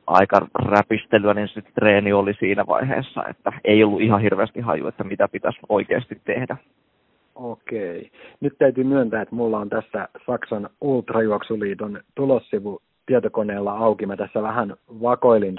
aika 0.08 0.48
räpistelyä, 0.56 1.34
niin 1.34 1.50
treeni 1.76 2.14
oli 2.14 2.34
siinä 2.34 2.68
vaiheessa, 2.68 3.24
että 3.30 3.52
ei 3.64 3.84
ollut 3.84 4.02
ihan 4.02 4.22
hirveästi 4.22 4.62
haju, 4.62 4.88
että 4.88 5.04
mitä 5.04 5.28
pitäisi 5.28 5.60
oikeasti 5.70 6.22
tehdä. 6.26 6.58
Okei. 7.36 8.12
Nyt 8.40 8.54
täytyy 8.58 8.84
myöntää, 8.84 9.22
että 9.22 9.36
mulla 9.36 9.60
on 9.60 9.70
tässä 9.70 10.08
Saksan 10.26 10.70
Ultrajuoksuliiton 10.82 12.00
tulossivu 12.16 12.82
tietokoneella 13.06 13.78
auki. 13.78 14.06
Mä 14.06 14.18
tässä 14.18 14.42
vähän 14.42 14.76
vakoilin 15.02 15.58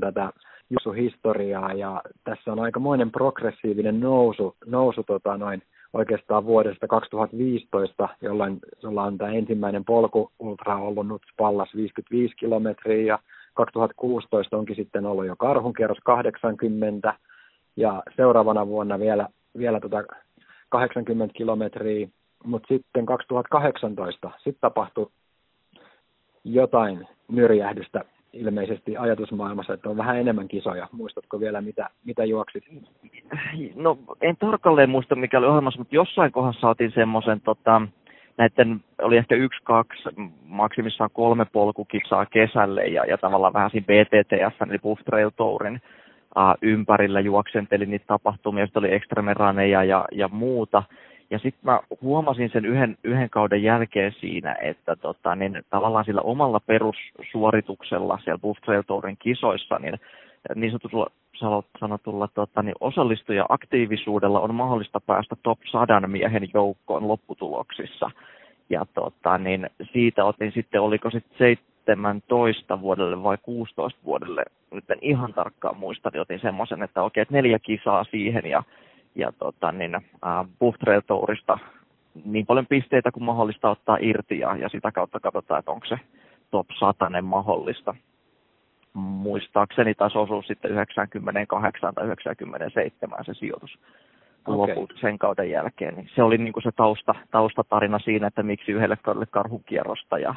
tätä 0.00 0.32
juoksuhistoriaa 0.70 1.72
ja 1.72 2.02
tässä 2.24 2.52
on 2.52 2.60
aikamoinen 2.60 3.10
progressiivinen 3.10 4.00
nousu, 4.00 4.56
nousu 4.66 5.02
tota 5.02 5.36
noin 5.36 5.62
oikeastaan 5.92 6.44
vuodesta 6.44 6.86
2015, 6.86 8.08
jolloin 8.22 8.58
sulla 8.78 9.02
on 9.02 9.18
tämä 9.18 9.30
ensimmäinen 9.30 9.84
polku 9.84 10.30
ultra 10.38 10.76
ollut 10.76 11.08
nyt 11.08 11.22
Pallas 11.36 11.74
55 11.76 12.36
kilometriä 12.36 13.06
ja 13.06 13.18
2016 13.54 14.56
onkin 14.56 14.76
sitten 14.76 15.06
ollut 15.06 15.26
jo 15.26 15.36
karhunkierros 15.36 15.98
80 16.04 17.14
ja 17.76 18.02
seuraavana 18.16 18.66
vuonna 18.66 18.98
vielä, 18.98 19.28
vielä 19.58 19.80
tota 19.80 20.04
80 20.68 21.34
kilometriä, 21.34 22.08
mutta 22.44 22.68
sitten 22.68 23.06
2018 23.06 24.30
sitten 24.36 24.60
tapahtui 24.60 25.10
jotain 26.44 27.08
nyrjähdystä 27.28 28.04
ilmeisesti 28.32 28.96
ajatusmaailmassa, 28.96 29.74
että 29.74 29.90
on 29.90 29.96
vähän 29.96 30.18
enemmän 30.18 30.48
kisoja. 30.48 30.88
Muistatko 30.92 31.40
vielä, 31.40 31.60
mitä, 31.60 31.90
mitä 32.04 32.24
juoksit? 32.24 32.64
No 33.74 33.98
en 34.20 34.36
tarkalleen 34.36 34.90
muista, 34.90 35.14
mikä 35.14 35.38
oli 35.38 35.46
ohjelmassa, 35.46 35.80
mutta 35.80 35.94
jossain 35.94 36.32
kohdassa 36.32 36.68
otin 36.68 36.92
semmoisen, 36.94 37.40
tota, 37.40 37.82
näiden 38.40 38.80
oli 39.02 39.16
ehkä 39.16 39.34
yksi, 39.34 39.60
kaksi, 39.64 40.02
maksimissaan 40.44 41.10
kolme 41.12 41.44
polkukisaa 41.44 42.26
kesälle 42.26 42.86
ja, 42.86 43.04
ja 43.04 43.18
tavallaan 43.18 43.52
vähän 43.52 43.70
siinä 43.70 43.86
BTTF, 43.86 44.62
eli 44.62 44.78
Buff 44.78 45.02
Trail 45.04 45.30
Tourin 45.36 45.80
uh, 46.36 46.54
ympärillä 46.62 47.20
juoksentelin 47.20 47.90
niitä 47.90 48.04
tapahtumia, 48.06 48.62
joista 48.62 48.78
oli 48.78 48.94
ekstremeraneja 48.94 49.84
ja, 49.84 50.04
ja 50.12 50.28
muuta. 50.28 50.82
Ja 51.30 51.38
sitten 51.38 51.60
mä 51.62 51.80
huomasin 52.00 52.50
sen 52.52 52.64
yhden, 52.64 52.96
yhden 53.04 53.30
kauden 53.30 53.62
jälkeen 53.62 54.12
siinä, 54.20 54.56
että 54.62 54.96
tota, 54.96 55.34
niin 55.34 55.62
tavallaan 55.70 56.04
sillä 56.04 56.20
omalla 56.20 56.60
perussuorituksella 56.60 58.18
siellä 58.24 58.38
Buff 58.38 58.60
Trail 58.60 58.82
Tourin 58.86 59.16
kisoissa, 59.18 59.78
niin 59.78 59.94
niin 60.54 60.70
sanotulla, 60.70 61.06
sanotulla 61.80 62.28
tota, 62.28 62.62
niin 62.62 62.74
osallistuja 62.80 63.46
aktiivisuudella 63.48 64.40
on 64.40 64.54
mahdollista 64.54 65.00
päästä 65.00 65.36
top 65.42 65.58
100 65.70 66.00
miehen 66.06 66.48
joukkoon 66.54 67.08
lopputuloksissa. 67.08 68.10
Ja 68.70 68.86
tota, 68.94 69.38
niin 69.38 69.70
siitä 69.92 70.24
otin 70.24 70.52
sitten, 70.52 70.80
oliko 70.80 71.10
sitten 71.10 71.38
17 71.38 72.80
vuodelle 72.80 73.22
vai 73.22 73.38
16 73.42 74.00
vuodelle, 74.04 74.44
nyt 74.70 74.90
en 74.90 74.98
ihan 75.02 75.34
tarkkaan 75.34 75.76
muista, 75.76 76.10
niin 76.12 76.20
otin 76.20 76.40
semmoisen, 76.40 76.82
että 76.82 77.02
okei, 77.02 77.22
että 77.22 77.34
neljä 77.34 77.58
kisaa 77.58 78.04
siihen 78.04 78.46
ja 78.46 78.62
ja 79.14 79.32
tota, 79.38 79.72
niin, 79.72 79.94
äh, 79.94 80.02
Buff 80.60 80.78
Trail 80.78 81.00
Tourista 81.06 81.58
niin 82.24 82.46
paljon 82.46 82.66
pisteitä 82.66 83.12
kuin 83.12 83.24
mahdollista 83.24 83.70
ottaa 83.70 83.98
irti 84.00 84.38
ja, 84.38 84.56
ja 84.56 84.68
sitä 84.68 84.92
kautta 84.92 85.20
katsotaan, 85.20 85.58
että 85.58 85.70
onko 85.70 85.86
se 85.86 85.98
top 86.50 86.66
100 86.78 87.10
mahdollista. 87.22 87.94
Muistaakseni 88.94 89.94
taisi 89.94 90.18
osua 90.18 90.42
sitten 90.42 90.70
98 90.70 91.94
tai 91.94 92.04
97 92.04 93.24
se 93.24 93.34
sijoitus 93.34 93.78
okay. 94.46 94.86
sen 95.00 95.18
kauden 95.18 95.50
jälkeen. 95.50 95.94
Niin 95.94 96.10
se 96.14 96.22
oli 96.22 96.38
niin 96.38 96.52
kuin 96.52 96.62
se 96.62 96.72
tausta, 96.76 97.14
taustatarina 97.30 97.98
siinä, 97.98 98.26
että 98.26 98.42
miksi 98.42 98.72
yhdelle 98.72 98.96
kaudelle 99.02 99.26
karhukierrosta 99.26 100.18
ja 100.18 100.34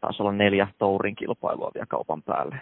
taisi 0.00 0.22
olla 0.22 0.32
neljä 0.32 0.68
tourin 0.78 1.14
kilpailua 1.16 1.70
vielä 1.74 1.86
kaupan 1.86 2.22
päälle. 2.22 2.60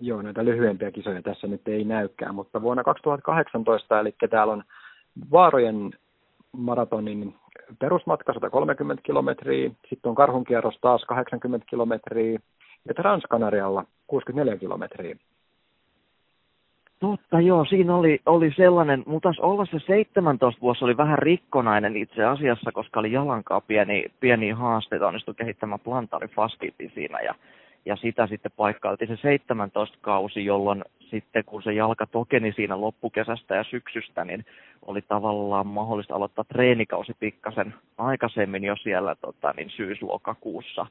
Joo, 0.00 0.22
näitä 0.22 0.44
lyhyempiä 0.44 0.90
kisoja 0.90 1.22
tässä 1.22 1.46
nyt 1.46 1.68
ei 1.68 1.84
näykään, 1.84 2.34
mutta 2.34 2.62
vuonna 2.62 2.84
2018, 2.84 4.00
eli 4.00 4.14
täällä 4.30 4.52
on 4.52 4.64
Vaarojen 5.30 5.90
maratonin 6.52 7.34
perusmatka 7.78 8.32
130 8.32 9.02
kilometriä, 9.02 9.70
sitten 9.88 10.08
on 10.08 10.14
karhunkierros 10.14 10.78
taas 10.80 11.04
80 11.04 11.66
kilometriä 11.70 12.38
ja 12.88 12.94
Transkanarialla 12.94 13.84
64 14.06 14.56
kilometriä. 14.56 15.16
Totta, 17.00 17.40
joo, 17.40 17.64
siinä 17.64 17.96
oli, 17.96 18.20
oli 18.26 18.52
sellainen, 18.56 19.02
mutta 19.06 19.26
taisi 19.26 19.42
olla 19.42 19.66
se 19.66 19.78
17 19.86 20.60
vuosi 20.60 20.84
oli 20.84 20.96
vähän 20.96 21.18
rikkonainen 21.18 21.96
itse 21.96 22.24
asiassa, 22.24 22.72
koska 22.72 23.00
oli 23.00 23.12
jalankaa 23.12 23.60
pieni, 23.60 24.04
pieni 24.20 24.50
haasteita, 24.50 25.08
onnistui 25.08 25.34
kehittämään 25.34 25.80
plantaarifastiitin 25.80 26.92
siinä 26.94 27.20
ja 27.20 27.34
ja 27.86 27.96
sitä 27.96 28.26
sitten 28.26 28.52
paikkailtiin 28.56 29.08
se 29.08 29.16
17 29.16 29.98
kausi, 30.00 30.44
jolloin 30.44 30.84
sitten 31.10 31.44
kun 31.44 31.62
se 31.62 31.72
jalka 31.72 32.06
tokeni 32.06 32.52
siinä 32.52 32.80
loppukesästä 32.80 33.54
ja 33.54 33.64
syksystä, 33.64 34.24
niin 34.24 34.44
oli 34.82 35.02
tavallaan 35.02 35.66
mahdollista 35.66 36.14
aloittaa 36.14 36.44
treenikausi 36.44 37.12
pikkasen 37.20 37.74
aikaisemmin 37.98 38.64
jo 38.64 38.76
siellä 38.76 39.14
tota, 39.14 39.54
niin 39.56 39.70
syyslokakuussa. 39.70 40.86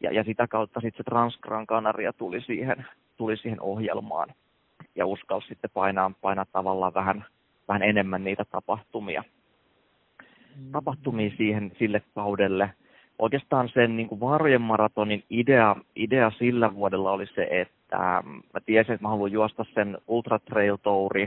Ja, 0.00 0.12
ja 0.12 0.24
sitä 0.24 0.46
kautta 0.46 0.80
sitten 0.80 1.04
se 1.04 1.10
Transgran 1.10 1.66
Canaria 1.66 2.12
tuli 2.12 2.40
siihen, 2.40 2.86
tuli 3.16 3.36
siihen 3.36 3.60
ohjelmaan 3.60 4.28
ja 4.94 5.06
uskalsi 5.06 5.48
sitten 5.48 5.70
painaa, 5.74 6.10
painaa 6.20 6.46
tavallaan 6.52 6.94
vähän, 6.94 7.24
vähän 7.68 7.82
enemmän 7.82 8.24
niitä 8.24 8.44
tapahtumia, 8.44 9.24
tapahtumia 10.72 11.30
siihen, 11.36 11.72
sille 11.78 12.02
kaudelle– 12.14 12.70
oikeastaan 13.18 13.68
sen 13.68 13.96
niin 13.96 14.08
kuin 14.08 14.20
Vaarojen 14.20 14.60
maratonin 14.60 15.24
idea, 15.30 15.76
idea 15.96 16.30
sillä 16.30 16.74
vuodella 16.74 17.10
oli 17.10 17.26
se, 17.26 17.48
että 17.50 17.96
ähm, 17.96 18.28
mä 18.28 18.60
tiesin, 18.66 18.94
että 18.94 19.04
mä 19.04 19.08
haluan 19.08 19.32
juosta 19.32 19.64
sen 19.74 19.98
Ultra 20.06 20.38
Trail 20.38 20.76
Touri 20.76 21.22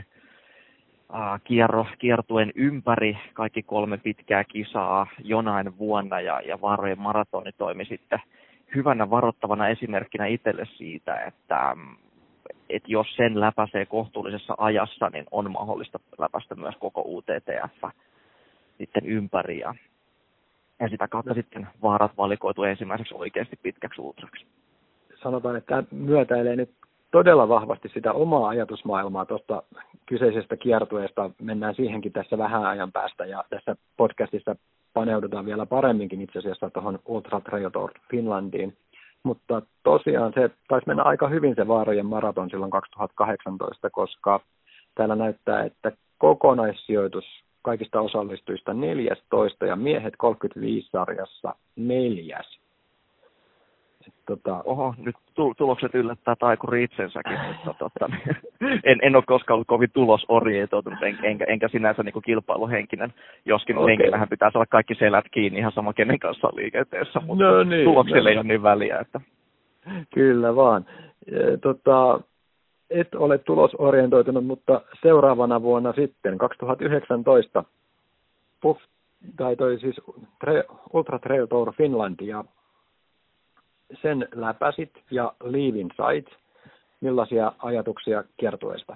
äh, 1.16 1.42
kierro, 1.44 1.86
kiertuen 2.00 2.52
ympäri 2.56 3.18
kaikki 3.34 3.64
kolme 3.64 3.98
pitkää 3.98 4.44
kisaa 4.44 5.08
jonain 5.24 5.78
vuonna 5.78 6.22
ja, 6.22 6.42
ja 6.42 6.62
Vaarojen 6.62 7.00
maratoni 7.00 7.52
toimi 7.52 7.86
sitten 7.86 8.20
hyvänä 8.76 9.10
varoittavana 9.10 9.68
esimerkkinä 9.68 10.26
itselle 10.26 10.66
siitä, 10.78 11.16
että, 11.16 11.70
ähm, 11.70 11.94
että 12.70 12.92
jos 12.92 13.08
sen 13.16 13.40
läpäisee 13.40 13.86
kohtuullisessa 13.86 14.56
ajassa, 14.58 15.10
niin 15.10 15.26
on 15.32 15.52
mahdollista 15.52 16.00
läpäistä 16.18 16.56
myös 16.56 16.76
koko 16.80 17.04
UTTF 17.06 17.84
sitten 18.78 19.06
ympäri. 19.06 19.60
Ja, 19.60 19.76
ja 20.80 20.90
sitä 20.90 21.08
kautta 21.08 21.34
sitten 21.34 21.68
vaarat 21.82 22.18
valikoitu 22.18 22.64
ensimmäiseksi 22.64 23.14
oikeasti 23.14 23.60
pitkäksi 23.64 24.02
ultraksi. 24.02 24.46
Sanotaan, 25.24 25.56
että 25.56 25.68
tämä 25.68 25.84
myötäilee 25.92 26.56
nyt 26.56 26.72
todella 27.12 27.50
vahvasti 27.50 27.90
sitä 27.94 28.14
omaa 28.14 28.50
ajatusmaailmaa 28.50 29.26
tuosta 29.26 29.64
kyseisestä 30.06 30.58
kiertueesta. 30.58 31.30
Mennään 31.42 31.76
siihenkin 31.76 32.12
tässä 32.12 32.38
vähän 32.38 32.66
ajan 32.66 32.92
päästä 32.92 33.26
ja 33.26 33.44
tässä 33.50 33.76
podcastissa 33.98 34.56
paneudutaan 35.00 35.46
vielä 35.46 35.66
paremminkin 35.66 36.22
itse 36.22 36.40
asiassa 36.40 36.70
tuohon 36.70 37.00
Ultra 37.06 37.42
Trail 37.42 37.70
Tour 37.70 37.92
Finlandiin. 38.12 38.78
Mutta 39.24 39.62
tosiaan 39.84 40.34
se 40.34 40.50
taisi 40.68 40.88
mennä 40.88 41.04
aika 41.04 41.28
hyvin 41.28 41.56
se 41.56 41.68
Vaarojen 41.68 42.06
maraton 42.06 42.50
silloin 42.50 42.72
2018, 42.72 43.90
koska 43.90 44.40
täällä 44.96 45.16
näyttää, 45.16 45.64
että 45.64 45.92
kokonaissijoitus 46.18 47.26
kaikista 47.62 48.02
osallistujista 48.02 48.74
14 48.74 49.66
ja 49.66 49.76
miehet 49.76 50.14
35 50.18 50.90
sarjassa 50.90 51.56
neljäs. 51.76 52.60
Tota... 54.28 54.62
Oho, 54.66 54.96
nyt 54.98 55.16
tulokset 55.58 55.96
yllättää 55.96 56.36
taikuri 56.36 56.84
itsensäkin, 56.84 57.40
mutta 57.48 57.74
tota, 57.74 58.10
en, 58.90 59.00
en 59.02 59.16
ole 59.16 59.24
koskaan 59.28 59.56
ollut 59.56 59.68
kovin 59.68 59.92
tulosorientoitunut, 59.94 61.04
en, 61.04 61.18
enkä, 61.24 61.46
enkä 61.48 61.68
sinänsä 61.68 62.04
niin 62.04 62.24
kilpailuhenkinen, 62.26 63.14
joskin 63.46 63.78
okay. 63.78 63.88
henkilöhän 63.88 64.30
pitää 64.30 64.52
saada 64.52 64.66
kaikki 64.66 64.96
selät 64.96 65.26
kiinni 65.32 65.60
ihan 65.60 65.72
sama 65.72 65.94
kenen 65.94 66.20
kanssa 66.20 66.50
liikenteessä, 66.56 67.20
mutta 67.20 67.44
no 67.44 67.64
niin, 67.64 67.86
tuloksille 67.86 68.24
no. 68.24 68.30
ei 68.30 68.38
ole 68.38 68.44
niin 68.44 68.64
väliä. 68.64 69.00
Että... 69.00 69.22
Kyllä 70.14 70.56
vaan. 70.56 70.86
E, 71.32 71.58
tota, 71.58 72.20
et 72.90 73.16
ole 73.16 73.38
tulosorientoitunut, 73.38 74.46
mutta 74.46 74.82
seuraavana 75.02 75.62
vuonna 75.62 75.94
sitten, 75.94 76.38
2019, 76.38 77.64
Puff, 78.62 78.82
tai 79.38 79.56
toi 79.56 79.80
siis 79.80 80.02
Ultra 80.94 81.20
Trail 81.20 81.46
Tour 81.46 81.74
Finlandia, 81.74 82.44
sen 83.94 84.28
läpäsit 84.36 84.92
ja 85.12 85.34
liivin 85.44 85.90
sait. 85.98 86.28
Millaisia 87.02 87.52
ajatuksia 87.60 88.24
kiertueesta? 88.38 88.96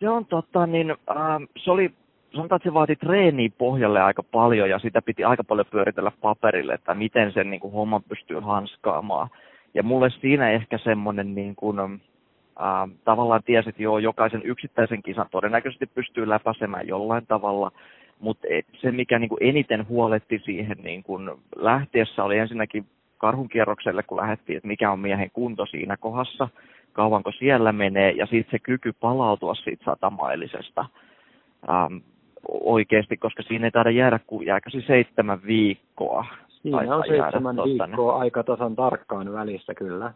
Joo, 0.00 0.24
tota, 0.28 0.66
niin, 0.66 0.90
äh, 0.90 1.16
se 1.64 1.70
oli, 1.70 1.90
sanotaan, 2.32 2.56
että 2.56 2.68
se 2.68 2.74
vaati 2.74 2.96
treeniä 2.96 3.50
pohjalle 3.58 4.00
aika 4.00 4.22
paljon 4.22 4.70
ja 4.70 4.78
sitä 4.78 5.02
piti 5.02 5.24
aika 5.24 5.44
paljon 5.44 5.66
pyöritellä 5.70 6.12
paperille, 6.20 6.74
että 6.74 6.94
miten 6.94 7.32
sen 7.32 7.50
niin 7.50 7.60
kuin, 7.60 7.72
homma 7.72 8.00
pystyy 8.08 8.40
hanskaamaan. 8.40 9.28
Ja 9.74 9.82
mulle 9.82 10.10
siinä 10.10 10.50
ehkä 10.50 10.78
semmoinen 10.78 11.34
niin 11.34 11.56
kuin, 11.56 11.78
äh, 11.80 12.90
tavallaan 13.04 13.42
tiesi, 13.42 13.68
että 13.68 13.82
joo, 13.82 13.98
jokaisen 13.98 14.42
yksittäisen 14.44 15.02
kisan 15.02 15.26
todennäköisesti 15.30 15.86
pystyy 15.86 16.28
läpäisemään 16.28 16.88
jollain 16.88 17.26
tavalla, 17.26 17.72
mutta 18.20 18.48
se, 18.80 18.92
mikä 18.92 19.18
niin 19.18 19.28
kuin 19.28 19.42
eniten 19.42 19.88
huoletti 19.88 20.42
siihen 20.44 20.76
niin 20.82 21.02
kuin 21.02 21.30
lähtiessä, 21.56 22.24
oli 22.24 22.38
ensinnäkin 22.38 22.86
karhunkierrokselle, 23.20 24.02
kun 24.02 24.18
lähdettiin, 24.18 24.56
että 24.56 24.68
mikä 24.68 24.90
on 24.90 25.00
miehen 25.00 25.30
kunto 25.32 25.66
siinä 25.66 25.96
kohdassa, 25.96 26.48
kauanko 26.92 27.32
siellä 27.32 27.72
menee, 27.72 28.10
ja 28.10 28.26
sitten 28.26 28.50
se 28.50 28.58
kyky 28.58 28.92
palautua 28.92 29.54
siitä 29.54 29.84
satamailisesta 29.84 30.84
ähm, 31.70 31.96
oikeasti, 32.48 33.16
koska 33.16 33.42
siinä 33.42 33.66
ei 33.66 33.70
taida 33.70 33.90
jäädä 33.90 34.20
kuin 34.26 34.46
jääkö 34.46 34.70
se 34.70 34.80
seitsemän 34.86 35.40
viikkoa. 35.46 36.24
Siinä 36.48 36.96
on 36.96 37.04
seitsemän 37.08 37.56
viikkoa 37.56 38.18
aika 38.18 38.42
tasan 38.44 38.76
tarkkaan 38.76 39.32
välissä, 39.32 39.74
kyllä 39.74 40.12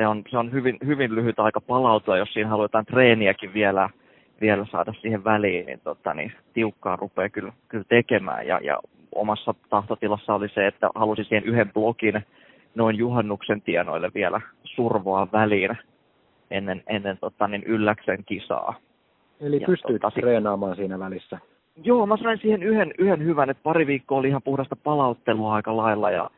se 0.00 0.06
on, 0.06 0.22
se 0.30 0.38
on 0.38 0.52
hyvin, 0.52 0.78
hyvin 0.86 1.14
lyhyt 1.14 1.38
aika 1.38 1.60
palautua, 1.60 2.18
jos 2.18 2.32
siinä 2.32 2.48
haluaa 2.50 2.64
jotain 2.64 2.86
treeniäkin 2.86 3.54
vielä, 3.54 3.90
vielä 4.40 4.66
saada 4.70 4.94
siihen 5.00 5.24
väliin, 5.24 5.66
niin, 5.66 5.80
tota, 5.84 6.14
niin 6.14 6.32
tiukkaa 6.52 6.96
rupeaa 6.96 7.28
kyllä, 7.28 7.52
kyllä 7.68 7.84
tekemään. 7.88 8.46
Ja, 8.46 8.60
ja 8.62 8.78
omassa 9.14 9.54
tahtotilassa 9.70 10.34
oli 10.34 10.48
se, 10.48 10.66
että 10.66 10.90
halusin 10.94 11.24
siihen 11.24 11.44
yhden 11.44 11.72
blogin 11.72 12.22
noin 12.74 12.96
juhannuksen 12.96 13.62
tienoille 13.62 14.10
vielä 14.14 14.40
survoa 14.64 15.28
väliin 15.32 15.78
ennen, 16.50 16.82
ennen 16.86 17.18
tota, 17.18 17.48
niin 17.48 17.62
ylläksen 17.62 18.24
kisaa. 18.24 18.74
Eli 19.40 19.60
pystyit 19.60 20.00
tota, 20.00 20.20
treenaamaan 20.20 20.76
siinä 20.76 20.98
välissä? 20.98 21.38
Joo, 21.84 22.06
mä 22.06 22.16
sain 22.16 22.38
siihen 22.38 22.62
yhden, 22.62 22.94
yhden 22.98 23.24
hyvän, 23.24 23.50
että 23.50 23.62
pari 23.62 23.86
viikkoa 23.86 24.18
oli 24.18 24.28
ihan 24.28 24.42
puhdasta 24.42 24.76
palauttelua 24.76 25.54
aika 25.54 25.76
lailla 25.76 26.10
ja, 26.10 26.30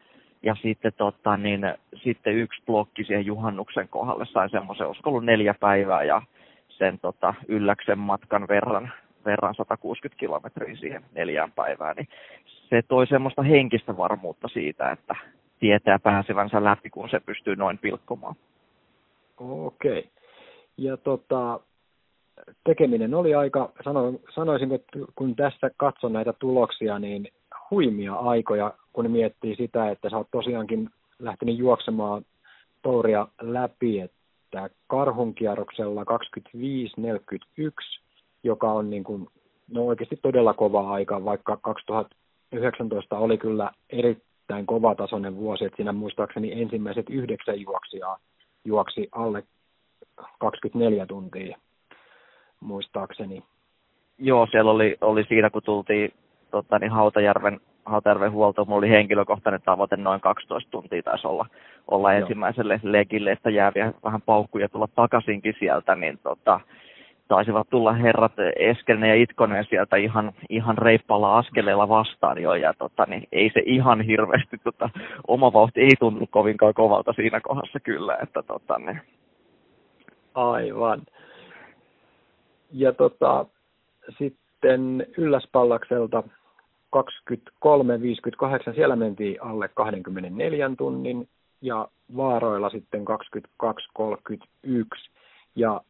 ja 0.43 0.57
sitten, 0.63 0.93
tota, 0.97 1.37
niin, 1.37 1.75
sitten 1.95 2.35
yksi 2.35 2.63
blokki 2.67 3.05
siihen 3.05 3.27
juhannuksen 3.27 3.89
kohdalle 3.89 4.27
sain 4.27 4.51
semmoisen, 4.51 4.87
olisiko 4.87 5.11
ollut 5.11 5.25
neljä 5.25 5.55
päivää 5.61 6.05
ja 6.05 6.23
sen 6.69 6.99
tota, 6.99 7.35
ylläksen 7.49 7.99
matkan 7.99 8.49
verran, 8.49 8.93
verran 9.25 9.55
160 9.55 10.21
kilometriä 10.21 10.77
siihen 10.77 11.03
neljään 11.15 11.53
päivään, 11.53 11.97
niin 11.97 12.09
se 12.73 12.83
toi 12.83 13.07
semmoista 13.07 13.43
henkistä 13.43 13.97
varmuutta 13.97 14.49
siitä, 14.49 14.91
että 14.91 15.17
tietää 15.61 15.99
pääsevänsä 15.99 16.65
läpi, 16.65 16.91
kun 16.91 17.09
se 17.11 17.21
pystyy 17.21 17.57
noin 17.57 17.79
pilkkomaan. 17.79 18.35
Okei. 19.39 20.09
Ja 20.77 20.97
tota, 20.97 21.61
tekeminen 22.65 23.15
oli 23.15 23.35
aika, 23.35 23.73
sano, 23.85 24.13
sanoisin, 24.35 24.73
että 24.73 24.99
kun 25.15 25.37
tässä 25.37 25.71
katson 25.77 26.13
näitä 26.13 26.33
tuloksia, 26.33 26.99
niin 26.99 27.29
huimia 27.71 28.15
aikoja, 28.15 28.73
kun 28.93 29.11
miettii 29.11 29.57
sitä, 29.57 29.91
että 29.91 30.11
sä 30.11 30.17
oot 30.17 30.31
tosiaankin 30.31 30.91
lähtenyt 31.19 31.59
juoksemaan 31.59 32.25
touria 32.83 33.29
läpi, 33.41 34.01
että 34.01 34.71
karhun 34.87 35.35
kierroksella 35.35 36.05
25-41, 36.05 36.07
joka 38.43 38.73
on 38.73 38.91
niin 38.91 39.05
kuin, 39.05 39.29
no 39.71 39.87
oikeasti 39.87 40.19
todella 40.23 40.55
kova 40.55 40.91
aika, 40.91 41.25
vaikka 41.25 41.59
2019 42.53 43.19
oli 43.19 43.39
kyllä 43.39 43.71
erittäin 43.91 44.67
kovatasoinen 44.67 45.37
vuosi, 45.37 45.65
että 45.65 45.77
siinä 45.77 45.93
muistaakseni 45.93 46.63
ensimmäiset 46.63 47.11
yhdeksän 47.11 47.61
juoksijaa 47.61 48.19
juoksi 48.65 49.09
alle 49.13 49.43
24 50.39 51.07
tuntia 51.07 51.59
muistaakseni. 52.61 53.43
Joo, 54.19 54.47
siellä 54.51 54.71
oli, 54.71 54.97
oli 55.01 55.25
siinä, 55.25 55.51
kun 55.51 55.63
tultiin 55.63 56.13
tota, 56.51 56.79
niin 56.79 56.91
Hautajärven, 56.93 57.61
Hautajärven 57.85 58.33
huolto, 58.33 58.65
mulla 58.65 58.79
oli 58.79 58.89
henkilökohtainen 58.89 59.63
tavoite 59.63 59.97
noin 59.97 60.21
12 60.21 60.71
tuntia 60.71 61.03
taisi 61.03 61.27
olla, 61.27 61.47
olla 61.89 62.13
Joo. 62.13 62.21
ensimmäiselle 62.21 62.81
legille, 62.83 63.33
että 63.33 63.51
jää 63.51 63.73
vielä 63.75 63.93
vähän 64.05 64.23
paukkuja 64.23 64.69
tulla 64.69 64.89
takaisinkin 64.95 65.55
sieltä, 65.59 65.95
niin 65.95 66.19
tota, 66.23 66.61
taisivat 67.33 67.71
tulla 67.71 67.93
herrat 67.93 68.33
Eskelinen 68.57 69.09
ja 69.09 69.23
Itkonen 69.23 69.67
sieltä 69.71 69.97
ihan, 69.97 70.33
ihan 70.49 70.79
reippaalla 70.79 71.39
askeleella 71.39 71.89
vastaan 71.89 72.43
jo, 72.43 72.55
ja 72.55 72.75
tota, 72.79 73.07
niin 73.09 73.29
ei 73.33 73.51
se 73.55 73.63
ihan 73.67 74.01
hirveästi, 74.01 74.59
tota, 74.65 74.91
oma 75.29 75.53
vauhti 75.53 75.81
ei 75.81 75.97
tunnu 75.99 76.27
kovinkaan 76.31 76.75
kovalta 76.75 77.13
siinä 77.13 77.41
kohdassa 77.41 77.81
kyllä, 77.81 78.19
että 78.23 78.43
tota, 78.43 78.79
niin. 78.79 79.01
Aivan. 80.35 81.03
Ja 82.73 82.93
tota, 82.93 83.47
sitten 84.19 85.07
Ylläspallakselta 85.17 86.23
23.58, 86.97 88.75
siellä 88.75 88.97
mentiin 88.97 89.43
alle 89.43 89.69
24 89.69 90.71
tunnin 90.79 91.29
ja 91.63 91.89
Vaaroilla 92.17 92.71
sitten 92.71 93.05
22.31. 93.63 95.11
Ja 95.57 95.81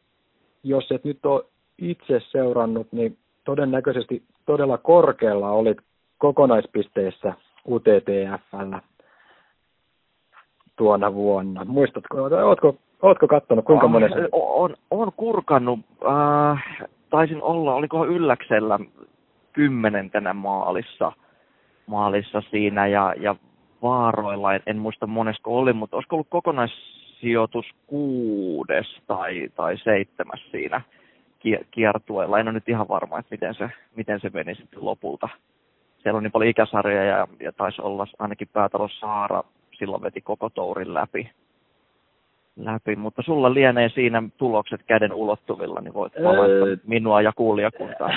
jos 0.63 0.93
et 0.93 1.05
nyt 1.05 1.27
ole 1.27 1.45
itse 1.79 2.21
seurannut, 2.21 2.87
niin 2.93 3.19
todennäköisesti 3.45 4.23
todella 4.47 4.79
korkealla 4.79 5.51
olit 5.51 5.79
kokonaispisteessä 6.19 7.35
UTTFllä 7.69 8.81
tuona 10.77 11.15
vuonna. 11.15 11.65
Muistatko, 11.65 12.23
oletko, 12.23 12.77
oletko 13.03 13.29
katsonut 13.29 13.65
kuinka 13.65 13.87
on, 13.87 13.93
monessa? 13.93 14.17
On, 14.33 14.77
on 14.91 15.13
kurkannut, 15.17 15.81
äh, 16.07 16.89
taisin 17.11 17.43
olla, 17.43 17.75
oliko 17.75 18.07
ylläksellä 18.07 18.79
kymmenentenä 19.53 20.35
maalissa, 20.35 21.13
maalissa 21.87 22.43
siinä 22.51 22.87
ja, 22.87 23.15
ja 23.21 23.37
vaaroilla, 23.83 24.55
en, 24.55 24.63
en 24.67 24.79
muista 24.79 25.07
monesko 25.07 25.59
oli, 25.59 25.73
mutta 25.73 25.97
olisiko 25.97 26.17
ollut 26.17 26.31
kokonaissijoitus 27.23 27.67
kuudes 27.87 28.87
tai, 29.07 29.49
tai 29.57 29.79
seitsemäs 29.79 30.41
siinä 30.51 30.81
kiertueella. 31.71 32.39
En 32.39 32.49
ole 32.49 32.53
nyt 32.53 32.69
ihan 32.69 32.89
varma, 32.89 33.19
että 33.19 33.35
miten 33.35 33.55
se, 33.55 33.71
miten 33.97 34.21
se 34.21 34.31
meni 34.35 34.55
sitten 34.55 34.85
lopulta. 34.85 35.29
Siellä 36.03 36.17
on 36.17 36.23
niin 36.23 36.33
paljon 36.33 36.51
ikäsarjoja 36.51 37.05
ja, 37.05 37.29
ja 37.41 37.53
taisi 37.53 37.83
olla 37.83 38.07
ainakin 38.19 38.49
päätalo 38.53 38.89
Saara 38.89 39.43
silloin 39.79 40.03
veti 40.03 40.21
koko 40.21 40.51
tourin 40.51 40.95
läpi 40.95 41.31
läpi, 42.57 42.97
mutta 42.97 43.23
sulla 43.23 43.55
lienee 43.55 43.89
siinä 43.89 44.23
tulokset 44.37 44.81
käden 44.87 45.13
ulottuvilla, 45.13 45.81
niin 45.81 45.95
voit 45.95 46.13
valaista 46.25 46.67
öö... 46.67 46.77
minua 46.87 47.23
ja 47.23 47.33
kuulijakuntaa. 47.37 48.11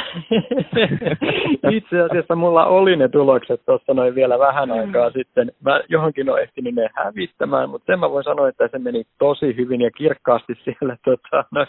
Itse 1.77 2.01
asiassa 2.01 2.35
mulla 2.35 2.65
oli 2.65 2.95
ne 2.95 3.07
tulokset 3.07 3.61
tuossa 3.65 3.93
noin 3.93 4.15
vielä 4.15 4.39
vähän 4.39 4.71
aikaa 4.71 5.11
sitten. 5.11 5.51
Mä 5.65 5.81
johonkin 5.89 6.29
olen 6.29 6.43
ehtinyt 6.43 6.75
ne 6.75 6.89
hävittämään, 6.93 7.69
mutta 7.69 7.85
sen 7.85 7.99
mä 7.99 8.11
voin 8.11 8.23
sanoa, 8.23 8.47
että 8.47 8.67
se 8.71 8.79
meni 8.79 9.03
tosi 9.19 9.55
hyvin 9.57 9.81
ja 9.81 9.91
kirkkaasti 9.91 10.53
siellä, 10.63 10.97
tota, 11.05 11.45
noin, 11.51 11.67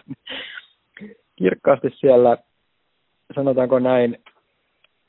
kirkkaasti 1.37 1.91
siellä, 1.95 2.37
sanotaanko 3.35 3.79
näin, 3.79 4.19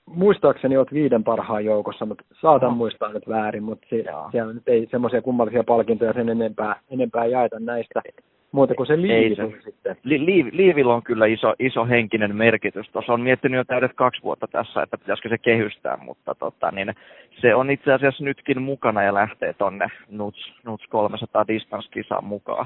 muistaakseni 0.08 0.78
olet 0.78 0.94
viiden 0.94 1.24
parhaan 1.24 1.66
joukossa, 1.66 2.06
mutta 2.06 2.24
saatan 2.42 2.70
oh. 2.70 2.76
muistaa 2.76 3.14
nyt 3.14 3.28
väärin, 3.28 3.64
mutta 3.64 3.88
se, 3.90 4.04
siellä 4.32 4.54
nyt 4.54 4.68
ei 4.68 4.88
semmoisia 4.92 5.22
kummallisia 5.22 5.64
palkintoja 5.64 6.14
sen 6.14 6.30
enempää, 6.30 6.80
enempää 6.90 7.26
jaeta 7.26 7.60
näistä. 7.60 8.02
Muuta 8.52 8.76
kuin 8.76 8.88
se 8.88 9.02
liivi 9.02 9.36
se. 9.36 9.62
sitten. 9.64 9.98
Li, 10.04 10.26
liiv, 10.26 10.48
liivillä 10.52 10.94
on 10.94 11.04
kyllä 11.04 11.26
iso, 11.26 11.54
iso 11.60 11.86
henkinen 11.86 12.36
merkitys. 12.36 12.90
Tuossa 12.90 13.14
on 13.14 13.22
miettinyt 13.22 13.58
jo 13.58 13.64
täydet 13.64 13.92
kaksi 13.96 14.24
vuotta 14.24 14.48
tässä, 14.48 14.82
että 14.82 14.98
pitäisikö 14.98 15.30
se 15.30 15.38
kehystää, 15.38 15.98
mutta 15.98 16.36
tota, 16.36 16.72
niin 16.72 16.94
se 17.42 17.56
on 17.56 17.70
itse 17.70 17.94
asiassa 17.94 18.24
nytkin 18.24 18.62
mukana 18.62 19.04
ja 19.04 19.14
lähtee 19.14 19.54
tonne 19.54 19.88
Nuts, 20.10 20.54
Nuts 20.64 20.88
300 20.88 21.48
distance 21.48 21.90
mukaan 22.22 22.66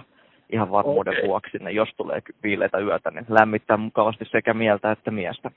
ihan 0.51 0.71
varmuuden 0.71 1.13
okay. 1.13 1.27
vuoksi, 1.27 1.58
jos 1.71 1.89
tulee 1.97 2.21
viileitä 2.43 2.80
yötä, 2.80 3.12
niin 3.12 3.25
lämmittää 3.30 3.77
mukavasti 3.77 4.25
sekä 4.25 4.54
mieltä 4.54 4.91
että 4.91 5.12
miestä 5.12 5.51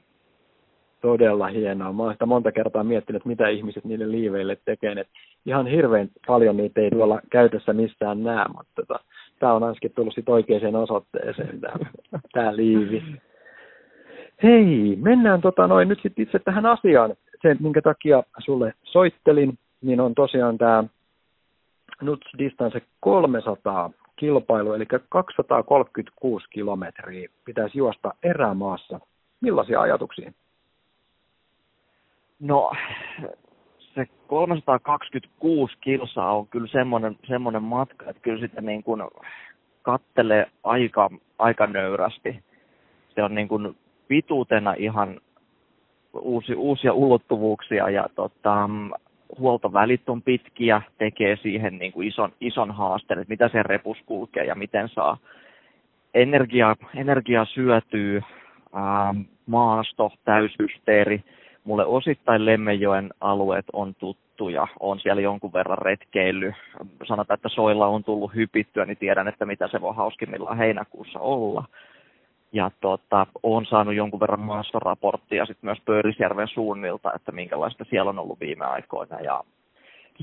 todella 1.05 1.47
hienoa. 1.47 1.93
Mä 1.93 2.03
oon 2.03 2.13
sitä 2.13 2.27
monta 2.27 2.53
kertaa 2.53 2.85
miettinyt, 2.85 3.21
että 3.21 3.29
mitä 3.29 3.49
ihmiset 3.49 3.85
niille 3.85 4.11
liiveille 4.11 4.57
tekee. 4.65 4.93
Et 4.93 5.09
ihan 5.47 5.67
hirveän 5.67 6.09
paljon 6.27 6.57
niitä 6.57 6.81
ei 6.81 6.91
tuolla 6.91 7.21
käytössä 7.31 7.73
missään 7.73 8.23
näe, 8.23 8.45
mutta 8.49 8.73
tota, 8.75 9.01
tämä 9.39 9.53
on 9.53 9.63
ainakin 9.63 9.93
tullut 9.95 10.15
sit 10.15 10.29
oikeaan 10.29 10.77
osoitteeseen 10.77 11.61
tämä 12.33 12.57
liivi. 12.57 13.03
Hei, 14.43 14.99
mennään 15.01 15.41
tota 15.41 15.67
noin 15.67 15.89
nyt 15.89 15.99
sitten 16.03 16.23
itse 16.23 16.39
tähän 16.39 16.67
asiaan. 16.67 17.15
Se, 17.43 17.57
minkä 17.61 17.83
takia 17.83 18.23
sulle 18.39 18.75
soittelin, 18.83 19.59
niin 19.83 20.01
on 20.01 20.15
tosiaan 20.15 20.59
tämä 20.59 20.85
Nuts 22.03 22.27
Distance 22.39 22.83
300 23.01 23.91
kilpailu, 24.17 24.73
eli 24.73 24.87
236 25.09 26.47
kilometriä 26.51 27.29
pitäisi 27.45 27.79
juosta 27.79 28.15
erämaassa. 28.23 29.01
Millaisia 29.41 29.81
ajatuksia? 29.81 30.33
No, 32.45 32.73
se 33.79 34.07
326 34.27 35.75
kilsaa 35.81 36.37
on 36.37 36.47
kyllä 36.47 36.67
semmoinen, 36.67 37.19
semmoinen 37.27 37.63
matka, 37.63 38.11
että 38.11 38.23
kyllä 38.23 38.41
sitä 38.41 38.61
niin 38.61 38.83
kuin 38.83 39.03
kattelee 39.83 40.47
aika, 40.65 41.11
aika 41.39 41.67
nöyrästi. 41.67 42.43
Se 43.15 43.23
on 43.23 43.35
niin 43.35 43.49
kuin 43.49 43.77
pituutena 44.09 44.75
ihan 44.79 45.21
uusi, 46.15 46.55
uusia 46.55 46.93
ulottuvuuksia 46.93 47.91
ja 47.91 48.07
tota, 48.15 48.71
huoltovälit 49.39 50.09
on 50.09 50.23
pitkiä, 50.23 50.83
tekee 50.99 51.37
siihen 51.37 51.79
niin 51.79 51.93
kuin 51.93 52.09
ison, 52.09 52.33
ison 52.41 52.71
haasteen, 52.71 53.21
että 53.21 53.33
mitä 53.33 53.49
se 53.49 53.63
repus 53.63 53.99
kulkee 54.07 54.45
ja 54.45 54.55
miten 54.55 54.89
saa 54.89 55.17
energia, 56.15 56.77
energia 56.95 57.45
syötyy, 57.45 58.23
ää, 58.75 59.15
maasto, 59.47 60.13
täysysteeri, 60.25 61.25
Mulle 61.65 61.87
osittain 61.87 62.47
Lemmenjoen 62.47 63.11
alueet 63.21 63.65
on 63.73 63.95
tuttuja, 63.95 64.67
on 64.81 65.01
siellä 65.01 65.23
jonkun 65.23 65.53
verran 65.53 65.79
retkeily. 65.79 66.53
Sanotaan, 67.09 67.35
että 67.35 67.49
soilla 67.49 67.87
on 67.87 68.05
tullut 68.05 68.35
hypittyä, 68.35 68.85
niin 68.85 68.97
tiedän, 68.97 69.29
että 69.29 69.47
mitä 69.47 69.69
se 69.69 69.81
voi 69.81 69.95
hauskimmillaan 69.95 70.59
heinäkuussa 70.59 71.19
olla. 71.19 71.65
Ja 72.53 72.71
tota, 72.81 73.27
olen 73.43 73.67
saanut 73.67 73.95
jonkun 73.95 74.21
verran 74.21 74.41
maastoraporttia 74.41 75.47
sitten 75.47 75.69
myös 75.69 75.79
Pöyrisjärven 75.85 76.49
suunnilta, 76.49 77.13
että 77.15 77.33
minkälaista 77.33 77.85
siellä 77.91 78.09
on 78.09 78.19
ollut 78.19 78.41
viime 78.41 78.65
aikoina. 78.65 79.21
Ja 79.21 79.45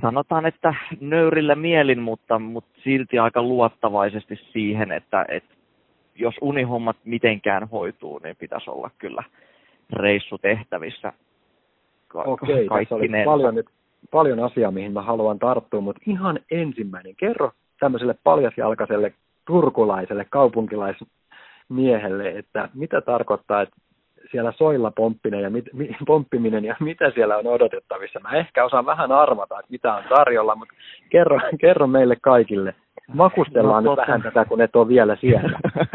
sanotaan, 0.01 0.45
että 0.45 0.75
nöyrillä 0.99 1.55
mielin, 1.55 2.01
mutta, 2.01 2.39
mutta 2.39 2.81
silti 2.83 3.19
aika 3.19 3.41
luottavaisesti 3.41 4.39
siihen, 4.53 4.91
että, 4.91 5.25
että 5.27 5.55
jos 6.15 6.35
unihommat 6.41 6.97
mitenkään 7.05 7.67
hoituu, 7.69 8.19
niin 8.23 8.35
pitäisi 8.35 8.69
olla 8.69 8.89
kyllä 8.97 9.23
reissu 9.93 10.37
tehtävissä. 10.37 11.13
Ka- 12.11 12.23
Okei, 12.23 12.69
tässä 12.69 12.95
oli 12.95 13.09
paljon, 13.25 13.55
nyt, 13.55 13.65
paljon 14.11 14.39
asiaa, 14.39 14.71
mihin 14.71 14.93
mä 14.93 15.01
haluan 15.01 15.39
tarttua, 15.39 15.81
mutta 15.81 16.01
ihan 16.07 16.39
ensimmäinen, 16.51 17.15
kerro 17.15 17.51
tämmöiselle 17.79 18.15
paljasjalkaiselle 18.23 19.13
turkulaiselle 19.45 20.25
kaupunkilaismiehelle, 20.29 22.29
että 22.29 22.69
mitä 22.73 23.01
tarkoittaa, 23.01 23.61
että 23.61 23.75
siellä 24.31 24.51
soilla 24.51 24.91
pomppinen 24.91 25.41
ja 25.41 25.49
mit, 25.49 25.65
mi, 25.73 25.89
pomppiminen 26.07 26.65
ja 26.65 26.75
mitä 26.89 27.11
siellä 27.11 27.37
on 27.37 27.47
odotettavissa. 27.47 28.19
Mä 28.19 28.31
ehkä 28.31 28.65
osaan 28.65 28.85
vähän 28.85 29.11
arvata, 29.11 29.59
että 29.59 29.71
mitä 29.71 29.93
on 29.93 30.03
tarjolla, 30.09 30.55
mutta 30.55 30.73
kerro, 31.09 31.39
kerro 31.61 31.87
meille 31.87 32.17
kaikille. 32.21 32.75
Makustellaan 33.13 33.83
no, 33.83 33.91
nyt 33.91 33.97
vähän 33.97 34.21
tätä, 34.21 34.45
kun 34.45 34.61
et 34.61 34.75
ole 34.75 34.87
vielä 34.87 35.15
siellä. 35.15 35.59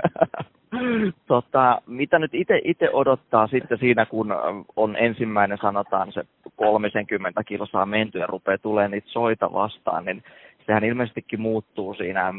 tota, 1.27 1.83
mitä 1.87 2.19
nyt 2.19 2.31
itse 2.65 2.91
odottaa 2.93 3.47
sitten 3.47 3.79
siinä, 3.79 4.07
kun 4.07 4.35
on 4.77 4.97
ensimmäinen, 4.97 5.59
sanotaan 5.63 6.13
se 6.13 6.23
30 6.57 7.45
kilsaa 7.45 7.87
menty 7.87 8.19
ja 8.19 8.27
rupeaa 8.27 8.59
tulemaan 8.59 8.91
niitä 8.91 9.09
soita 9.11 9.53
vastaan, 9.53 10.05
niin 10.05 10.23
sehän 10.67 10.85
ilmeisestikin 10.85 11.41
muuttuu 11.41 11.95
siinä 11.95 12.35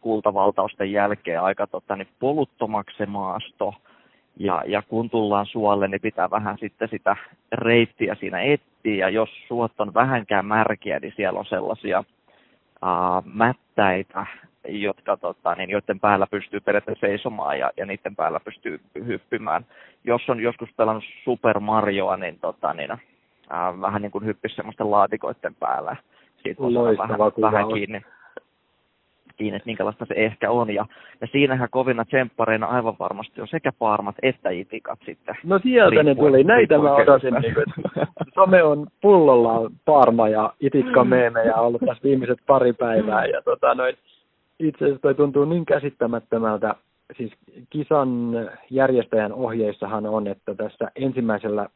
kultavaltausten 0.00 0.92
jälkeen 0.92 1.42
aika 1.42 1.66
tota, 1.66 1.96
niin 1.96 2.08
poluttomaksi 2.20 2.96
se 2.96 3.06
maasto. 3.06 3.74
Ja, 4.38 4.62
ja 4.66 4.82
kun 4.82 5.10
tullaan 5.10 5.46
suolle, 5.46 5.88
niin 5.88 6.00
pitää 6.00 6.30
vähän 6.30 6.58
sitten 6.60 6.88
sitä 6.88 7.16
reittiä 7.52 8.14
siinä 8.14 8.40
etsiä. 8.40 8.94
Ja 8.96 9.08
jos 9.08 9.30
suot 9.48 9.72
on 9.78 9.94
vähänkään 9.94 10.46
märkiä, 10.46 10.98
niin 10.98 11.12
siellä 11.16 11.38
on 11.38 11.46
sellaisia 11.46 11.98
uh, 11.98 13.24
mättäitä, 13.24 14.26
jotka, 14.68 15.16
tota, 15.16 15.54
niin, 15.54 15.70
joiden 15.70 16.00
päällä 16.00 16.26
pystyy 16.30 16.60
periaatteessa 16.60 17.06
seisomaan 17.06 17.58
ja, 17.58 17.70
ja 17.76 17.86
niiden 17.86 18.16
päällä 18.16 18.40
pystyy 18.40 18.80
hyppimään. 19.06 19.66
Jos 20.04 20.28
on 20.28 20.40
joskus 20.40 20.68
pelannut 20.76 21.04
Super 21.24 21.60
Marioa, 21.60 22.16
niin, 22.16 22.38
tota, 22.40 22.74
niin 22.74 22.92
uh, 22.92 23.80
vähän 23.80 24.02
niin 24.02 24.12
kuin 24.12 24.24
hyppisi 24.24 24.54
semmoisten 24.54 24.90
laatikoiden 24.90 25.54
päällä. 25.54 25.96
Siitä 26.42 26.62
voi 26.62 26.98
vähän, 26.98 27.18
vähän 27.40 27.68
kiinni 27.68 28.02
mietittiin, 29.38 29.54
että 29.54 29.66
minkälaista 29.66 30.06
se 30.06 30.14
ehkä 30.16 30.50
on. 30.50 30.74
Ja, 30.74 30.86
ja 31.20 31.26
siinähän 31.32 31.68
kovina 31.70 32.04
tsemppareina 32.04 32.66
aivan 32.66 32.96
varmasti 32.98 33.40
on 33.40 33.48
sekä 33.48 33.72
paarmat 33.78 34.16
että 34.22 34.50
itikat 34.50 34.98
sitten. 35.06 35.34
No 35.44 35.58
sieltä 35.58 36.02
ne 36.02 36.14
tuli, 36.14 36.44
näitä 36.44 36.78
mä 36.78 36.94
odotin. 36.94 37.34
Niin 37.34 37.54
some 38.34 38.62
on 38.62 38.86
pullollaan 39.00 39.70
paarma 39.84 40.28
ja 40.28 40.52
itikka 40.60 41.04
meemejä 41.04 41.54
ollut 41.54 41.82
tässä 41.86 42.02
viimeiset 42.02 42.38
pari 42.46 42.72
päivää. 42.72 43.24
Ja 43.26 43.42
tota, 43.42 43.74
noin, 43.74 43.96
itse 44.60 44.84
asiassa 44.84 45.02
toi 45.02 45.14
tuntuu 45.14 45.44
niin 45.44 45.66
käsittämättömältä. 45.66 46.74
Siis 47.16 47.32
kisan 47.70 48.32
järjestäjän 48.70 49.32
ohjeissahan 49.32 50.06
on, 50.06 50.26
että 50.26 50.54
tässä 50.54 50.90
ensimmäisellä, 50.96 51.68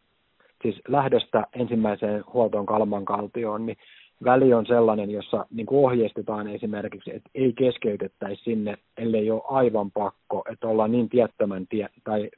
siis 0.62 0.80
lähdöstä 0.88 1.46
ensimmäiseen 1.52 2.24
huoltoon 2.32 2.66
kalmankaltioon, 2.66 3.66
niin 3.66 3.76
väli 4.24 4.54
on 4.54 4.66
sellainen, 4.66 5.10
jossa 5.10 5.46
niin 5.50 5.66
kuin 5.66 5.84
ohjeistetaan 5.84 6.48
esimerkiksi, 6.48 7.10
että 7.14 7.30
ei 7.34 7.52
keskeytettäisi 7.52 8.42
sinne, 8.42 8.78
ellei 8.96 9.30
ole 9.30 9.42
aivan 9.44 9.90
pakko, 9.90 10.44
että 10.52 10.68
ollaan 10.68 10.92
niin 10.92 11.08
tiettömän 11.08 11.66
tie, 11.66 11.88
tai 12.04 12.30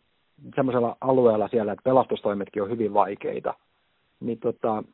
semmoisella 0.56 0.96
alueella 1.00 1.48
siellä, 1.48 1.72
että 1.72 1.84
pelastustoimetkin 1.84 2.62
on 2.62 2.70
hyvin 2.70 2.94
vaikeita. 2.94 3.54
Niin 4.20 4.38
tota, 4.38 4.84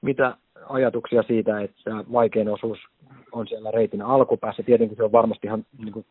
mitä 0.00 0.36
ajatuksia 0.68 1.22
siitä, 1.22 1.60
että 1.60 1.90
vaikein 2.12 2.48
osuus 2.48 2.78
on 3.32 3.46
siellä 3.48 3.70
reitin 3.70 4.02
alkupäässä? 4.02 4.62
Tietenkin 4.62 4.96
se 4.96 5.04
on 5.04 5.12
varmasti 5.12 5.46
ihan 5.46 5.64
niin 5.78 5.92
kuin 5.92 6.06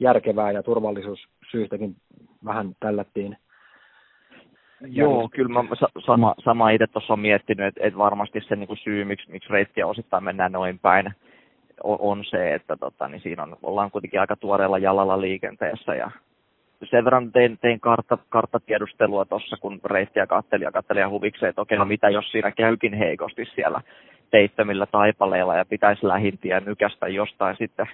järkevää 0.00 0.52
ja 0.52 0.62
turvallisuussyistäkin 0.62 1.96
vähän 2.44 2.76
tällättiin 2.80 3.36
Joo, 4.86 5.28
kyllä 5.28 5.62
mä 5.62 5.76
sama, 6.06 6.34
sama 6.44 6.70
itse 6.70 6.86
tuossa 6.86 7.12
on 7.12 7.20
miettinyt, 7.20 7.66
että, 7.66 7.80
että 7.84 7.98
varmasti 7.98 8.40
se 8.40 8.56
niin 8.56 8.66
kuin 8.66 8.78
syy, 8.78 9.04
miksi, 9.04 9.30
miksi 9.30 9.52
reittiä 9.52 9.86
osittain 9.86 10.24
mennään 10.24 10.52
noin 10.52 10.78
päin, 10.78 11.10
on, 11.84 11.96
on 12.00 12.24
se, 12.24 12.54
että 12.54 12.76
tota, 12.76 13.08
niin 13.08 13.20
siinä 13.20 13.42
on, 13.42 13.56
ollaan 13.62 13.90
kuitenkin 13.90 14.20
aika 14.20 14.36
tuoreella 14.36 14.78
jalalla 14.78 15.20
liikenteessä 15.20 15.94
ja 15.94 16.10
sen 16.84 17.04
verran 17.04 17.32
tein, 17.32 17.58
tein 17.60 17.80
kartta, 17.80 18.18
karttatiedustelua 18.28 19.24
tuossa, 19.24 19.56
kun 19.60 19.80
reittiä 19.84 20.26
katteli 20.26 20.64
ja 20.64 20.72
katteli 20.72 21.00
ja 21.00 21.08
huvikseen, 21.08 21.50
että 21.50 21.62
okei, 21.62 21.78
no 21.78 21.84
mitä 21.84 22.10
jos 22.10 22.30
siinä 22.30 22.50
käykin 22.50 22.94
heikosti 22.94 23.44
siellä 23.54 23.80
teittömillä 24.30 24.86
taipaleilla 24.86 25.56
ja 25.56 25.64
pitäisi 25.64 26.08
lähintiä 26.08 26.60
nykästä 26.60 27.08
jostain 27.08 27.56
sitten 27.58 27.86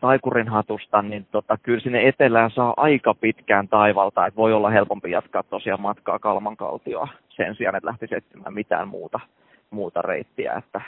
taikurin 0.00 0.48
hatusta, 0.48 1.02
niin 1.02 1.26
tota, 1.30 1.58
kyllä 1.62 1.80
sinne 1.80 2.08
etelään 2.08 2.50
saa 2.50 2.74
aika 2.76 3.14
pitkään 3.14 3.68
taivalta, 3.68 4.26
että 4.26 4.36
voi 4.36 4.52
olla 4.52 4.70
helpompi 4.70 5.10
jatkaa 5.10 5.42
tosiaan 5.42 5.80
matkaa 5.80 6.18
Kalmankaltioa 6.18 7.08
sen 7.28 7.54
sijaan, 7.54 7.76
että 7.76 7.88
lähtisi 7.88 8.14
etsimään 8.14 8.54
mitään 8.54 8.88
muuta, 8.88 9.20
muuta 9.70 10.02
reittiä. 10.02 10.52
Että 10.52 10.80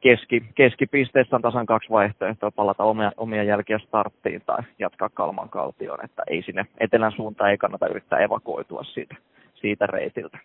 keski, 0.00 0.42
keskipisteessä 0.54 1.36
on 1.36 1.42
tasan 1.42 1.66
kaksi 1.66 1.90
vaihtoehtoa, 1.90 2.50
palata 2.50 2.84
omia, 2.84 3.12
omia 3.16 3.42
jälkiä 3.42 3.78
starttiin 3.78 4.42
tai 4.46 4.62
jatkaa 4.78 5.08
Kalmankaltioon, 5.08 6.04
että 6.04 6.22
ei 6.26 6.42
sinne 6.42 6.66
etelän 6.78 7.12
suuntaan 7.12 7.50
ei 7.50 7.58
kannata 7.58 7.88
yrittää 7.88 8.18
evakuoitua 8.18 8.82
siitä, 8.84 9.16
siitä 9.54 9.86
reitiltä. 9.86 10.38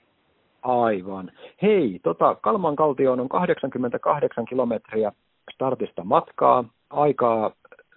Aivan. 0.61 1.31
Hei, 1.61 1.99
tota, 2.03 2.35
Kalmankaltioon 2.35 3.19
on 3.19 3.29
88 3.29 4.45
kilometriä 4.45 5.11
startista 5.53 6.03
matkaa. 6.03 6.63
Aikaa 6.89 7.51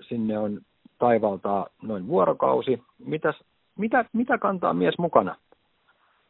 sinne 0.08 0.38
on 0.38 0.60
taivaltaa 0.98 1.66
noin 1.82 2.06
vuorokausi. 2.06 2.82
Mitäs, 3.06 3.40
mitä, 3.78 4.04
mitä 4.12 4.38
kantaa 4.38 4.74
mies 4.74 4.98
mukana 4.98 5.36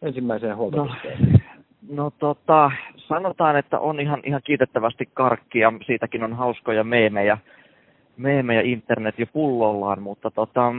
ensimmäiseen 0.02 0.56
huoltopisteeseen? 0.56 1.32
No, 1.32 1.38
no 1.88 2.10
tota, 2.18 2.70
sanotaan, 2.96 3.56
että 3.56 3.78
on 3.78 4.00
ihan, 4.00 4.20
ihan 4.24 4.40
kiitettävästi 4.44 5.08
karkkia. 5.14 5.72
Siitäkin 5.86 6.24
on 6.24 6.32
hauskoja 6.32 6.84
meemejä, 6.84 7.38
meemejä 8.16 8.60
internet 8.60 9.18
jo 9.18 9.26
pullollaan, 9.26 10.02
mutta 10.02 10.30
tota, 10.30 10.72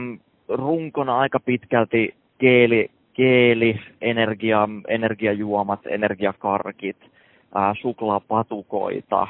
runkona 0.48 1.18
aika 1.18 1.40
pitkälti 1.40 2.14
keeli, 2.38 2.90
keeli 3.14 3.80
energia, 4.00 4.68
energiajuomat, 4.88 5.80
energiakarkit, 5.86 6.96
ää, 7.54 7.74
suklaapatukoita, 7.80 9.26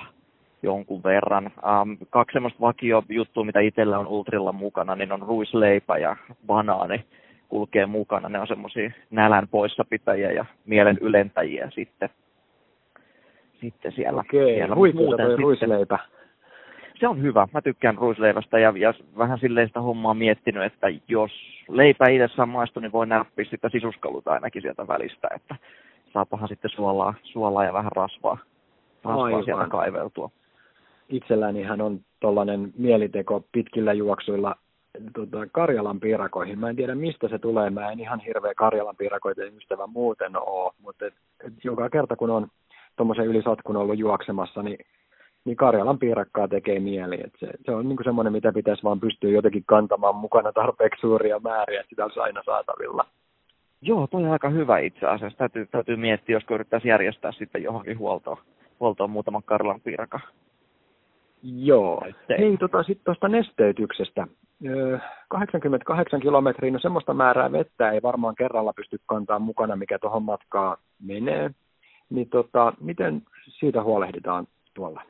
jonkun 0.63 1.03
verran. 1.03 1.45
Ähm, 1.47 1.93
kaksi 2.11 2.33
semmoista 2.33 2.61
vakio 2.61 3.03
juttua, 3.09 3.45
mitä 3.45 3.61
itsellä 3.61 3.99
on 3.99 4.07
Ultrilla 4.07 4.53
mukana, 4.53 4.97
niin 4.97 5.13
on 5.13 5.23
ruisleipä 5.23 5.99
ja 5.99 6.17
banaani 6.47 7.05
kulkee 7.49 7.87
mukana. 7.87 8.29
Ne 8.29 8.41
on 8.41 8.47
semmoisia 8.47 8.91
nälän 9.11 9.49
poissapitäjiä 9.49 10.33
ja 10.33 10.45
mielen 10.67 10.99
ylentäjiä 11.01 11.71
sitten, 11.75 12.09
sitten 13.61 13.93
siellä. 13.93 14.21
Okei, 14.21 14.55
siellä. 14.55 14.77
Muuten 14.95 15.39
ruisleipä. 15.39 15.99
Se 17.01 17.09
on 17.09 17.23
hyvä. 17.23 17.49
Mä 17.53 17.63
tykkään 17.63 17.99
ruisleivästä 17.99 18.59
ja, 18.59 18.73
ja 18.77 18.95
vähän 19.19 19.39
silleen 19.39 19.67
sitä 19.67 19.81
hommaa 19.81 20.15
miettinyt, 20.15 20.65
että 20.65 20.87
jos 21.09 21.31
leipä 21.69 22.09
itsessään 22.09 22.49
maistuu, 22.49 22.81
niin 22.81 22.93
voi 22.93 23.07
näppiä 23.07 23.45
sitä 23.45 23.69
sisuskalut 23.69 24.29
ainakin 24.29 24.63
sieltä 24.63 24.89
välistä, 24.89 25.29
että 25.35 25.57
saapahan 26.13 26.49
sitten 26.49 26.71
suolaa, 26.71 27.15
suolaa 27.23 27.65
ja 27.65 27.73
vähän 27.73 27.93
rasvaa, 27.93 28.39
rasvaa 29.05 29.43
sieltä 29.43 29.67
kaiveltua 29.69 30.31
itselläni 31.09 31.63
hän 31.63 31.81
on 31.81 32.01
tuollainen 32.21 32.73
mieliteko 32.79 33.45
pitkillä 33.53 33.93
juoksuilla 33.93 34.57
tota, 35.15 35.47
Karjalan 35.53 36.01
piirakoihin. 36.01 36.59
Mä 36.59 36.71
en 36.71 36.77
tiedä 36.77 36.95
mistä 36.95 37.29
se 37.29 37.39
tulee, 37.39 37.71
mä 37.71 37.93
en 37.93 38.01
ihan 38.01 38.21
hirveä 38.21 38.55
Karjalan 38.55 38.97
piirakoiden 38.97 39.57
ystävä 39.57 39.87
muuten 39.87 40.37
ole, 40.37 40.73
mutta 40.83 41.07
et, 41.07 41.15
et 41.47 41.53
joka 41.65 41.91
kerta 41.91 42.17
kun 42.17 42.31
on 42.31 42.49
tuommoisen 42.97 43.27
yli 43.27 43.43
satkun 43.43 43.77
ollut 43.77 43.99
juoksemassa, 43.99 44.63
niin, 44.63 44.79
niin 45.45 45.57
Karjalan 45.57 45.99
piirakkaa 45.99 46.49
tekee 46.49 46.81
mieli. 46.81 47.21
Et 47.25 47.33
se, 47.39 47.47
se 47.65 47.71
on 47.71 47.89
niinku 47.89 48.03
semmoinen, 48.03 48.33
mitä 48.33 48.53
pitäisi 48.53 48.83
vaan 48.83 49.01
pystyä 49.01 49.31
jotenkin 49.31 49.65
kantamaan 49.67 50.15
mukana 50.15 50.53
tarpeeksi 50.53 51.01
suuria 51.01 51.39
määriä, 51.39 51.81
että 51.81 51.91
sitä 51.91 52.05
olisi 52.05 52.21
aina 52.21 52.43
saatavilla. 52.47 53.05
Joo, 53.83 54.07
toi 54.07 54.25
on 54.25 54.31
aika 54.31 54.49
hyvä 54.49 54.79
itse 54.79 55.07
asiassa. 55.07 55.39
Täytyy, 55.39 55.67
täytyy 55.67 55.97
miettiä, 55.97 56.37
josko 56.37 56.55
yrittäisi 56.55 56.89
järjestää 56.89 57.33
sitten 57.33 57.63
johonkin 57.63 57.99
huoltoon, 57.99 58.37
huoltoon 58.81 59.11
muutaman 59.11 59.43
Karjalan 59.43 59.81
piirakan 59.81 60.21
Joo. 61.43 62.03
Hei, 62.39 62.57
tota, 62.57 62.83
sitten 62.83 63.05
tuosta 63.05 63.29
nesteytyksestä. 63.29 64.27
88 65.29 66.21
kilometriä, 66.21 66.71
no 66.71 66.79
semmoista 66.79 67.15
määrää 67.15 67.53
vettä 67.53 67.91
ei 67.91 68.03
varmaan 68.03 68.35
kerralla 68.35 68.73
pysty 68.73 69.01
kantaa 69.07 69.39
mukana, 69.39 69.77
mikä 69.77 69.99
tuohon 69.99 70.23
matkaan 70.23 70.77
menee. 71.03 71.51
Niin 72.11 72.29
tota, 72.29 72.73
miten 72.81 73.23
siitä 73.49 73.83
huolehditaan 73.83 74.47
tuolla? 74.75 75.03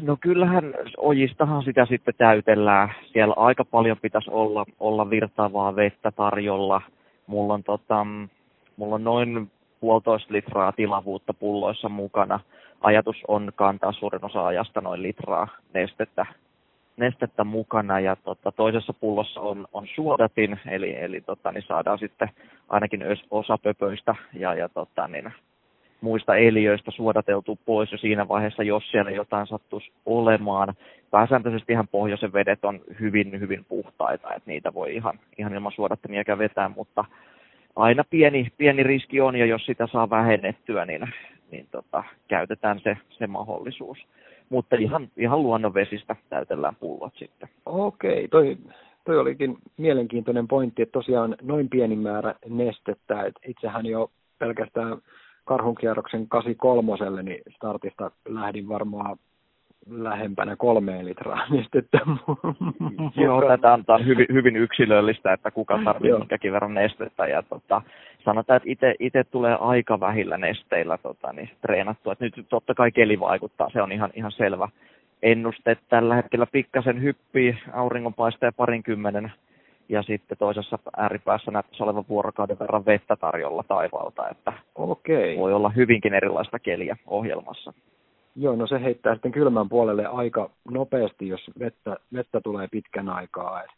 No 0.00 0.16
kyllähän 0.20 0.74
ojistahan 0.96 1.62
sitä 1.62 1.86
sitten 1.86 2.14
täytellään. 2.18 2.94
Siellä 3.12 3.34
aika 3.36 3.64
paljon 3.64 3.96
pitäisi 4.02 4.30
olla, 4.30 4.64
olla 4.80 5.10
virtaavaa 5.10 5.76
vettä 5.76 6.10
tarjolla. 6.10 6.80
Mulla 7.26 7.54
on, 7.54 7.62
tota, 7.62 8.06
mulla 8.76 8.94
on 8.94 9.04
noin 9.04 9.50
puolitoista 9.80 10.32
litraa 10.32 10.72
tilavuutta 10.72 11.34
pulloissa 11.34 11.88
mukana– 11.88 12.40
ajatus 12.80 13.16
on 13.28 13.52
kantaa 13.54 13.92
suurin 13.92 14.24
osa 14.24 14.46
ajasta 14.46 14.80
noin 14.80 15.02
litraa 15.02 15.48
nestettä, 15.74 16.26
nestettä 16.98 17.44
mukana 17.44 18.00
ja 18.00 18.16
tota, 18.16 18.52
toisessa 18.52 18.92
pullossa 18.92 19.40
on, 19.40 19.66
on 19.72 19.86
suodatin, 19.94 20.60
eli, 20.66 20.96
eli 20.96 21.20
tota, 21.20 21.52
niin 21.52 21.64
saadaan 21.66 21.98
sitten 21.98 22.28
ainakin 22.68 23.04
osa 23.30 23.58
pöpöistä 23.58 24.14
ja, 24.32 24.54
ja 24.54 24.68
tota, 24.68 25.08
niin, 25.08 25.32
muista 26.00 26.36
eliöistä 26.36 26.90
suodateltu 26.90 27.58
pois 27.66 27.92
jo 27.92 27.98
siinä 27.98 28.28
vaiheessa, 28.28 28.62
jos 28.62 28.90
siellä 28.90 29.10
jotain 29.10 29.46
sattuisi 29.46 29.92
olemaan. 30.06 30.74
Pääsääntöisesti 31.10 31.72
ihan 31.72 31.88
pohjoisen 31.88 32.32
vedet 32.32 32.64
on 32.64 32.80
hyvin, 33.00 33.40
hyvin 33.40 33.64
puhtaita, 33.64 34.34
että 34.34 34.50
niitä 34.50 34.74
voi 34.74 34.94
ihan, 34.94 35.18
ihan 35.38 35.54
ilman 35.54 35.72
suodattamiakaan 35.72 36.38
vetää, 36.38 36.68
mutta 36.68 37.04
aina 37.76 38.04
pieni, 38.10 38.52
pieni 38.58 38.82
riski 38.82 39.20
on, 39.20 39.36
ja 39.36 39.46
jos 39.46 39.66
sitä 39.66 39.86
saa 39.86 40.10
vähennettyä, 40.10 40.84
niin, 40.84 41.12
niin 41.50 41.66
tota, 41.70 42.04
käytetään 42.28 42.80
se, 42.80 42.96
se 43.10 43.26
mahdollisuus. 43.26 43.98
Mutta 44.50 44.76
ihan, 44.76 45.08
ihan 45.16 45.42
luonnonvesistä 45.42 46.16
täytellään 46.30 46.76
pullot 46.80 47.12
sitten. 47.16 47.48
Okei, 47.66 48.28
toi, 48.28 48.56
toi 49.04 49.18
olikin 49.18 49.58
mielenkiintoinen 49.76 50.48
pointti, 50.48 50.82
että 50.82 50.92
tosiaan 50.92 51.36
noin 51.42 51.68
pieni 51.68 51.96
määrä 51.96 52.34
nestettä, 52.48 53.22
että 53.22 53.40
itsehän 53.46 53.86
jo 53.86 54.10
pelkästään 54.38 54.98
karhunkierroksen 55.44 56.28
83, 56.28 57.22
niin 57.22 57.42
startista 57.56 58.10
lähdin 58.28 58.68
varmaan 58.68 59.16
lähempänä 59.90 60.56
kolmeen 60.56 61.06
litraa 61.06 61.48
nestettä. 61.56 61.98
Joo, 63.16 63.42
tätä 63.48 63.72
on, 63.72 63.84
on 63.88 64.06
hyvin, 64.06 64.26
hyvin 64.32 64.56
yksilöllistä, 64.56 65.32
että 65.32 65.50
kuka 65.50 65.80
tarvitsee 65.84 66.18
minkäkin 66.18 66.52
verran 66.52 66.74
nestettä. 66.74 67.26
Ja 67.26 67.42
tota, 67.42 67.82
sanotaan, 68.24 68.60
että 68.66 68.94
itse 69.00 69.24
tulee 69.24 69.56
aika 69.60 70.00
vähillä 70.00 70.38
nesteillä 70.38 70.98
tota, 70.98 71.32
niin 71.32 71.50
treenattua. 71.60 72.12
Et 72.12 72.20
nyt 72.20 72.46
totta 72.48 72.74
kai 72.74 72.92
keli 72.92 73.20
vaikuttaa, 73.20 73.70
se 73.72 73.82
on 73.82 73.92
ihan, 73.92 74.10
ihan 74.14 74.32
selvä 74.32 74.68
ennuste. 75.22 75.76
Tällä 75.88 76.14
hetkellä 76.14 76.46
pikkasen 76.52 77.02
hyppii 77.02 77.58
auringonpaiste 77.72 78.52
parinkymmenen 78.56 79.32
ja 79.88 80.02
sitten 80.02 80.38
toisessa 80.38 80.78
ääripäässä 80.96 81.50
näyttäisi 81.50 81.82
olevan 81.82 82.04
vuorokauden 82.08 82.58
verran 82.58 82.86
vettä 82.86 83.16
tarjolla 83.16 83.62
taivaalta, 83.68 84.28
että 84.28 84.52
Okei. 84.74 85.38
voi 85.38 85.52
olla 85.52 85.68
hyvinkin 85.68 86.14
erilaista 86.14 86.58
keliä 86.58 86.96
ohjelmassa. 87.06 87.72
Joo, 88.36 88.56
no 88.56 88.66
se 88.66 88.80
heittää 88.82 89.14
sitten 89.14 89.32
kylmän 89.32 89.68
puolelle 89.68 90.06
aika 90.06 90.50
nopeasti, 90.70 91.28
jos 91.28 91.50
vettä, 91.58 91.96
vettä 92.12 92.40
tulee 92.40 92.68
pitkän 92.70 93.08
aikaa. 93.08 93.62
Et, 93.62 93.70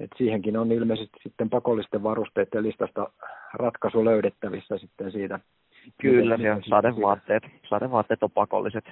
et 0.00 0.10
siihenkin 0.16 0.56
on 0.56 0.72
ilmeisesti 0.72 1.18
sitten 1.22 1.50
pakollisten 1.50 2.02
varusteiden 2.02 2.62
listasta 2.62 3.10
ratkaisu 3.52 4.04
löydettävissä 4.04 4.78
sitten 4.78 5.12
siitä. 5.12 5.38
Kyllä, 6.00 6.34
ja 6.34 6.60
sadevaatteet, 6.68 7.42
sadevaatteet 7.68 8.22
on 8.22 8.30
pakolliset 8.30 8.84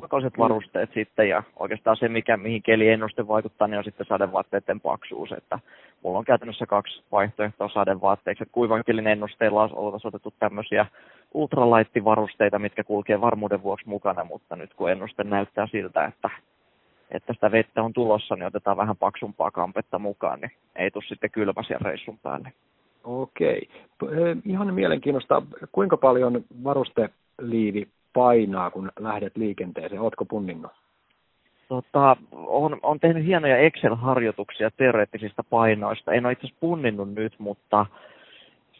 pakolliset 0.00 0.36
mm. 0.36 0.42
varusteet 0.42 0.90
sitten 0.94 1.28
ja 1.28 1.42
oikeastaan 1.56 1.96
se, 1.96 2.08
mikä, 2.08 2.36
mihin 2.36 2.62
ennuste 2.92 3.28
vaikuttaa, 3.28 3.68
niin 3.68 3.78
on 3.78 3.84
sitten 3.84 4.06
sadevaatteiden 4.06 4.80
paksuus, 4.80 5.32
että 5.32 5.58
mulla 6.02 6.18
on 6.18 6.24
käytännössä 6.24 6.66
kaksi 6.66 7.02
vaihtoehtoa 7.12 7.68
sadevaatteiksi, 7.68 8.42
että 8.42 8.52
kuivan 8.52 8.82
kelin 8.86 9.06
ennusteilla 9.06 9.70
oltaisiin 9.72 10.08
otettu 10.08 10.34
tämmöisiä 10.38 10.86
ultralaittivarusteita, 11.34 12.58
mitkä 12.58 12.84
kulkee 12.84 13.20
varmuuden 13.20 13.62
vuoksi 13.62 13.88
mukana, 13.88 14.24
mutta 14.24 14.56
nyt 14.56 14.74
kun 14.74 14.90
ennuste 14.90 15.24
näyttää 15.24 15.66
siltä, 15.66 16.04
että, 16.04 16.30
että 17.10 17.32
sitä 17.32 17.52
vettä 17.52 17.82
on 17.82 17.92
tulossa, 17.92 18.34
niin 18.34 18.46
otetaan 18.46 18.76
vähän 18.76 18.96
paksumpaa 18.96 19.50
kampetta 19.50 19.98
mukaan, 19.98 20.40
niin 20.40 20.50
ei 20.76 20.90
tule 20.90 21.04
sitten 21.08 21.30
kylmä 21.30 21.62
siellä 21.62 21.90
reissun 21.90 22.18
päälle. 22.18 22.52
Okei. 23.04 23.68
Ihan 24.44 24.74
mielenkiinnosta, 24.74 25.42
kuinka 25.72 25.96
paljon 25.96 26.44
varusteliivi 26.64 27.88
painaa, 28.12 28.70
kun 28.70 28.92
lähdet 29.00 29.36
liikenteeseen? 29.36 30.00
Oletko 30.00 30.24
punninnut? 30.24 30.72
Tota, 31.68 32.16
on, 32.32 32.78
on 32.82 33.00
tehnyt 33.00 33.24
hienoja 33.24 33.56
Excel-harjoituksia 33.56 34.70
teoreettisista 34.76 35.44
painoista. 35.44 36.12
En 36.12 36.26
ole 36.26 36.32
itse 36.32 36.46
asiassa 36.46 36.60
punninnut 36.60 37.14
nyt, 37.14 37.34
mutta 37.38 37.86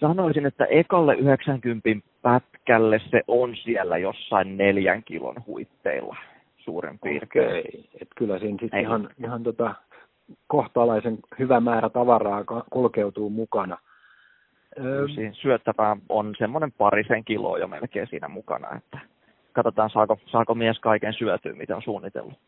sanoisin, 0.01 0.47
että 0.47 0.65
ekalle 0.65 1.15
90 1.15 1.89
pätkälle 2.23 3.01
se 3.11 3.23
on 3.29 3.57
siellä 3.57 3.99
jossain 3.99 4.57
neljän 4.57 5.03
kilon 5.03 5.37
huitteilla 5.47 6.17
suurin 6.69 6.99
piirtein. 6.99 7.49
Okei, 7.49 7.89
että 7.95 8.15
kyllä 8.17 8.39
siinä 8.39 8.59
sitten 8.61 8.81
ihan, 8.81 9.11
ihan 9.25 9.43
tota, 9.43 9.75
kohtalaisen 10.47 11.19
hyvä 11.39 11.61
määrä 11.61 11.89
tavaraa 11.89 12.45
kulkeutuu 12.71 13.31
mukana. 13.31 13.79
Siinä 15.15 15.33
syöttävää 15.33 15.97
on 16.09 16.35
semmoinen 16.39 16.73
parisen 16.73 17.25
kiloa 17.25 17.59
jo 17.59 17.69
melkein 17.69 18.07
siinä 18.11 18.29
mukana, 18.29 18.77
että 18.77 18.99
katsotaan 19.53 19.91
saako, 19.91 20.19
saako 20.27 20.55
mies 20.55 20.79
kaiken 20.79 21.13
syötyä, 21.13 21.53
mitä 21.53 21.77
on 21.77 21.83
suunnitellut. 21.83 22.39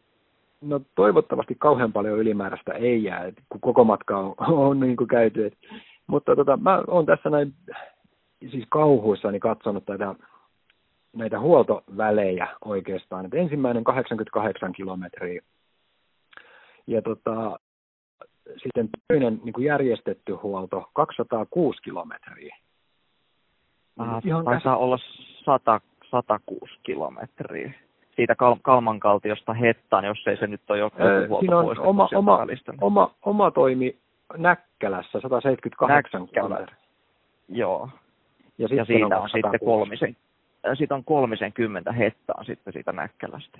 No 0.60 0.80
toivottavasti 0.94 1.54
kauhean 1.58 1.92
paljon 1.92 2.18
ylimääräistä 2.18 2.72
ei 2.72 3.04
jää, 3.04 3.32
kun 3.48 3.60
koko 3.60 3.84
matka 3.84 4.18
on, 4.18 4.34
on 4.68 4.80
niin 4.80 4.96
kuin 4.96 5.08
käyty. 5.08 5.46
Et, 5.46 5.54
mutta 6.06 6.36
tota, 6.36 6.56
mä 6.56 6.82
oon 6.86 7.06
tässä 7.06 7.30
näin 7.30 7.54
siis 8.50 8.64
kauhuissani 8.68 9.40
katsonut 9.40 9.84
tätä, 9.84 10.14
näitä 11.12 11.40
huoltovälejä 11.40 12.48
oikeastaan. 12.64 13.26
Et 13.26 13.34
ensimmäinen 13.34 13.84
88 13.84 14.72
kilometriä 14.72 15.42
ja 16.86 17.02
tota, 17.02 17.60
sitten 18.62 18.88
toinen 19.08 19.40
niin 19.44 19.52
kuin 19.52 19.64
järjestetty 19.64 20.32
huolto 20.32 20.90
206 20.92 21.82
kilometriä. 21.82 22.56
Ihan 24.24 24.44
taitaa 24.44 24.76
olla 24.76 24.98
100 25.44 25.80
106 26.10 26.78
kilometriä 26.82 27.72
siitä 28.20 28.34
Kal- 28.34 28.60
Kalmankaltiosta 28.62 29.52
Hettaan, 29.52 30.04
jos 30.04 30.26
ei 30.26 30.36
se 30.36 30.46
nyt 30.46 30.70
ole 30.70 30.78
joku 30.78 30.96
Siinä 31.40 31.58
on 31.58 31.78
oma, 31.78 32.08
oma, 32.14 32.38
oma, 32.80 33.14
oma 33.22 33.50
toimi 33.50 33.96
Näkkälässä, 34.36 35.20
178 35.20 36.28
kilometriä. 36.28 36.76
Joo. 37.48 37.88
Ja, 38.58 38.68
ja 38.70 38.84
siitä 38.84 39.06
on, 39.06 39.22
on 39.22 39.28
sitten 39.28 39.60
kolmisen, 39.64 40.16
siitä 40.74 40.94
on 40.94 41.04
kolmisen 41.04 41.52
kymmentä 41.52 41.92
hettaa 41.92 42.44
sitten 42.44 42.72
siitä 42.72 42.92
Näkkälästä. 42.92 43.58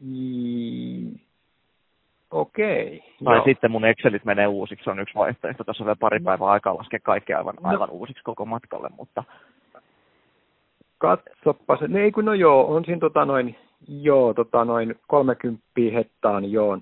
Mm. 0.00 1.18
Okei. 2.30 3.04
Tai 3.24 3.36
joo. 3.36 3.44
sitten 3.44 3.70
mun 3.70 3.84
Excelit 3.84 4.24
menee 4.24 4.46
uusiksi, 4.46 4.84
se 4.84 4.90
on 4.90 5.00
yksi 5.00 5.14
vaihtoehto. 5.14 5.64
Tässä 5.64 5.82
on 5.82 5.86
vielä 5.86 5.96
pari 6.00 6.20
päivää 6.20 6.48
aikaa 6.48 6.76
laskea 6.76 7.00
kaikki 7.02 7.34
aivan, 7.34 7.54
no. 7.62 7.70
aivan 7.70 7.90
uusiksi 7.90 8.22
koko 8.22 8.44
matkalle, 8.44 8.88
mutta 8.96 9.24
Katsoppa 10.98 11.76
se. 11.76 11.98
Ei 11.98 12.12
kun 12.12 12.24
no 12.24 12.34
joo, 12.34 12.74
on 12.74 12.84
siinä 12.84 13.00
tota 13.00 13.24
noin, 13.24 13.56
joo, 13.88 14.34
tota 14.34 14.64
noin 14.64 14.94
30 15.06 15.62
hettaan 15.94 16.52
joo 16.52 16.78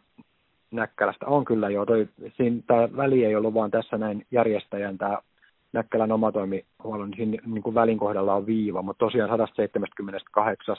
Näkkälästä. 0.70 1.26
On 1.26 1.44
kyllä 1.44 1.70
joo, 1.70 1.86
toi, 1.86 2.08
siinä 2.36 2.56
tämä 2.66 2.88
väli 2.96 3.24
ei 3.24 3.36
ollut 3.36 3.54
vaan 3.54 3.70
tässä 3.70 3.98
näin 3.98 4.26
järjestäjän 4.30 4.98
tämä 4.98 5.18
Näkkälän 5.72 6.12
omatoimihuollon, 6.12 7.10
niin 7.10 7.16
siinä 7.16 7.42
niin 7.46 7.62
kuin 7.62 7.74
välin 7.74 7.98
kohdalla 7.98 8.34
on 8.34 8.46
viiva, 8.46 8.82
mutta 8.82 9.06
tosiaan 9.06 9.30
178 9.30 10.76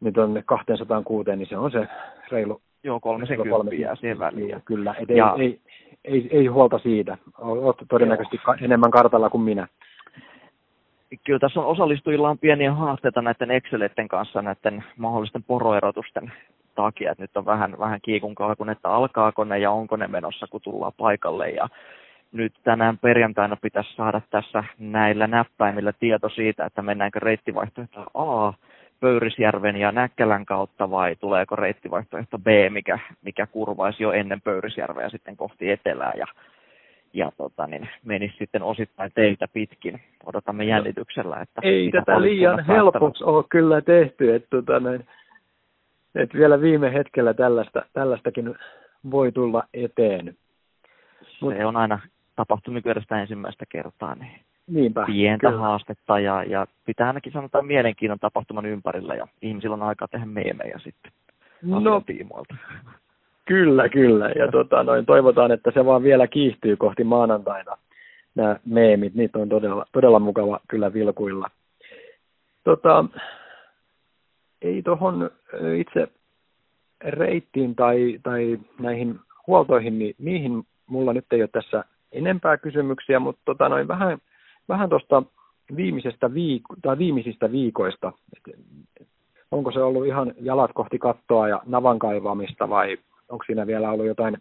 niin 0.00 0.14
tuonne 0.14 0.42
206, 0.46 1.36
niin 1.36 1.48
se 1.48 1.56
on 1.56 1.70
se 1.70 1.88
reilu 2.30 2.60
Joo, 2.84 3.00
30 3.00 3.74
jää 3.74 3.96
siihen 3.96 4.18
väliin. 4.18 4.62
Kyllä, 4.64 4.94
et 4.98 5.08
ja... 5.08 5.34
ei, 5.38 5.44
ei, 5.44 5.60
ei, 6.04 6.28
ei, 6.30 6.46
huolta 6.46 6.78
siitä. 6.78 7.18
Olet 7.38 7.76
todennäköisesti 7.88 8.40
Joo. 8.46 8.56
enemmän 8.60 8.90
kartalla 8.90 9.30
kuin 9.30 9.42
minä 9.42 9.68
kyllä 11.24 11.38
tässä 11.38 11.60
on 11.60 11.66
osallistujilla 11.66 12.30
on 12.30 12.38
pieniä 12.38 12.72
haasteita 12.72 13.22
näiden 13.22 13.50
Exceleiden 13.50 14.08
kanssa 14.08 14.42
näiden 14.42 14.84
mahdollisten 14.96 15.42
poroerotusten 15.42 16.32
takia, 16.74 17.12
että 17.12 17.24
nyt 17.24 17.36
on 17.36 17.46
vähän, 17.46 17.78
vähän 17.78 18.00
kiikun 18.02 18.34
kun 18.34 18.70
että 18.70 18.88
alkaako 18.88 19.44
ne 19.44 19.58
ja 19.58 19.70
onko 19.70 19.96
ne 19.96 20.08
menossa, 20.08 20.46
kun 20.46 20.60
tullaan 20.60 20.92
paikalle. 20.96 21.50
Ja 21.50 21.68
nyt 22.32 22.52
tänään 22.64 22.98
perjantaina 22.98 23.56
pitäisi 23.56 23.94
saada 23.96 24.20
tässä 24.30 24.64
näillä 24.78 25.26
näppäimillä 25.26 25.92
tieto 25.92 26.28
siitä, 26.28 26.66
että 26.66 26.82
mennäänkö 26.82 27.20
reittivaihtoehto 27.20 28.06
A 28.14 28.52
Pöyrisjärven 29.00 29.76
ja 29.76 29.92
Näkkälän 29.92 30.46
kautta 30.46 30.90
vai 30.90 31.16
tuleeko 31.16 31.56
reittivaihtoehto 31.56 32.38
B, 32.38 32.46
mikä, 32.70 32.98
mikä 33.22 33.46
kurvaisi 33.46 34.02
jo 34.02 34.12
ennen 34.12 34.40
Pöyrisjärveä 34.40 35.08
sitten 35.08 35.36
kohti 35.36 35.70
etelää. 35.70 36.12
Ja 36.16 36.26
ja 37.14 37.32
tota, 37.36 37.66
niin 37.66 37.88
menisi 38.04 38.36
sitten 38.38 38.62
osittain 38.62 39.10
teiltä 39.14 39.48
pitkin. 39.52 40.00
Odotamme 40.26 40.64
jännityksellä, 40.64 41.40
että 41.40 41.60
Ei 41.64 41.90
tätä 41.90 42.22
liian 42.22 42.66
helpoksi 42.66 43.24
ole 43.24 43.44
kyllä 43.48 43.80
tehty, 43.80 44.34
että, 44.34 44.48
tota, 44.50 44.80
niin, 44.80 45.06
että 46.14 46.38
vielä 46.38 46.60
viime 46.60 46.92
hetkellä 46.92 47.34
tällaista, 47.34 47.82
tällaistakin 47.92 48.54
voi 49.10 49.32
tulla 49.32 49.64
eteen. 49.74 50.36
Mut, 51.40 51.54
se 51.56 51.66
on 51.66 51.76
aina 51.76 51.98
tapahtunut 52.36 52.74
nykyään 52.74 53.20
ensimmäistä 53.20 53.64
kertaa, 53.68 54.14
niin 54.14 54.40
Niinpä, 54.66 55.04
pientä 55.06 55.48
kyllä. 55.48 55.60
haastetta 55.60 56.18
ja, 56.18 56.44
ja 56.44 56.66
pitää 56.86 57.06
ainakin 57.06 57.32
sanotaan 57.32 57.66
mielenkiinnon 57.66 58.18
tapahtuman 58.18 58.66
ympärillä 58.66 59.14
ja 59.14 59.26
ihmisillä 59.42 59.74
on 59.74 59.82
aikaa 59.82 60.08
tehdä 60.08 60.26
meemejä 60.26 60.78
sitten 60.78 61.12
no, 61.62 62.00
tiimoilta. 62.00 62.54
Kyllä, 63.44 63.88
kyllä. 63.88 64.28
Ja 64.28 64.50
tota, 64.50 64.82
noin, 64.82 65.06
toivotaan, 65.06 65.52
että 65.52 65.70
se 65.74 65.86
vaan 65.86 66.02
vielä 66.02 66.26
kiihtyy 66.26 66.76
kohti 66.76 67.04
maanantaina. 67.04 67.76
Nämä 68.34 68.56
meemit, 68.64 69.14
niitä 69.14 69.38
on 69.38 69.48
todella, 69.48 69.84
todella 69.92 70.18
mukava 70.18 70.60
kyllä 70.68 70.92
vilkuilla. 70.92 71.50
Tota, 72.64 73.04
ei 74.62 74.82
tuohon 74.82 75.30
itse 75.78 76.08
reittiin 77.04 77.74
tai, 77.74 78.18
tai 78.22 78.58
näihin 78.80 79.20
huoltoihin, 79.46 79.98
niin 79.98 80.14
niihin 80.18 80.62
mulla 80.86 81.12
nyt 81.12 81.26
ei 81.32 81.42
ole 81.42 81.48
tässä 81.52 81.84
enempää 82.12 82.56
kysymyksiä, 82.56 83.18
mutta 83.18 83.42
tota 83.44 83.68
noin 83.68 83.88
vähän, 83.88 84.18
vähän 84.68 84.88
tuosta 84.88 85.22
viimeisestä 85.76 86.26
viik- 86.26 86.80
tai 86.82 86.98
viimeisistä 86.98 87.52
viikoista, 87.52 88.12
et, 88.36 88.56
onko 89.50 89.72
se 89.72 89.82
ollut 89.82 90.06
ihan 90.06 90.34
jalat 90.40 90.70
kohti 90.74 90.98
kattoa 90.98 91.48
ja 91.48 91.62
navan 91.66 91.98
kaivamista 91.98 92.68
vai 92.68 92.98
onko 93.28 93.44
siinä 93.44 93.66
vielä 93.66 93.90
ollut 93.90 94.06
jotain 94.06 94.36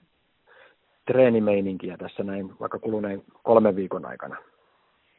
treenimeininkiä 1.06 1.98
tässä 1.98 2.24
näin 2.24 2.60
vaikka 2.60 2.80
kuluneen 2.80 3.24
kolmen 3.44 3.76
viikon 3.76 4.06
aikana? 4.06 4.36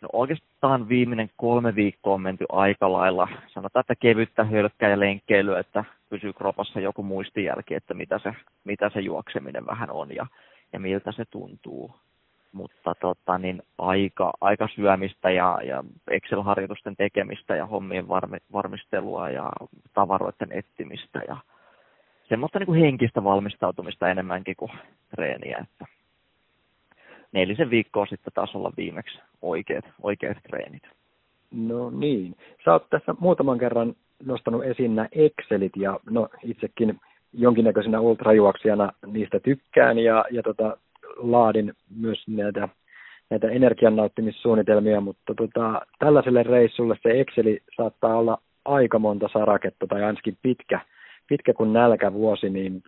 No 0.01 0.09
oikeastaan 0.13 0.89
viimeinen 0.89 1.31
kolme 1.37 1.75
viikkoa 1.75 2.15
on 2.15 2.23
menty 2.23 2.45
aika 2.49 2.93
lailla. 2.93 3.29
Sanotaan, 3.55 3.81
että 3.81 3.95
kevyttä 3.95 4.45
hölkkää 4.45 4.91
ja 4.91 5.01
lenkkeilyä, 5.01 5.59
että 5.59 5.85
pysyy 6.11 6.33
kropassa 6.33 6.81
joku 6.81 7.03
muistijälki, 7.03 7.75
että 7.75 7.95
mitä 7.95 8.19
se, 8.19 8.33
mitä 8.65 8.91
se 8.91 9.01
juokseminen 9.01 9.67
vähän 9.67 9.91
on 9.91 10.15
ja, 10.15 10.27
ja 10.73 10.81
miltä 10.81 11.13
se 11.13 11.25
tuntuu. 11.31 11.91
Mutta 12.53 12.95
tota, 13.01 13.39
niin 13.39 13.63
aika, 13.79 14.33
aika 14.41 14.69
syömistä 14.75 15.31
ja, 15.31 15.59
ja 15.65 15.85
Excel-harjoitusten 16.11 16.97
tekemistä 16.97 17.57
ja 17.57 17.67
hommien 17.67 18.09
varmi, 18.09 18.39
varmistelua 18.53 19.31
ja 19.31 19.53
tavaroiden 19.95 20.53
etsimistä 20.53 21.21
ja 21.29 21.37
semmoista 22.29 22.59
niin 22.59 22.67
kuin 22.67 22.81
henkistä 22.81 23.25
valmistautumista 23.25 24.09
enemmänkin 24.09 24.57
kuin 24.57 24.73
treeniä. 25.11 25.59
Että 25.59 25.87
nelisen 27.33 27.71
viikkoa 27.71 28.07
sitten 28.07 28.33
taas 28.35 28.55
olla 28.55 28.73
viimeksi 28.77 29.19
oikeat, 29.43 29.85
oikeat 30.03 30.37
treenit. 30.43 30.83
No 31.51 31.91
niin. 31.91 32.37
Sä 32.65 32.73
oot 32.73 32.91
tässä 32.91 33.15
muutaman 33.21 33.59
kerran 33.59 33.95
nostanut 34.25 34.65
esiin 34.65 34.97
nämä 34.97 35.09
Excelit 35.13 35.77
ja 35.77 36.01
no 36.11 36.29
itsekin 36.43 37.01
jonkinnäköisenä 37.33 38.01
ultrajuoksijana 38.01 38.93
niistä 39.07 39.41
tykkään 39.41 39.99
ja, 39.99 40.25
ja 40.31 40.43
tota, 40.43 40.77
laadin 41.17 41.73
myös 41.97 42.29
näitä, 42.29 42.69
näitä 43.31 43.49
energiannauttimissuunnitelmia, 43.49 45.01
mutta 45.01 45.35
tota, 45.35 45.81
tällaiselle 45.99 46.43
reissulle 46.43 46.99
se 47.03 47.21
Exceli 47.21 47.61
saattaa 47.77 48.17
olla 48.17 48.39
aika 48.65 48.99
monta 48.99 49.29
saraketta 49.33 49.87
tai 49.87 50.03
ainakin 50.03 50.39
pitkä, 50.43 50.81
pitkä 51.29 51.55
kuin 51.55 51.73
nälkävuosi, 51.73 52.51
niin 52.51 52.83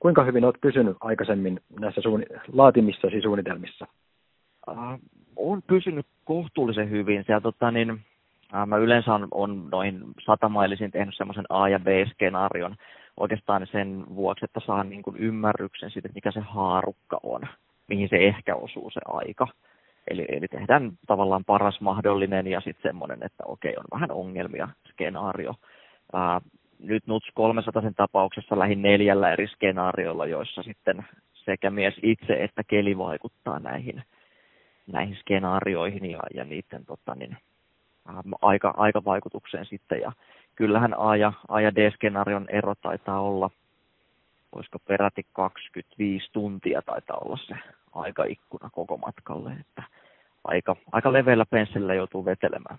kuinka 0.00 0.24
hyvin 0.24 0.44
olet 0.44 0.60
pysynyt 0.60 0.96
aikaisemmin 1.00 1.60
näissä 1.80 2.00
suun, 2.00 2.22
laatimissasi 2.52 3.20
suunnitelmissa? 3.20 3.86
Uh, 4.70 5.00
olen 5.36 5.62
pysynyt 5.62 6.06
kohtuullisen 6.24 6.90
hyvin. 6.90 7.24
Siellä, 7.24 7.40
tota, 7.40 7.70
niin, 7.70 7.90
uh, 7.92 8.66
mä 8.66 8.76
yleensä 8.76 9.14
on, 9.14 9.28
on 9.30 9.68
noin 9.72 10.00
satamailisin 10.24 10.90
tehnyt 10.90 11.16
semmoisen 11.16 11.44
A- 11.48 11.68
ja 11.68 11.78
B-skenaarion 11.78 12.76
oikeastaan 13.20 13.66
sen 13.72 14.04
vuoksi, 14.14 14.44
että 14.44 14.60
saan 14.66 14.88
niin 14.88 15.02
kuin 15.02 15.16
ymmärryksen 15.16 15.90
siitä, 15.90 16.08
mikä 16.14 16.30
se 16.30 16.40
haarukka 16.40 17.20
on, 17.22 17.40
mihin 17.88 18.08
se 18.08 18.16
ehkä 18.16 18.56
osuu 18.56 18.90
se 18.90 19.00
aika. 19.08 19.48
Eli, 20.10 20.24
eli 20.28 20.48
tehdään 20.48 20.92
tavallaan 21.06 21.44
paras 21.44 21.80
mahdollinen 21.80 22.46
ja 22.46 22.60
sitten 22.60 22.82
semmoinen, 22.82 23.22
että 23.22 23.44
okei, 23.46 23.74
on 23.76 23.84
vähän 23.92 24.10
ongelmia 24.10 24.68
skenaario. 24.90 25.50
Uh, 25.50 26.60
nyt 26.78 27.06
NUTS 27.06 27.30
300 27.34 27.82
tapauksessa 27.96 28.58
lähin 28.58 28.82
neljällä 28.82 29.32
eri 29.32 29.46
skenaariolla, 29.46 30.26
joissa 30.26 30.62
sitten 30.62 31.04
sekä 31.32 31.70
mies 31.70 31.94
itse 32.02 32.44
että 32.44 32.62
keli 32.64 32.98
vaikuttaa 32.98 33.58
näihin, 33.58 34.02
näihin 34.86 35.16
skenaarioihin 35.16 36.10
ja, 36.10 36.20
ja 36.34 36.44
niiden 36.44 36.86
tota, 36.86 37.14
niin, 37.14 37.36
aika, 38.42 38.74
aikavaikutukseen 38.76 39.66
sitten. 39.66 40.00
Ja 40.00 40.12
kyllähän 40.56 40.94
A 40.98 41.16
ja, 41.16 41.32
A 41.48 41.60
ja 41.60 41.74
D-skenaarion 41.74 42.46
ero 42.48 42.74
taitaa 42.82 43.20
olla, 43.20 43.50
olisiko 44.52 44.78
peräti 44.78 45.26
25 45.32 46.32
tuntia 46.32 46.82
taitaa 46.82 47.18
olla 47.24 47.38
se 47.46 47.54
aikaikkuna 47.94 48.70
koko 48.72 48.96
matkalle, 48.96 49.52
että 49.60 49.82
aika, 50.44 50.76
aika 50.92 51.12
leveällä 51.12 51.44
penssillä 51.50 51.94
joutuu 51.94 52.24
vetelemään. 52.24 52.78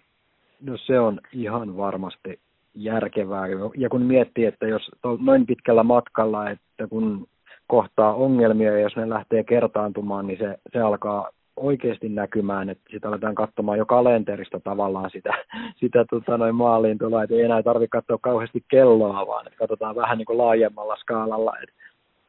No 0.62 0.78
se 0.78 1.00
on 1.00 1.20
ihan 1.34 1.78
varmasti 1.78 2.40
järkevää. 2.76 3.48
Ja 3.78 3.90
kun 3.90 4.02
miettii, 4.02 4.46
että 4.46 4.68
jos 4.68 4.92
noin 5.20 5.46
pitkällä 5.46 5.84
matkalla, 5.84 6.50
että 6.50 6.88
kun 6.88 7.28
kohtaa 7.68 8.14
ongelmia 8.14 8.72
ja 8.72 8.80
jos 8.80 8.96
ne 8.96 9.10
lähtee 9.10 9.44
kertaantumaan, 9.44 10.28
niin 10.28 10.40
se, 10.40 10.58
se 10.74 10.80
alkaa 10.80 11.30
oikeasti 11.58 12.10
näkymään, 12.10 12.70
että 12.70 12.84
sitä 12.92 13.08
aletaan 13.08 13.36
katsomaan 13.36 13.78
jo 13.78 13.86
kalenterista 13.86 14.60
tavallaan 14.60 15.10
sitä, 15.10 15.34
sitä 15.82 16.06
tota, 16.10 16.38
noin 16.38 16.56
maaliin 16.56 16.98
tulla, 16.98 17.24
että 17.24 17.36
ei 17.36 17.42
enää 17.42 17.64
tarvitse 17.64 17.92
katsoa 17.92 18.18
kauheasti 18.22 18.64
kelloa, 18.68 19.28
vaan 19.28 19.48
että 19.48 19.58
katsotaan 19.58 19.96
vähän 19.96 20.18
niin 20.18 20.26
kuin 20.26 20.38
laajemmalla 20.38 20.96
skaalalla, 20.96 21.54
että, 21.64 21.76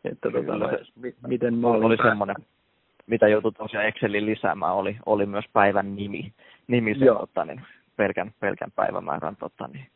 että 0.04 0.30
tota, 0.30 0.56
noin, 0.56 0.78
miten 1.26 1.54
maaliin 1.54 1.84
oli 1.84 1.96
semmoinen, 1.96 2.36
mitä 3.06 3.28
joutui 3.28 3.52
tosiaan 3.52 3.86
Excelin 3.86 4.26
lisäämään, 4.26 4.74
oli, 4.74 4.96
oli 5.06 5.26
myös 5.26 5.44
päivän 5.52 5.96
nimi, 5.96 6.32
nimi 6.66 6.94
sen, 6.94 7.08
tota, 7.08 7.44
niin, 7.44 7.60
pelkän, 7.96 8.32
pelkän 8.40 8.72
päivämäärän 8.76 9.36
tota, 9.36 9.68
niin, 9.72 9.86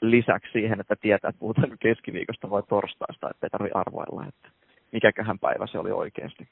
lisäksi 0.00 0.52
siihen, 0.52 0.80
että 0.80 0.96
tietää, 0.96 1.28
että 1.28 1.40
puhutaan 1.40 1.76
keskiviikosta 1.80 2.50
vai 2.50 2.62
torstaista, 2.62 3.30
että 3.30 3.46
ei 3.46 3.50
tarvitse 3.50 3.78
arvoilla, 3.78 4.26
että 4.28 4.48
mikäköhän 4.92 5.38
päivä 5.38 5.66
se 5.66 5.78
oli 5.78 5.90
oikeasti. 5.90 6.48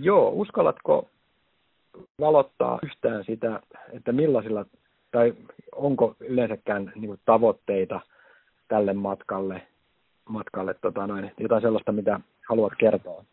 Joo, 0.00 0.30
uskallatko 0.34 1.08
valottaa 2.20 2.78
yhtään 2.82 3.24
sitä, 3.24 3.60
että 3.92 4.12
millaisilla, 4.12 4.64
tai 5.10 5.34
onko 5.74 6.14
yleensäkään 6.20 6.92
niin 6.94 7.06
kuin, 7.06 7.20
tavoitteita 7.24 8.00
tälle 8.68 8.92
matkalle, 8.92 9.62
matkalle 10.28 10.74
tota 10.74 11.06
noin, 11.06 11.32
jotain 11.40 11.62
sellaista, 11.62 11.92
mitä 11.92 12.20
haluat 12.48 12.72
kertoa? 12.78 13.24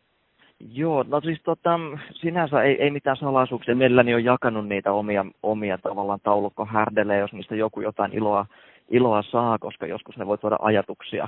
Joo, 0.71 1.03
no 1.07 1.21
siis 1.21 1.39
tota, 1.43 1.79
sinänsä 2.11 2.63
ei, 2.63 2.81
ei 2.81 2.91
mitään 2.91 3.17
salaisuuksia. 3.17 3.75
Mielelläni 3.75 4.13
on 4.13 4.23
jakanut 4.23 4.67
niitä 4.67 4.91
omia, 4.91 5.25
omia 5.43 5.77
tavallaan 5.77 6.19
taulukkohärdeleä, 6.23 7.17
jos 7.17 7.33
niistä 7.33 7.55
joku 7.55 7.81
jotain 7.81 8.13
iloa, 8.13 8.45
iloa 8.89 9.23
saa, 9.31 9.57
koska 9.59 9.85
joskus 9.85 10.17
ne 10.17 10.27
voi 10.27 10.37
tuoda 10.37 10.57
ajatuksia, 10.61 11.27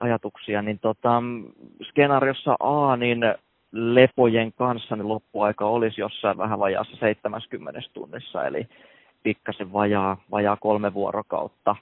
ajatuksia. 0.00 0.62
Niin 0.62 0.78
tota, 0.78 1.22
skenaariossa 1.82 2.56
A, 2.60 2.96
niin 2.96 3.20
lepojen 3.72 4.52
kanssa 4.52 4.96
niin 4.96 5.08
loppuaika 5.08 5.66
olisi 5.66 6.00
jossain 6.00 6.38
vähän 6.38 6.58
vajaassa 6.58 6.96
70 6.96 7.80
tunnissa, 7.92 8.44
eli 8.44 8.68
pikkasen 9.22 9.72
vajaa, 9.72 10.16
vajaa 10.30 10.56
kolme 10.56 10.94
vuorokautta. 10.94 11.76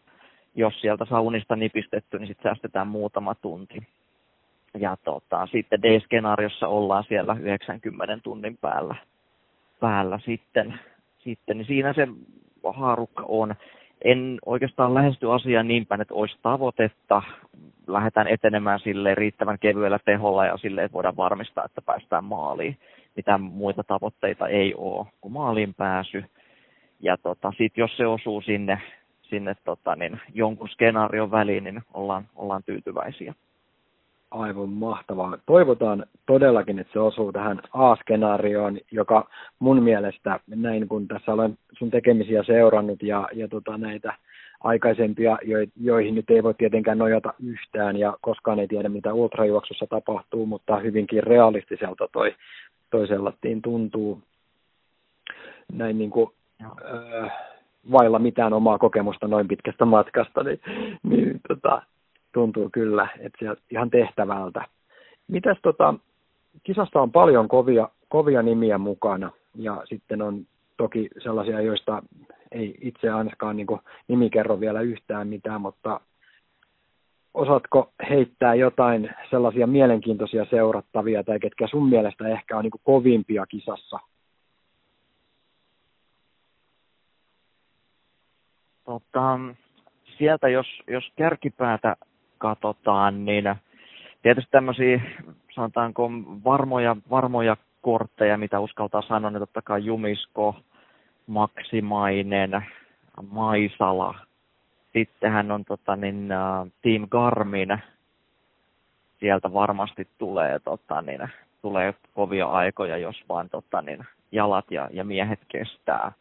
Jos 0.55 0.81
sieltä 0.81 1.05
saa 1.05 1.21
unista 1.21 1.57
nipistetty, 1.57 2.19
niin 2.19 2.27
sitten 2.27 2.43
säästetään 2.43 2.89
muutama 2.89 3.35
tunti 3.35 3.79
ja 4.79 4.97
tota, 5.05 5.47
sitten 5.47 5.83
D-skenaariossa 5.83 6.69
ollaan 6.69 7.05
siellä 7.09 7.37
90 7.41 8.19
tunnin 8.23 8.59
päällä, 8.61 8.95
päällä 9.81 10.21
sitten, 10.25 10.81
sitten, 11.19 11.59
niin 11.59 11.67
siinä 11.67 11.93
se 11.93 12.09
haarukka 12.75 13.25
on. 13.29 13.55
En 14.05 14.39
oikeastaan 14.47 14.95
lähesty 14.95 15.33
asiaa 15.33 15.63
niin 15.63 15.87
päin, 15.87 16.01
että 16.01 16.15
olisi 16.15 16.37
tavoitetta. 16.43 17.23
Lähdetään 17.87 18.29
etenemään 18.29 18.81
sille 18.81 19.15
riittävän 19.15 19.59
kevyellä 19.59 19.99
teholla 20.05 20.47
ja 20.47 20.57
sille, 20.57 20.85
että 20.85 20.93
voidaan 20.93 21.17
varmistaa, 21.17 21.65
että 21.65 21.83
päästään 21.83 22.25
maaliin. 22.25 22.77
Mitään 23.17 23.41
muita 23.41 23.85
tavoitteita 23.85 24.49
ei 24.49 24.75
ole 24.75 25.07
kuin 25.21 25.33
maaliin 25.33 25.75
pääsy. 25.75 26.25
Ja 27.01 27.17
tota, 27.17 27.53
sit 27.59 27.77
jos 27.77 27.97
se 27.97 28.07
osuu 28.07 28.41
sinne, 28.41 28.81
sinne 29.23 29.57
tota, 29.65 29.97
niin 29.97 30.21
jonkun 30.35 30.69
skenaarion 30.69 31.31
väliin, 31.31 31.65
niin 31.65 31.83
ollaan, 31.95 32.29
ollaan 32.37 32.63
tyytyväisiä 32.63 33.35
aivan 34.31 34.69
mahtavaa. 34.69 35.39
Toivotaan 35.47 36.07
todellakin, 36.27 36.79
että 36.79 36.93
se 36.93 36.99
osuu 36.99 37.33
tähän 37.33 37.61
A-skenaarioon, 37.73 38.79
joka 38.93 39.29
mun 39.59 39.83
mielestä, 39.83 40.41
näin 40.47 40.89
kun 40.89 41.09
tässä 41.09 41.33
olen 41.33 41.59
sun 41.79 41.91
tekemisiä 41.91 42.43
seurannut 42.43 43.03
ja, 43.03 43.29
ja 43.33 43.49
tota 43.49 43.79
näitä 43.79 44.15
aikaisempia, 44.61 45.39
jo, 45.43 45.59
joihin 45.81 46.15
nyt 46.15 46.31
ei 46.31 46.43
voi 46.43 46.55
tietenkään 46.55 46.99
nojata 46.99 47.35
yhtään 47.45 47.97
ja 47.97 48.17
koskaan 48.21 48.59
ei 48.59 48.69
tiedä, 48.69 48.89
mitä 48.89 49.13
ultrajuoksussa 49.13 49.87
tapahtuu, 49.87 50.47
mutta 50.47 50.79
hyvinkin 50.79 51.23
realistiselta 51.23 52.09
toi, 52.13 52.35
toi 52.91 53.07
sellattiin 53.07 53.63
tuntuu 53.63 54.23
näin 55.73 55.99
niin 55.99 56.11
kuin, 56.11 56.31
äh, 56.63 57.33
vailla 57.93 58.19
mitään 58.19 58.53
omaa 58.53 58.79
kokemusta 58.79 59.29
noin 59.29 59.49
pitkästä 59.49 59.85
matkasta, 59.85 60.43
niin, 60.43 60.61
niin 61.03 61.41
tota, 61.49 61.83
tuntuu 62.37 62.71
kyllä, 62.73 63.09
että 63.19 63.39
se 63.45 63.63
ihan 63.71 63.91
tehtävältä. 63.91 64.65
Mitäs 65.29 65.59
tota, 65.63 65.95
kisassa 66.63 67.01
on 67.01 67.13
paljon 67.13 67.49
kovia, 67.49 67.89
kovia 68.09 68.43
nimiä 68.43 68.79
mukana 68.79 69.31
ja 69.55 69.83
sitten 69.85 70.23
on 70.23 70.47
toki 70.77 71.09
sellaisia, 71.19 71.61
joista 71.61 72.03
ei 72.53 72.79
itse 72.81 73.11
ainakaan 73.11 73.57
niin 73.57 73.67
nimi 74.09 74.31
kerro 74.31 74.61
vielä 74.61 74.81
yhtään 74.81 75.29
mitään, 75.29 75.61
mutta 75.61 76.01
osaatko 77.35 77.93
heittää 78.11 78.55
jotain 78.55 79.11
sellaisia 79.31 79.67
mielenkiintoisia 79.67 80.47
seurattavia 80.51 81.25
tai 81.25 81.39
ketkä 81.41 81.67
sun 81.67 81.89
mielestä 81.89 82.29
ehkä 82.29 82.57
on 82.57 82.63
niin 82.63 82.83
kovimpia 82.85 83.47
kisassa? 83.47 83.99
Tota, 88.85 89.39
sieltä 90.19 90.49
jos, 90.49 90.67
jos 90.87 91.05
kärkipäätä 91.17 91.97
katsotaan, 92.55 93.25
niin 93.25 93.45
tietysti 94.23 94.51
tämmöisiä, 94.51 95.01
sanotaanko 95.55 96.11
varmoja, 96.45 96.97
varmoja 97.11 97.57
kortteja, 97.83 98.39
mitä 98.39 98.61
uskaltaa 98.61 99.03
sanoa, 99.03 99.31
niin 99.31 99.41
totta 99.41 99.63
kai 99.63 99.85
Jumisko, 99.85 100.57
Maksimainen, 101.27 102.67
Maisala. 103.31 104.15
Sittenhän 104.93 105.51
on 105.51 105.65
tota, 105.65 105.97
niin, 105.97 106.29
uh, 106.63 106.73
Team 106.83 107.07
Garmin. 107.11 107.79
Sieltä 109.21 109.53
varmasti 109.53 110.09
tulee, 110.19 110.59
tota, 110.59 111.03
niin, 111.03 111.29
tulee 111.63 111.95
kovia 112.15 112.47
aikoja, 112.47 112.97
jos 112.97 113.17
vaan 113.29 113.49
tota, 113.49 113.83
niin, 113.83 114.05
jalat 114.33 114.71
ja, 114.71 114.89
ja 114.93 115.05
miehet 115.05 115.41
kestää. 115.49 116.13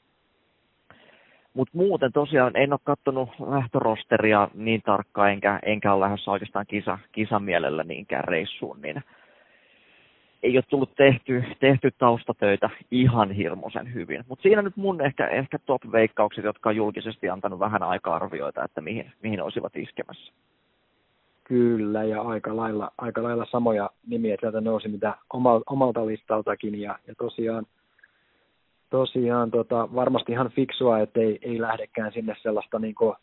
Mutta 1.56 1.78
muuten 1.78 2.12
tosiaan 2.12 2.56
en 2.56 2.74
ole 2.74 2.80
katsonut 2.84 3.30
lähtörosteria 3.50 4.48
niin 4.54 4.82
tarkkaan, 4.82 5.32
enkä, 5.32 5.60
enkä 5.64 5.94
ole 5.94 6.04
lähdössä 6.06 6.32
oikeastaan 6.32 6.66
kisa, 6.68 6.98
kisamielellä 7.12 7.84
niinkään 7.84 8.24
reissuun, 8.24 8.82
niin 8.82 9.04
ei 10.44 10.58
ole 10.58 10.64
tullut 10.70 10.96
tehty, 10.96 11.44
tehty 11.60 11.92
taustatöitä 11.98 12.70
ihan 12.92 13.32
hirmuisen 13.32 13.94
hyvin. 13.94 14.24
Mutta 14.28 14.44
siinä 14.44 14.62
nyt 14.62 14.78
mun 14.78 15.02
ehkä, 15.02 15.28
ehkä 15.28 15.60
top-veikkaukset, 15.60 16.44
jotka 16.44 16.70
on 16.70 16.76
julkisesti 16.76 17.30
antanut 17.30 17.60
vähän 17.60 17.84
aikaa 17.84 18.16
arvioita, 18.16 18.64
että 18.64 18.82
mihin, 18.82 19.12
mihin 19.22 19.42
olisivat 19.42 19.76
iskemässä. 19.76 20.34
Kyllä, 21.44 22.04
ja 22.04 22.22
aika 22.22 22.56
lailla, 22.56 22.92
aika 22.98 23.24
lailla 23.24 23.46
samoja 23.52 23.90
nimiä 24.08 24.38
sieltä 24.40 24.62
nousi, 24.62 24.88
mitä 24.88 25.16
omalta 25.70 26.06
listaltakin, 26.06 26.82
ja, 26.82 27.00
ja 27.08 27.14
tosiaan 27.18 27.66
tosiaan 28.96 29.52
tota, 29.52 29.90
varmasti 29.96 30.32
ihan 30.32 30.50
fiksua, 30.50 31.00
että 31.00 31.20
ei, 31.20 31.40
ei 31.42 31.62
lähdekään 31.62 32.12
sinne 32.14 32.36
sellaista 32.42 32.80
niin 32.80 32.96
kuin, 32.96 33.16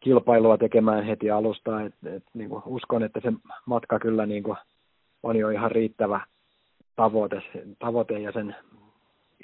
kilpailua 0.00 0.58
tekemään 0.58 1.04
heti 1.04 1.30
alusta. 1.30 1.82
Et, 1.82 1.94
et, 2.06 2.24
niin 2.34 2.50
kuin, 2.50 2.62
uskon, 2.66 3.02
että 3.02 3.20
se 3.20 3.32
matka 3.66 3.98
kyllä 3.98 4.26
niin 4.26 4.42
kuin, 4.42 4.56
on 5.22 5.36
jo 5.36 5.48
ihan 5.48 5.70
riittävä 5.70 6.20
tavoite, 6.96 7.42
tavoite 7.78 8.18
ja 8.18 8.32
sen 8.32 8.56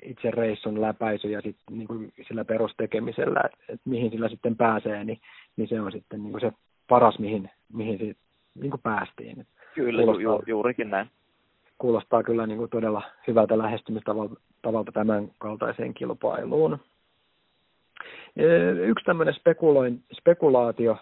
itse 0.02 0.30
reissun 0.30 0.80
läpäisy 0.80 1.30
ja 1.30 1.40
sit, 1.40 1.56
niin 1.70 1.88
kuin 1.88 2.12
sillä 2.28 2.44
perustekemisellä, 2.44 3.40
että 3.44 3.72
et 3.72 3.80
mihin 3.84 4.10
sillä 4.10 4.28
sitten 4.28 4.56
pääsee, 4.56 5.04
niin, 5.04 5.20
niin 5.56 5.68
se 5.68 5.80
on 5.80 5.92
sitten 5.92 6.22
niin 6.22 6.32
kuin 6.32 6.40
se 6.40 6.52
paras, 6.88 7.18
mihin, 7.18 7.50
mihin 7.72 7.98
sit, 7.98 8.18
niin 8.54 8.70
kuin 8.70 8.82
päästiin. 8.82 9.46
Kyllä, 9.74 10.02
ju, 10.02 10.18
ju, 10.18 10.42
juurikin 10.46 10.90
näin 10.90 11.10
kuulostaa 11.82 12.22
kyllä 12.22 12.46
niin 12.46 12.58
kuin 12.58 12.70
todella 12.70 13.02
hyvältä 13.26 13.58
lähestymistavalta 13.58 14.92
tämän 14.92 15.30
kaltaiseen 15.38 15.94
kilpailuun. 15.94 16.78
Yksi 18.86 19.04
tämmöinen 19.04 19.34
spekulaatio, 20.12 20.96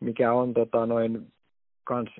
mikä 0.00 0.32
on 0.32 0.54
tota, 0.54 0.86
noin 0.86 1.26
kans, 1.84 2.10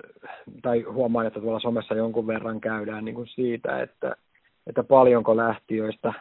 tai 0.61 0.81
huomaan, 0.81 1.25
että 1.27 1.39
tuolla 1.39 1.59
somessa 1.59 1.95
jonkun 1.95 2.27
verran 2.27 2.61
käydään 2.61 3.05
niin 3.05 3.15
kuin 3.15 3.27
siitä, 3.27 3.81
että, 3.81 4.15
että 4.67 4.83
paljonko 4.83 5.37
lähtiöistä 5.37 6.13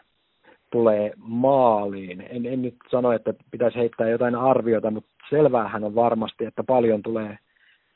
tulee 0.73 1.13
maaliin. 1.17 2.27
En, 2.31 2.47
en 2.47 2.63
nyt 2.63 2.77
sano, 2.91 3.13
että 3.13 3.35
pitäisi 3.51 3.79
heittää 3.79 4.09
jotain 4.09 4.35
arviota, 4.35 4.91
mutta 4.91 5.11
selväähän 5.31 5.85
on 5.85 5.95
varmasti, 5.95 6.45
että 6.45 6.65
paljon 6.65 7.03
tulee 7.03 7.39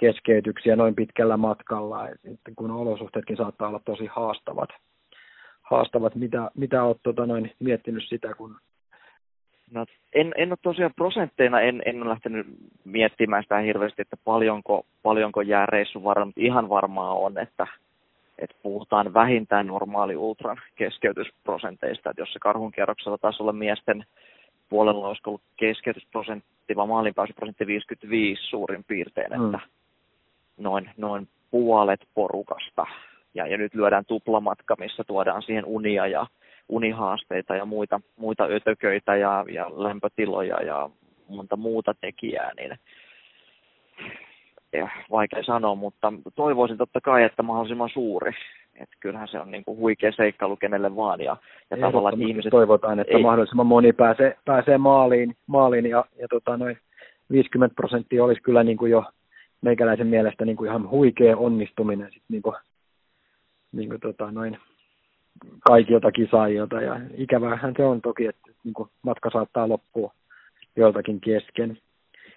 keskeytyksiä 0.04 0.76
noin 0.76 0.94
pitkällä 0.94 1.36
matkalla, 1.36 2.08
että 2.08 2.50
kun 2.56 2.70
olosuhteetkin 2.70 3.36
saattaa 3.36 3.68
olla 3.68 3.80
tosi 3.84 4.06
haastavat. 4.06 4.68
haastavat. 5.62 6.14
Mitä, 6.14 6.50
mitä 6.54 6.84
olet 6.84 6.98
tota 7.02 7.26
noin, 7.26 7.52
miettinyt 7.60 8.04
sitä, 8.08 8.34
kun 8.34 8.56
No, 9.70 9.86
en, 10.14 10.34
en 10.36 10.48
ole 10.48 10.58
tosiaan 10.62 10.92
prosentteina, 10.96 11.60
en, 11.60 11.82
en 11.86 12.02
ole 12.02 12.10
lähtenyt 12.10 12.46
miettimään 12.84 13.42
sitä 13.42 13.58
hirveästi, 13.58 14.02
että 14.02 14.16
paljonko, 14.24 14.86
paljonko 15.02 15.42
jää 15.42 15.66
reissun 15.66 16.04
varmaan, 16.04 16.28
mutta 16.28 16.40
ihan 16.40 16.68
varmaa 16.68 17.14
on, 17.14 17.38
että, 17.38 17.66
että 18.38 18.56
puhutaan 18.62 19.14
vähintään 19.14 19.66
normaali 19.66 20.16
ultran 20.16 20.60
keskeytysprosenteista, 20.76 22.10
että 22.10 22.22
jos 22.22 22.32
se 22.32 22.38
karhun 22.38 22.72
kierroksella 22.72 23.18
taisi 23.18 23.42
olla 23.42 23.52
miesten 23.52 24.04
puolella 24.68 25.08
olisi 25.08 25.22
ollut 25.26 25.42
keskeytysprosentti, 25.56 26.76
vaan 26.76 26.88
maalinpääsyprosentti 26.88 27.66
55 27.66 28.42
suurin 28.42 28.84
piirtein, 28.84 29.32
mm. 29.32 29.44
että 29.44 29.60
noin, 30.56 30.90
noin 30.96 31.28
puolet 31.50 32.00
porukasta. 32.14 32.86
Ja, 33.34 33.46
ja 33.46 33.58
nyt 33.58 33.74
lyödään 33.74 34.04
tuplamatka, 34.04 34.76
missä 34.78 35.04
tuodaan 35.06 35.42
siihen 35.42 35.64
unia 35.64 36.06
ja 36.06 36.26
unihaasteita 36.68 37.56
ja 37.56 37.64
muita, 37.64 38.00
muita 38.16 38.44
ötököitä 38.44 39.16
ja, 39.16 39.44
ja 39.52 39.70
lämpötiloja 39.70 40.62
ja 40.62 40.90
monta 41.28 41.56
muuta 41.56 41.94
tekijää, 42.00 42.52
niin 42.56 42.78
ja 44.72 44.88
vaikea 45.10 45.42
sanoa, 45.42 45.74
mutta 45.74 46.12
toivoisin 46.34 46.78
totta 46.78 47.00
kai, 47.00 47.22
että 47.22 47.42
mahdollisimman 47.42 47.90
suuri. 47.92 48.32
Että 48.74 48.96
kyllähän 49.00 49.28
se 49.28 49.40
on 49.40 49.50
niin 49.50 49.64
kuin 49.64 49.78
huikea 49.78 50.12
seikkailu 50.12 50.56
kenelle 50.56 50.96
vaan. 50.96 51.20
Ja, 51.20 51.36
ja 51.70 51.76
tavallaan 51.76 52.22
ihmiset... 52.22 52.50
Toivotaan, 52.50 53.00
että 53.00 53.16
ei... 53.16 53.22
mahdollisimman 53.22 53.66
moni 53.66 53.92
pääsee, 53.92 54.36
pääsee 54.44 54.78
maaliin, 54.78 55.36
maaliin 55.46 55.86
ja, 55.86 56.04
ja 56.20 56.28
tota 56.28 56.56
noin 56.56 56.78
50 57.30 57.74
prosenttia 57.74 58.24
olisi 58.24 58.42
kyllä 58.42 58.64
niin 58.64 58.76
kuin 58.76 58.90
jo 58.90 59.04
meikäläisen 59.64 60.06
mielestä 60.06 60.44
niin 60.44 60.56
kuin 60.56 60.68
ihan 60.68 60.90
huikea 60.90 61.36
onnistuminen 61.36 62.12
sit 62.12 62.22
niin 62.28 62.42
kuin, 62.42 62.56
niin 63.72 63.88
kuin 63.88 64.00
tota 64.00 64.30
noin 64.30 64.58
kaikilta 65.60 66.12
kisaajilta. 66.12 66.80
Ja 66.80 67.00
ikävähän 67.16 67.74
se 67.76 67.84
on 67.84 68.00
toki, 68.00 68.26
että 68.26 68.50
niin 68.64 68.74
kuin 68.74 68.88
matka 69.02 69.30
saattaa 69.30 69.68
loppua 69.68 70.12
joiltakin 70.76 71.20
kesken, 71.20 71.78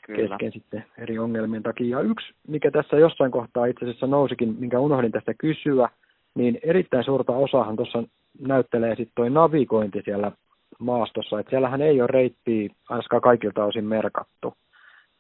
Kyllä. 0.06 0.30
kesken 0.30 0.52
sitten 0.52 0.86
eri 0.98 1.20
ongelmien 1.20 1.64
takia. 1.64 1.98
Ja 1.98 2.04
yksi, 2.04 2.34
mikä 2.48 2.72
tässä 2.72 2.98
jossain 2.98 3.32
kohtaa 3.32 3.66
itse 3.66 3.86
asiassa 3.86 4.08
nousikin, 4.08 4.56
minkä 4.60 4.80
unohdin 4.80 5.12
tästä 5.12 5.34
kysyä, 5.34 5.90
niin 6.36 6.60
erittäin 6.64 7.04
suurta 7.04 7.34
osahan 7.34 7.76
tuossa 7.76 8.04
näyttelee 8.40 8.96
sitten 8.96 9.16
toi 9.16 9.30
navigointi 9.30 10.02
siellä 10.06 10.32
maastossa, 10.80 11.40
että 11.40 11.50
siellähän 11.50 11.82
ei 11.82 12.02
ole 12.02 12.08
reittiä 12.08 12.70
ainakaan 12.90 13.22
kaikilta 13.22 13.66
osin 13.66 13.86
merkattu. 13.86 14.54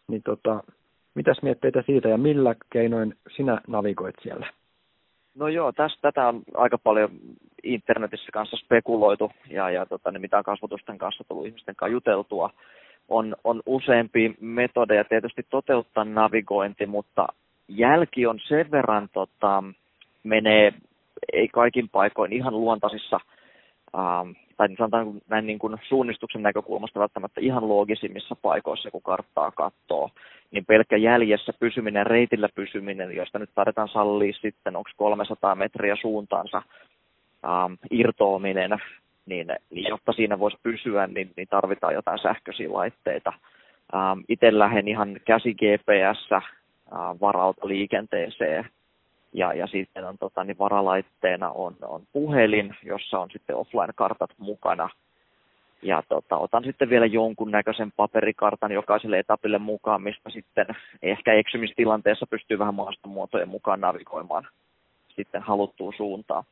Niin 0.08 0.22
tota, 0.24 0.64
Mitäs 1.18 1.41
mietteitä 1.41 1.84
siitä 1.86 2.09
ja 2.09 2.18
millä 2.18 2.55
keinoin 2.70 3.15
sinä 3.36 3.61
navigoit 3.68 4.15
siellä? 4.22 4.47
No 5.36 5.47
joo, 5.47 5.72
tästä, 5.72 6.01
tätä 6.01 6.28
on 6.28 6.41
aika 6.53 6.78
paljon 6.78 7.09
internetissä 7.63 8.32
kanssa 8.34 8.57
spekuloitu 8.57 9.32
ja, 9.49 9.70
ja 9.70 9.86
tota, 9.86 10.11
niin 10.11 10.22
mitä 10.22 10.43
kasvatusten 10.43 10.97
kanssa 10.97 11.24
tullut 11.28 11.45
ihmisten 11.45 11.76
kanssa 11.76 11.91
juteltua. 11.91 12.49
On, 13.07 13.36
on 13.43 13.61
useampia 13.65 14.30
metodeja 14.39 15.03
tietysti 15.03 15.45
toteuttaa 15.49 16.05
navigointi, 16.05 16.86
mutta 16.86 17.28
jälki 17.68 18.26
on 18.28 18.39
sen 18.47 18.72
verran, 18.72 19.09
tota, 19.13 19.63
menee 20.24 20.74
ei 21.34 21.47
kaikin 21.47 21.89
paikoin 21.89 22.34
ihan 22.34 22.53
luontaisissa 22.53 23.20
ähm, 23.95 24.31
tai 24.57 24.67
sanotaan 24.77 25.13
näin 25.29 25.47
niin 25.47 25.59
kuin 25.59 25.77
suunnistuksen 25.88 26.43
näkökulmasta 26.43 26.99
välttämättä 26.99 27.41
ihan 27.41 27.69
loogisimmissa 27.69 28.35
paikoissa, 28.41 28.91
kun 28.91 29.01
karttaa 29.01 29.51
katsoo, 29.51 30.09
niin 30.51 30.65
pelkkä 30.65 30.97
jäljessä 30.97 31.53
pysyminen, 31.59 32.07
reitillä 32.07 32.49
pysyminen, 32.55 33.15
josta 33.15 33.39
nyt 33.39 33.49
tarvitaan 33.55 33.89
sallia 33.89 34.33
sitten, 34.33 34.75
onko 34.75 34.89
300 34.97 35.55
metriä 35.55 35.95
suuntaansa 36.01 36.61
ähm, 37.45 37.73
irtoaminen, 37.91 38.71
niin, 39.25 39.47
niin 39.69 39.89
jotta 39.89 40.13
siinä 40.13 40.39
voisi 40.39 40.57
pysyä, 40.63 41.07
niin, 41.07 41.31
niin 41.38 41.47
tarvitaan 41.47 41.93
jotain 41.93 42.19
sähköisiä 42.19 42.73
laitteita. 42.73 43.33
Ähm, 43.95 44.19
itse 44.29 44.59
lähden 44.59 44.88
ihan 44.88 45.19
käsi 45.25 45.53
GPS 45.53 46.31
äh, 46.31 46.43
liikenteeseen, 47.63 48.69
ja, 49.38 49.53
ja 49.53 49.67
sitten 49.67 50.05
on 50.05 50.17
tota, 50.17 50.43
niin 50.43 50.57
varalaitteena 50.57 51.49
on, 51.49 51.75
on 51.81 52.01
puhelin, 52.13 52.75
jossa 52.83 53.19
on 53.19 53.29
sitten 53.31 53.55
offline-kartat 53.55 54.29
mukana. 54.38 54.89
Ja 55.81 56.03
tota, 56.09 56.38
otan 56.38 56.63
sitten 56.63 56.89
vielä 56.89 57.05
jonkun 57.05 57.51
näköisen 57.51 57.91
paperikartan 57.95 58.71
jokaiselle 58.71 59.19
etapille 59.19 59.57
mukaan, 59.57 60.01
mistä 60.01 60.29
sitten 60.29 60.65
ehkä 61.01 61.33
eksymistilanteessa 61.33 62.25
pystyy 62.29 62.59
vähän 62.59 62.75
maastomuotojen 62.75 63.49
mukaan 63.49 63.81
navigoimaan 63.81 64.47
sitten 65.15 65.41
haluttuun 65.41 65.93
suuntaan. 65.97 66.43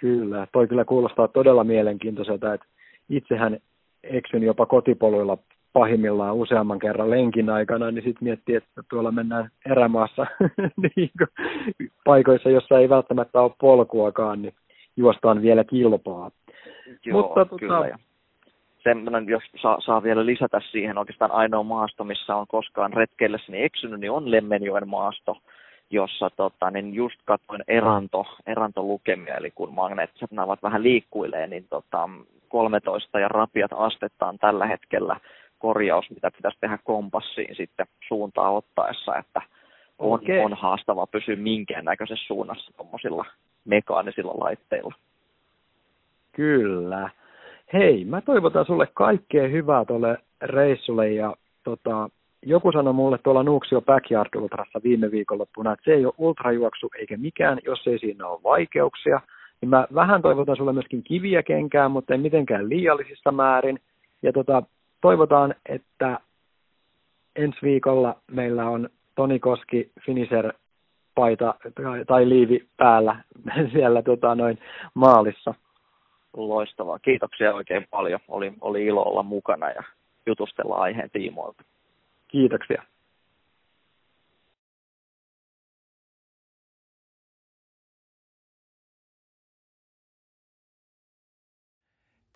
Kyllä, 0.00 0.46
toi 0.52 0.68
kyllä 0.68 0.84
kuulostaa 0.84 1.28
todella 1.28 1.64
mielenkiintoiselta, 1.64 2.54
että 2.54 2.66
itsehän 3.08 3.58
eksyn 4.02 4.42
jopa 4.42 4.66
kotipoluilla 4.66 5.38
pahimmillaan 5.72 6.34
useamman 6.34 6.78
kerran 6.78 7.10
lenkin 7.10 7.50
aikana, 7.50 7.90
niin 7.90 8.04
sitten 8.04 8.24
miettii, 8.24 8.54
että 8.54 8.82
tuolla 8.90 9.12
mennään 9.12 9.50
erämaassa 9.66 10.26
niin 10.96 11.10
paikoissa, 12.04 12.50
jossa 12.50 12.78
ei 12.78 12.88
välttämättä 12.88 13.40
ole 13.40 13.52
polkuakaan, 13.60 14.42
niin 14.42 14.54
juostaan 14.96 15.42
vielä 15.42 15.64
kilpaa. 15.64 16.30
Joo, 17.04 17.22
Mutta, 17.22 17.44
tota- 17.44 17.58
kyllä. 17.58 17.88
Tota... 17.88 17.98
Semmoinen, 18.82 19.28
jos 19.28 19.42
saa, 19.62 19.80
saa, 19.80 20.02
vielä 20.02 20.26
lisätä 20.26 20.60
siihen, 20.70 20.98
oikeastaan 20.98 21.32
ainoa 21.32 21.62
maasto, 21.62 22.04
missä 22.04 22.36
on 22.36 22.46
koskaan 22.48 22.92
retkeillessäni 22.92 23.62
eksynyt, 23.62 24.00
niin 24.00 24.10
on 24.10 24.30
Lemmenjoen 24.30 24.88
maasto, 24.88 25.36
jossa 25.90 26.30
tota, 26.36 26.70
niin 26.70 26.94
just 26.94 27.20
katsoin 27.24 27.64
eranto, 27.68 28.26
erantolukemia, 28.46 29.34
eli 29.34 29.50
kun 29.54 29.74
magneettiset 29.74 30.30
navat 30.30 30.62
vähän 30.62 30.82
liikkuilee, 30.82 31.46
niin 31.46 31.66
tota, 31.70 32.08
13 32.48 33.20
ja 33.20 33.28
rapiat 33.28 33.70
astettaan 33.74 34.38
tällä 34.38 34.66
hetkellä 34.66 35.16
korjaus, 35.60 36.10
mitä 36.10 36.30
pitäisi 36.30 36.58
tehdä 36.60 36.78
kompassiin 36.84 37.56
sitten 37.56 37.86
suuntaa 38.08 38.50
ottaessa, 38.50 39.16
että 39.16 39.42
on, 39.98 40.20
okay. 40.20 40.38
on 40.38 40.54
haastava 40.54 41.06
pysyä 41.06 41.36
minkäännäköisessä 41.36 42.26
suunnassa 42.26 42.72
tuommoisilla 42.76 43.24
mekaanisilla 43.64 44.34
laitteilla. 44.44 44.94
Kyllä. 46.32 47.10
Hei, 47.72 48.04
mä 48.04 48.20
toivotan 48.20 48.66
sulle 48.66 48.86
kaikkea 48.94 49.48
hyvää 49.48 49.84
tuolle 49.84 50.18
reissulle 50.42 51.10
ja 51.10 51.36
tota, 51.64 52.10
joku 52.42 52.72
sanoi 52.72 52.92
mulle 52.92 53.18
tuolla 53.18 53.42
Nuuksio 53.42 53.80
Backyard 53.80 54.28
Ultrassa 54.36 54.80
viime 54.84 55.10
viikonloppuna, 55.10 55.72
että 55.72 55.84
se 55.84 55.92
ei 55.92 56.04
ole 56.04 56.14
ultrajuoksu 56.18 56.90
eikä 56.98 57.16
mikään, 57.16 57.58
jos 57.64 57.86
ei 57.86 57.98
siinä 57.98 58.26
ole 58.26 58.40
vaikeuksia. 58.42 59.20
Niin 59.60 59.68
mä 59.68 59.86
vähän 59.94 60.22
toivotan 60.22 60.56
sulle 60.56 60.72
myöskin 60.72 61.02
kiviä 61.02 61.42
kenkään, 61.42 61.90
mutta 61.90 62.14
ei 62.14 62.18
mitenkään 62.18 62.68
liiallisissa 62.68 63.32
määrin. 63.32 63.80
Ja 64.22 64.32
tota, 64.32 64.62
toivotaan, 65.00 65.54
että 65.66 66.20
ensi 67.36 67.58
viikolla 67.62 68.16
meillä 68.30 68.68
on 68.68 68.88
Toni 69.14 69.38
Koski 69.38 69.90
Finisher 70.06 70.52
paita 71.14 71.54
tai 72.06 72.28
liivi 72.28 72.68
päällä 72.76 73.16
siellä 73.72 74.02
tota, 74.02 74.34
noin 74.34 74.58
maalissa. 74.94 75.54
Loistavaa. 76.36 76.98
Kiitoksia 76.98 77.54
oikein 77.54 77.86
paljon. 77.90 78.20
Oli, 78.28 78.52
oli 78.60 78.86
ilo 78.86 79.02
olla 79.02 79.22
mukana 79.22 79.70
ja 79.70 79.82
jutustella 80.26 80.74
aiheen 80.74 81.10
tiimoilta. 81.10 81.62
Kiitoksia. 82.28 82.82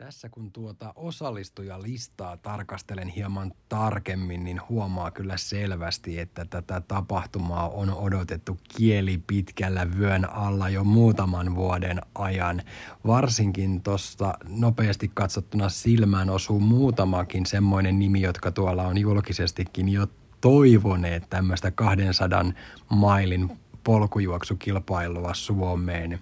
Tässä 0.04 0.28
kun 0.28 0.52
tuota 0.52 0.92
osallistujalistaa 0.96 2.36
tarkastelen 2.36 3.08
hieman 3.08 3.52
tarkemmin, 3.68 4.44
niin 4.44 4.60
huomaa 4.68 5.10
kyllä 5.10 5.36
selvästi, 5.36 6.18
että 6.18 6.44
tätä 6.44 6.80
tapahtumaa 6.80 7.68
on 7.68 7.94
odotettu 7.94 8.58
kieli 8.76 9.22
pitkällä 9.26 9.86
vyön 9.98 10.30
alla 10.30 10.68
jo 10.68 10.84
muutaman 10.84 11.54
vuoden 11.54 12.00
ajan. 12.14 12.62
Varsinkin 13.06 13.82
tuosta 13.82 14.34
nopeasti 14.48 15.10
katsottuna 15.14 15.68
silmään 15.68 16.30
osuu 16.30 16.60
muutamakin 16.60 17.46
semmoinen 17.46 17.98
nimi, 17.98 18.20
jotka 18.20 18.50
tuolla 18.50 18.82
on 18.82 18.98
julkisestikin 18.98 19.88
jo 19.88 20.06
toivoneet 20.40 21.30
tämmöistä 21.30 21.70
200 21.70 22.44
mailin 22.88 23.58
polkujuoksukilpailua 23.84 25.34
Suomeen. 25.34 26.20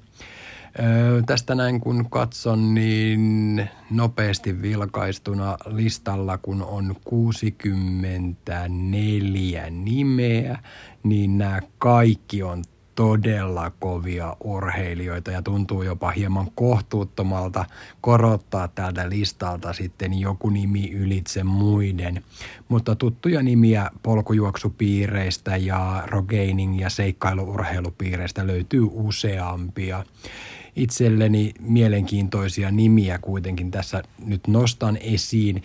Öö, 0.78 1.22
tästä 1.26 1.54
näin 1.54 1.80
kun 1.80 2.10
katson, 2.10 2.74
niin 2.74 3.68
nopeasti 3.90 4.62
vilkaistuna 4.62 5.56
listalla, 5.66 6.38
kun 6.38 6.62
on 6.62 6.96
64 7.04 9.70
nimeä, 9.70 10.58
niin 11.02 11.38
nämä 11.38 11.60
kaikki 11.78 12.42
on 12.42 12.64
todella 12.94 13.70
kovia 13.70 14.36
urheilijoita 14.44 15.30
ja 15.30 15.42
tuntuu 15.42 15.82
jopa 15.82 16.10
hieman 16.10 16.48
kohtuuttomalta 16.54 17.64
korottaa 18.00 18.68
täältä 18.68 19.08
listalta 19.08 19.72
sitten 19.72 20.20
joku 20.20 20.50
nimi 20.50 20.90
ylitse 20.90 21.44
muiden. 21.44 22.24
Mutta 22.68 22.96
tuttuja 22.96 23.42
nimiä 23.42 23.90
polkujuoksupiireistä 24.02 25.56
ja 25.56 26.02
rogaining 26.06 26.80
ja 26.80 26.90
seikkailuurheilupiireistä 26.90 28.46
löytyy 28.46 28.88
useampia 28.92 30.04
itselleni 30.76 31.54
mielenkiintoisia 31.60 32.70
nimiä 32.70 33.18
kuitenkin 33.18 33.70
tässä 33.70 34.02
nyt 34.26 34.46
nostan 34.46 34.98
esiin. 35.00 35.62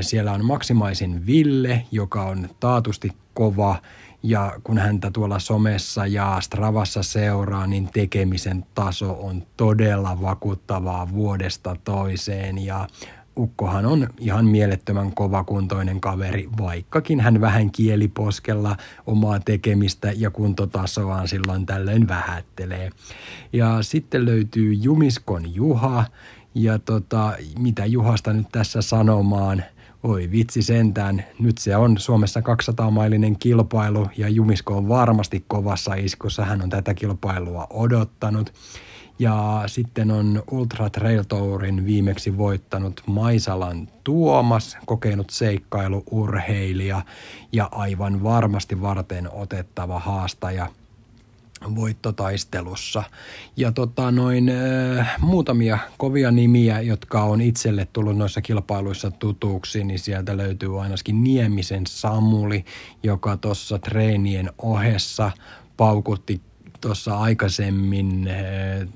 Siellä 0.00 0.32
on 0.32 0.44
Maksimaisen 0.44 1.26
Ville, 1.26 1.84
joka 1.92 2.22
on 2.22 2.48
taatusti 2.60 3.12
kova 3.34 3.82
ja 4.22 4.60
kun 4.64 4.78
häntä 4.78 5.10
tuolla 5.10 5.38
somessa 5.38 6.06
ja 6.06 6.38
Stravassa 6.40 7.02
seuraa, 7.02 7.66
niin 7.66 7.88
tekemisen 7.92 8.66
taso 8.74 9.18
on 9.20 9.46
todella 9.56 10.20
vakuuttavaa 10.20 11.12
vuodesta 11.12 11.76
toiseen 11.84 12.64
ja 12.64 12.86
Ukkohan 13.36 13.86
on 13.86 14.08
ihan 14.18 14.44
mielettömän 14.44 15.12
kovakuntoinen 15.12 16.00
kaveri, 16.00 16.48
vaikkakin 16.58 17.20
hän 17.20 17.40
vähän 17.40 17.70
kieliposkella 17.70 18.76
omaa 19.06 19.40
tekemistä 19.40 20.12
ja 20.16 20.30
kuntotasoaan 20.30 21.28
silloin 21.28 21.66
tällöin 21.66 22.08
vähättelee. 22.08 22.90
Ja 23.52 23.82
sitten 23.82 24.24
löytyy 24.24 24.72
Jumiskon 24.72 25.54
Juha, 25.54 26.04
ja 26.54 26.78
tota, 26.78 27.32
mitä 27.58 27.86
Juhasta 27.86 28.32
nyt 28.32 28.46
tässä 28.52 28.82
sanomaan– 28.82 29.64
Oi 30.06 30.30
vitsi 30.30 30.62
sentään, 30.62 31.24
nyt 31.38 31.58
se 31.58 31.76
on 31.76 31.98
Suomessa 31.98 32.40
200-mailinen 32.40 33.36
kilpailu 33.38 34.08
ja 34.16 34.28
Jumisko 34.28 34.76
on 34.76 34.88
varmasti 34.88 35.44
kovassa 35.48 35.94
iskussa. 35.94 36.44
Hän 36.44 36.62
on 36.62 36.70
tätä 36.70 36.94
kilpailua 36.94 37.66
odottanut. 37.70 38.52
Ja 39.18 39.62
sitten 39.66 40.10
on 40.10 40.42
Ultra 40.50 40.90
Trail 40.90 41.22
Tourin 41.28 41.86
viimeksi 41.86 42.38
voittanut 42.38 43.02
Maisalan 43.06 43.88
Tuomas, 44.04 44.76
kokenut 44.86 45.30
seikkailuurheilija 45.30 47.02
ja 47.52 47.68
aivan 47.72 48.22
varmasti 48.22 48.82
varten 48.82 49.32
otettava 49.32 49.98
haastaja– 49.98 50.66
voittotaistelussa. 51.74 53.02
Ja 53.56 53.72
tota, 53.72 54.10
noin 54.10 54.48
äh, 54.98 55.16
muutamia 55.20 55.78
kovia 55.98 56.30
nimiä, 56.30 56.80
jotka 56.80 57.22
on 57.22 57.40
itselle 57.40 57.88
tullut 57.92 58.16
noissa 58.16 58.40
kilpailuissa 58.40 59.10
tutuksi, 59.10 59.84
niin 59.84 59.98
sieltä 59.98 60.36
löytyy 60.36 60.82
ainakin 60.82 61.24
Niemisen 61.24 61.86
Samuli, 61.86 62.64
joka 63.02 63.36
tuossa 63.36 63.78
treenien 63.78 64.50
ohessa 64.62 65.30
paukutti 65.76 66.40
tuossa 66.80 67.18
aikaisemmin 67.18 68.28
eh, 68.28 68.88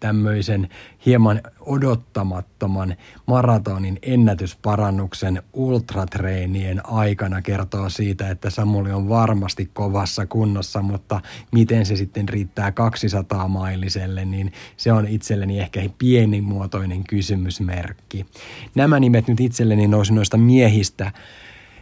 tämmöisen 0.00 0.68
hieman 1.06 1.40
odottamattoman 1.60 2.96
maratonin 3.26 3.98
ennätysparannuksen 4.02 5.42
ultratreenien 5.52 6.86
aikana 6.86 7.42
kertoo 7.42 7.88
siitä, 7.88 8.30
että 8.30 8.50
Samuli 8.50 8.92
on 8.92 9.08
varmasti 9.08 9.70
kovassa 9.72 10.26
kunnossa, 10.26 10.82
mutta 10.82 11.20
miten 11.52 11.86
se 11.86 11.96
sitten 11.96 12.28
riittää 12.28 12.72
200 12.72 13.48
mailiselle, 13.48 14.24
niin 14.24 14.52
se 14.76 14.92
on 14.92 15.08
itselleni 15.08 15.60
ehkä 15.60 15.80
pienimuotoinen 15.98 17.04
kysymysmerkki. 17.04 18.26
Nämä 18.74 19.00
nimet 19.00 19.28
nyt 19.28 19.40
itselleni 19.40 19.88
nousi 19.88 20.12
noista 20.12 20.36
miehistä 20.36 21.12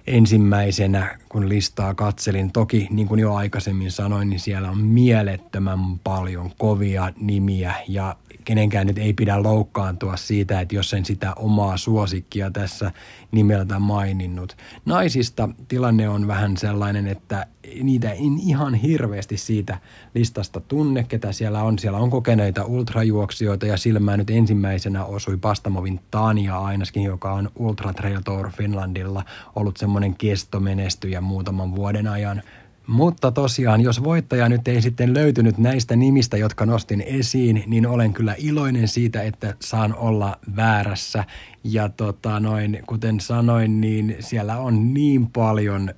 ensimmäisenä, 0.06 1.18
kun 1.28 1.48
listaa 1.48 1.94
katselin. 1.94 2.52
Toki, 2.52 2.86
niin 2.90 3.08
kuin 3.08 3.20
jo 3.20 3.34
aikaisemmin 3.34 3.90
sanoin, 3.90 4.30
niin 4.30 4.40
siellä 4.40 4.70
on 4.70 4.78
mielettömän 4.78 5.98
paljon 6.04 6.50
kovia 6.58 7.12
nimiä 7.20 7.74
ja 7.88 8.16
kenenkään 8.50 8.86
nyt 8.86 8.98
ei 8.98 9.12
pidä 9.12 9.42
loukkaantua 9.42 10.16
siitä, 10.16 10.60
että 10.60 10.74
jos 10.74 10.94
en 10.94 11.04
sitä 11.04 11.34
omaa 11.34 11.76
suosikkia 11.76 12.50
tässä 12.50 12.92
nimeltä 13.32 13.78
maininnut. 13.78 14.56
Naisista 14.84 15.48
tilanne 15.68 16.08
on 16.08 16.26
vähän 16.26 16.56
sellainen, 16.56 17.06
että 17.06 17.46
niitä 17.82 18.12
en 18.12 18.38
ihan 18.38 18.74
hirveästi 18.74 19.36
siitä 19.36 19.78
listasta 20.14 20.60
tunne, 20.60 21.04
ketä 21.04 21.32
siellä 21.32 21.62
on. 21.62 21.78
Siellä 21.78 21.98
on 21.98 22.10
kokeneita 22.10 22.64
ultrajuoksijoita 22.64 23.66
ja 23.66 23.76
silmään 23.76 24.18
nyt 24.18 24.30
ensimmäisenä 24.30 25.04
osui 25.04 25.36
Pastamovin 25.36 26.00
Tania 26.10 26.58
ainakin, 26.58 27.02
joka 27.02 27.32
on 27.32 27.50
Ultra 27.56 27.92
Trail 27.92 28.20
Tour 28.24 28.50
Finlandilla 28.50 29.24
ollut 29.56 29.76
semmoinen 29.76 30.14
kestomenestyjä 30.14 31.20
muutaman 31.20 31.76
vuoden 31.76 32.06
ajan. 32.06 32.42
Mutta 32.90 33.32
tosiaan, 33.32 33.80
jos 33.80 34.04
voittaja 34.04 34.48
nyt 34.48 34.68
ei 34.68 34.82
sitten 34.82 35.14
löytynyt 35.14 35.58
näistä 35.58 35.96
nimistä, 35.96 36.36
jotka 36.36 36.66
nostin 36.66 37.00
esiin, 37.00 37.64
niin 37.66 37.86
olen 37.86 38.12
kyllä 38.12 38.34
iloinen 38.38 38.88
siitä, 38.88 39.22
että 39.22 39.54
saan 39.60 39.94
olla 39.94 40.38
väärässä. 40.56 41.24
Ja 41.64 41.88
tota 41.88 42.40
noin, 42.40 42.82
kuten 42.86 43.20
sanoin, 43.20 43.80
niin 43.80 44.16
siellä 44.20 44.58
on 44.58 44.94
niin 44.94 45.26
paljon 45.26 45.94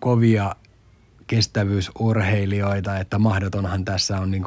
kovia 0.00 0.56
kestävyysurheilijoita, 1.26 2.98
että 2.98 3.18
mahdotonhan 3.18 3.84
tässä 3.84 4.20
on 4.20 4.30
niin 4.30 4.44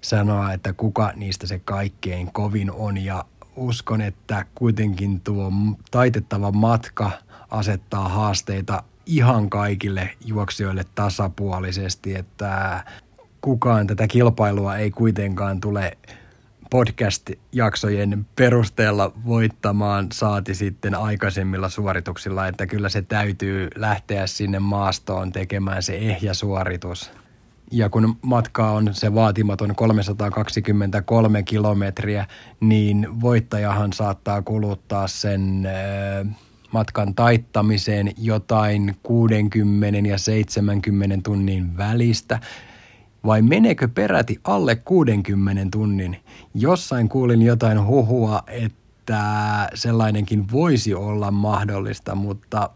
sanoa, 0.00 0.52
että 0.52 0.72
kuka 0.72 1.12
niistä 1.16 1.46
se 1.46 1.58
kaikkein 1.58 2.32
kovin 2.32 2.70
on. 2.70 2.98
Ja 2.98 3.24
uskon, 3.56 4.00
että 4.00 4.46
kuitenkin 4.54 5.20
tuo 5.20 5.52
taitettava 5.90 6.52
matka 6.52 7.10
asettaa 7.50 8.08
haasteita 8.08 8.82
ihan 9.06 9.50
kaikille 9.50 10.10
juoksijoille 10.24 10.84
tasapuolisesti, 10.94 12.14
että 12.14 12.84
kukaan 13.40 13.86
tätä 13.86 14.08
kilpailua 14.08 14.76
ei 14.76 14.90
kuitenkaan 14.90 15.60
tule 15.60 15.96
podcast-jaksojen 16.70 18.26
perusteella 18.36 19.12
voittamaan 19.26 20.06
saati 20.12 20.54
sitten 20.54 20.94
aikaisemmilla 20.94 21.68
suorituksilla, 21.68 22.46
että 22.46 22.66
kyllä 22.66 22.88
se 22.88 23.02
täytyy 23.02 23.68
lähteä 23.76 24.26
sinne 24.26 24.58
maastoon 24.58 25.32
tekemään 25.32 25.82
se 25.82 25.96
ehjä 25.96 26.34
suoritus. 26.34 27.12
Ja 27.70 27.88
kun 27.88 28.16
matka 28.22 28.70
on 28.70 28.94
se 28.94 29.14
vaatimaton 29.14 29.74
323 29.74 31.42
kilometriä, 31.42 32.26
niin 32.60 33.20
voittajahan 33.20 33.92
saattaa 33.92 34.42
kuluttaa 34.42 35.08
sen 35.08 35.66
äh, 35.66 36.36
matkan 36.76 37.14
taittamiseen 37.14 38.12
jotain 38.18 38.96
60 39.02 40.08
ja 40.08 40.18
70 40.18 41.18
tunnin 41.24 41.76
välistä, 41.76 42.40
vai 43.26 43.42
menekö 43.42 43.88
peräti 43.88 44.40
alle 44.44 44.76
60 44.76 45.66
tunnin? 45.70 46.16
Jossain 46.54 47.08
kuulin 47.08 47.42
jotain 47.42 47.86
huhua, 47.86 48.42
että 48.46 49.68
sellainenkin 49.74 50.52
voisi 50.52 50.94
olla 50.94 51.30
mahdollista, 51.30 52.14
mutta 52.14 52.70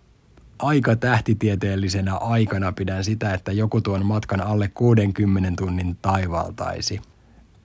aika 0.58 0.96
tähtitieteellisenä 0.96 2.14
aikana 2.14 2.72
pidän 2.72 3.04
sitä, 3.04 3.34
että 3.34 3.52
joku 3.52 3.80
tuon 3.80 4.06
matkan 4.06 4.40
alle 4.40 4.68
60 4.68 5.52
tunnin 5.58 5.96
taivaltaisi. 6.02 7.00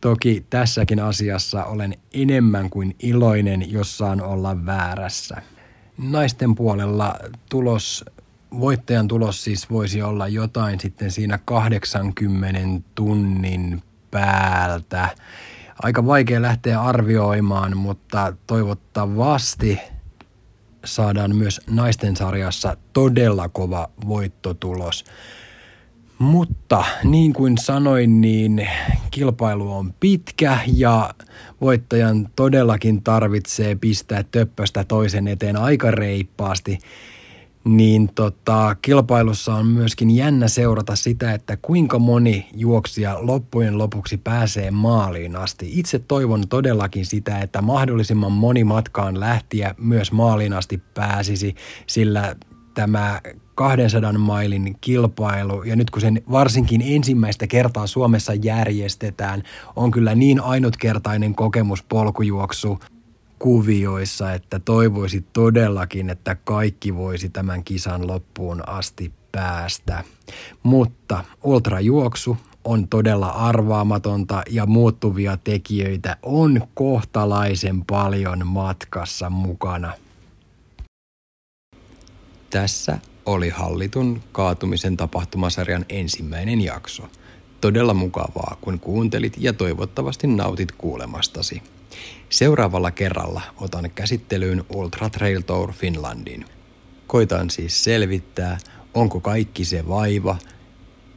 Toki 0.01 0.45
tässäkin 0.49 0.99
asiassa 0.99 1.65
olen 1.65 1.97
enemmän 2.13 2.69
kuin 2.69 2.95
iloinen, 2.99 3.71
jos 3.71 3.97
saan 3.97 4.21
olla 4.21 4.65
väärässä. 4.65 5.54
Naisten 5.97 6.55
puolella 6.55 7.15
tulos, 7.49 8.05
voittajan 8.59 9.07
tulos 9.07 9.43
siis 9.43 9.69
voisi 9.69 10.01
olla 10.01 10.27
jotain 10.27 10.79
sitten 10.79 11.11
siinä 11.11 11.39
80 11.45 12.59
tunnin 12.95 13.83
päältä. 14.11 15.09
Aika 15.83 16.05
vaikea 16.05 16.41
lähteä 16.41 16.81
arvioimaan, 16.81 17.77
mutta 17.77 18.33
toivottavasti 18.47 19.79
saadaan 20.85 21.35
myös 21.35 21.61
naisten 21.69 22.15
sarjassa 22.15 22.77
todella 22.93 23.49
kova 23.49 23.89
voittotulos. 24.07 25.05
Mutta 26.19 26.85
niin 27.03 27.33
kuin 27.33 27.57
sanoin, 27.57 28.21
niin 28.21 28.67
kilpailu 29.11 29.73
on 29.73 29.93
pitkä 29.99 30.59
ja 30.67 31.13
voittajan 31.61 32.29
todellakin 32.35 33.03
tarvitsee 33.03 33.75
pistää 33.75 34.23
töppöstä 34.23 34.83
toisen 34.83 35.27
eteen 35.27 35.57
aika 35.57 35.91
reippaasti. 35.91 36.79
Niin 37.63 38.09
tota, 38.15 38.75
kilpailussa 38.81 39.55
on 39.55 39.65
myöskin 39.65 40.11
jännä 40.11 40.47
seurata 40.47 40.95
sitä, 40.95 41.33
että 41.33 41.57
kuinka 41.61 41.99
moni 41.99 42.49
juoksija 42.55 43.17
loppujen 43.19 43.77
lopuksi 43.77 44.17
pääsee 44.17 44.71
maaliin 44.71 45.35
asti. 45.35 45.79
Itse 45.79 45.99
toivon 45.99 46.47
todellakin 46.47 47.05
sitä, 47.05 47.39
että 47.39 47.61
mahdollisimman 47.61 48.31
moni 48.31 48.63
matkaan 48.63 49.19
lähtiä 49.19 49.75
myös 49.77 50.11
maaliin 50.11 50.53
asti 50.53 50.81
pääsisi, 50.93 51.55
sillä 51.87 52.35
tämä 52.73 53.21
200 53.55 54.13
mailin 54.13 54.75
kilpailu, 54.81 55.63
ja 55.63 55.75
nyt 55.75 55.89
kun 55.89 56.01
sen 56.01 56.21
varsinkin 56.31 56.83
ensimmäistä 56.85 57.47
kertaa 57.47 57.87
Suomessa 57.87 58.33
järjestetään, 58.33 59.43
on 59.75 59.91
kyllä 59.91 60.15
niin 60.15 60.39
ainutkertainen 60.41 61.35
kokemus 61.35 61.83
polkujuoksu 61.83 62.79
kuvioissa, 63.39 64.33
että 64.33 64.59
toivoisi 64.59 65.25
todellakin, 65.33 66.09
että 66.09 66.35
kaikki 66.35 66.95
voisi 66.95 67.29
tämän 67.29 67.63
kisan 67.63 68.07
loppuun 68.07 68.69
asti 68.69 69.13
päästä. 69.31 70.03
Mutta 70.63 71.23
ultrajuoksu 71.43 72.37
on 72.63 72.87
todella 72.87 73.27
arvaamatonta 73.27 74.43
ja 74.49 74.65
muuttuvia 74.65 75.37
tekijöitä 75.43 76.17
on 76.23 76.67
kohtalaisen 76.73 77.85
paljon 77.85 78.47
matkassa 78.47 79.29
mukana. 79.29 79.93
Tässä 82.49 82.99
oli 83.25 83.49
hallitun 83.49 84.23
kaatumisen 84.31 84.97
tapahtumasarjan 84.97 85.85
ensimmäinen 85.89 86.61
jakso. 86.61 87.03
Todella 87.61 87.93
mukavaa, 87.93 88.57
kun 88.61 88.79
kuuntelit 88.79 89.33
ja 89.37 89.53
toivottavasti 89.53 90.27
nautit 90.27 90.71
kuulemastasi. 90.71 91.61
Seuraavalla 92.29 92.91
kerralla 92.91 93.41
otan 93.57 93.91
käsittelyyn 93.95 94.63
Ultra 94.69 95.09
Trail 95.09 95.41
Tour 95.41 95.73
Finlandin. 95.73 96.45
Koitan 97.07 97.49
siis 97.49 97.83
selvittää, 97.83 98.57
onko 98.93 99.19
kaikki 99.19 99.65
se 99.65 99.87
vaiva 99.87 100.37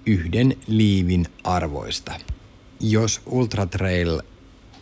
yhden 0.07 0.57
liivin 0.67 1.27
arvoista. 1.45 2.13
Jos 2.81 3.21
Ultra 3.27 3.67
Trail 3.67 4.21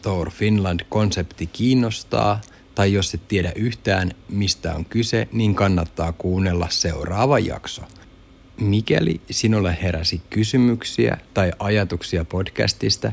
Tour 0.03 0.31
Finland-konsepti 0.31 1.47
kiinnostaa– 1.47 2.41
tai 2.77 2.93
jos 2.93 3.15
et 3.15 3.29
tiedä 3.29 3.53
yhtään, 3.57 4.13
mistä 4.29 4.75
on 4.75 4.85
kyse, 4.85 5.29
niin 5.33 5.55
kannattaa 5.55 6.13
kuunnella 6.13 6.67
seuraava 6.71 7.39
jakso. 7.39 7.83
Mikäli 8.61 9.21
sinulle 9.31 9.79
heräsi 9.83 10.23
kysymyksiä 10.31 11.19
tai 11.35 11.53
ajatuksia 11.59 12.25
podcastista, 12.25 13.13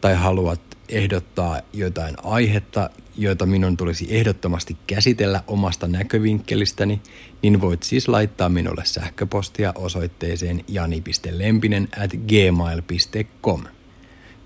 tai 0.00 0.14
haluat 0.14 0.60
ehdottaa 0.88 1.60
jotain 1.72 2.14
aihetta, 2.22 2.90
joita 3.16 3.46
minun 3.46 3.76
tulisi 3.76 4.06
ehdottomasti 4.10 4.76
käsitellä 4.86 5.42
omasta 5.46 5.88
näkövinkkelistäni, 5.88 7.00
niin 7.42 7.60
voit 7.60 7.82
siis 7.82 8.08
laittaa 8.08 8.48
minulle 8.48 8.84
sähköpostia 8.84 9.72
osoitteeseen 9.76 10.64
jani.lempinen 10.68 11.88
at 12.04 12.10
gmail.com. 12.10 13.62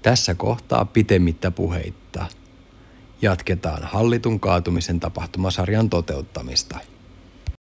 Tässä 0.03 0.35
kohtaa 0.35 0.85
pitemmittä 0.85 1.51
puheitta– 1.51 2.27
jatketaan 3.27 3.83
hallitun 3.83 4.41
kaatumisen 4.41 5.01
tapahtumasarjan 5.01 5.91
toteuttamista– 5.91 6.79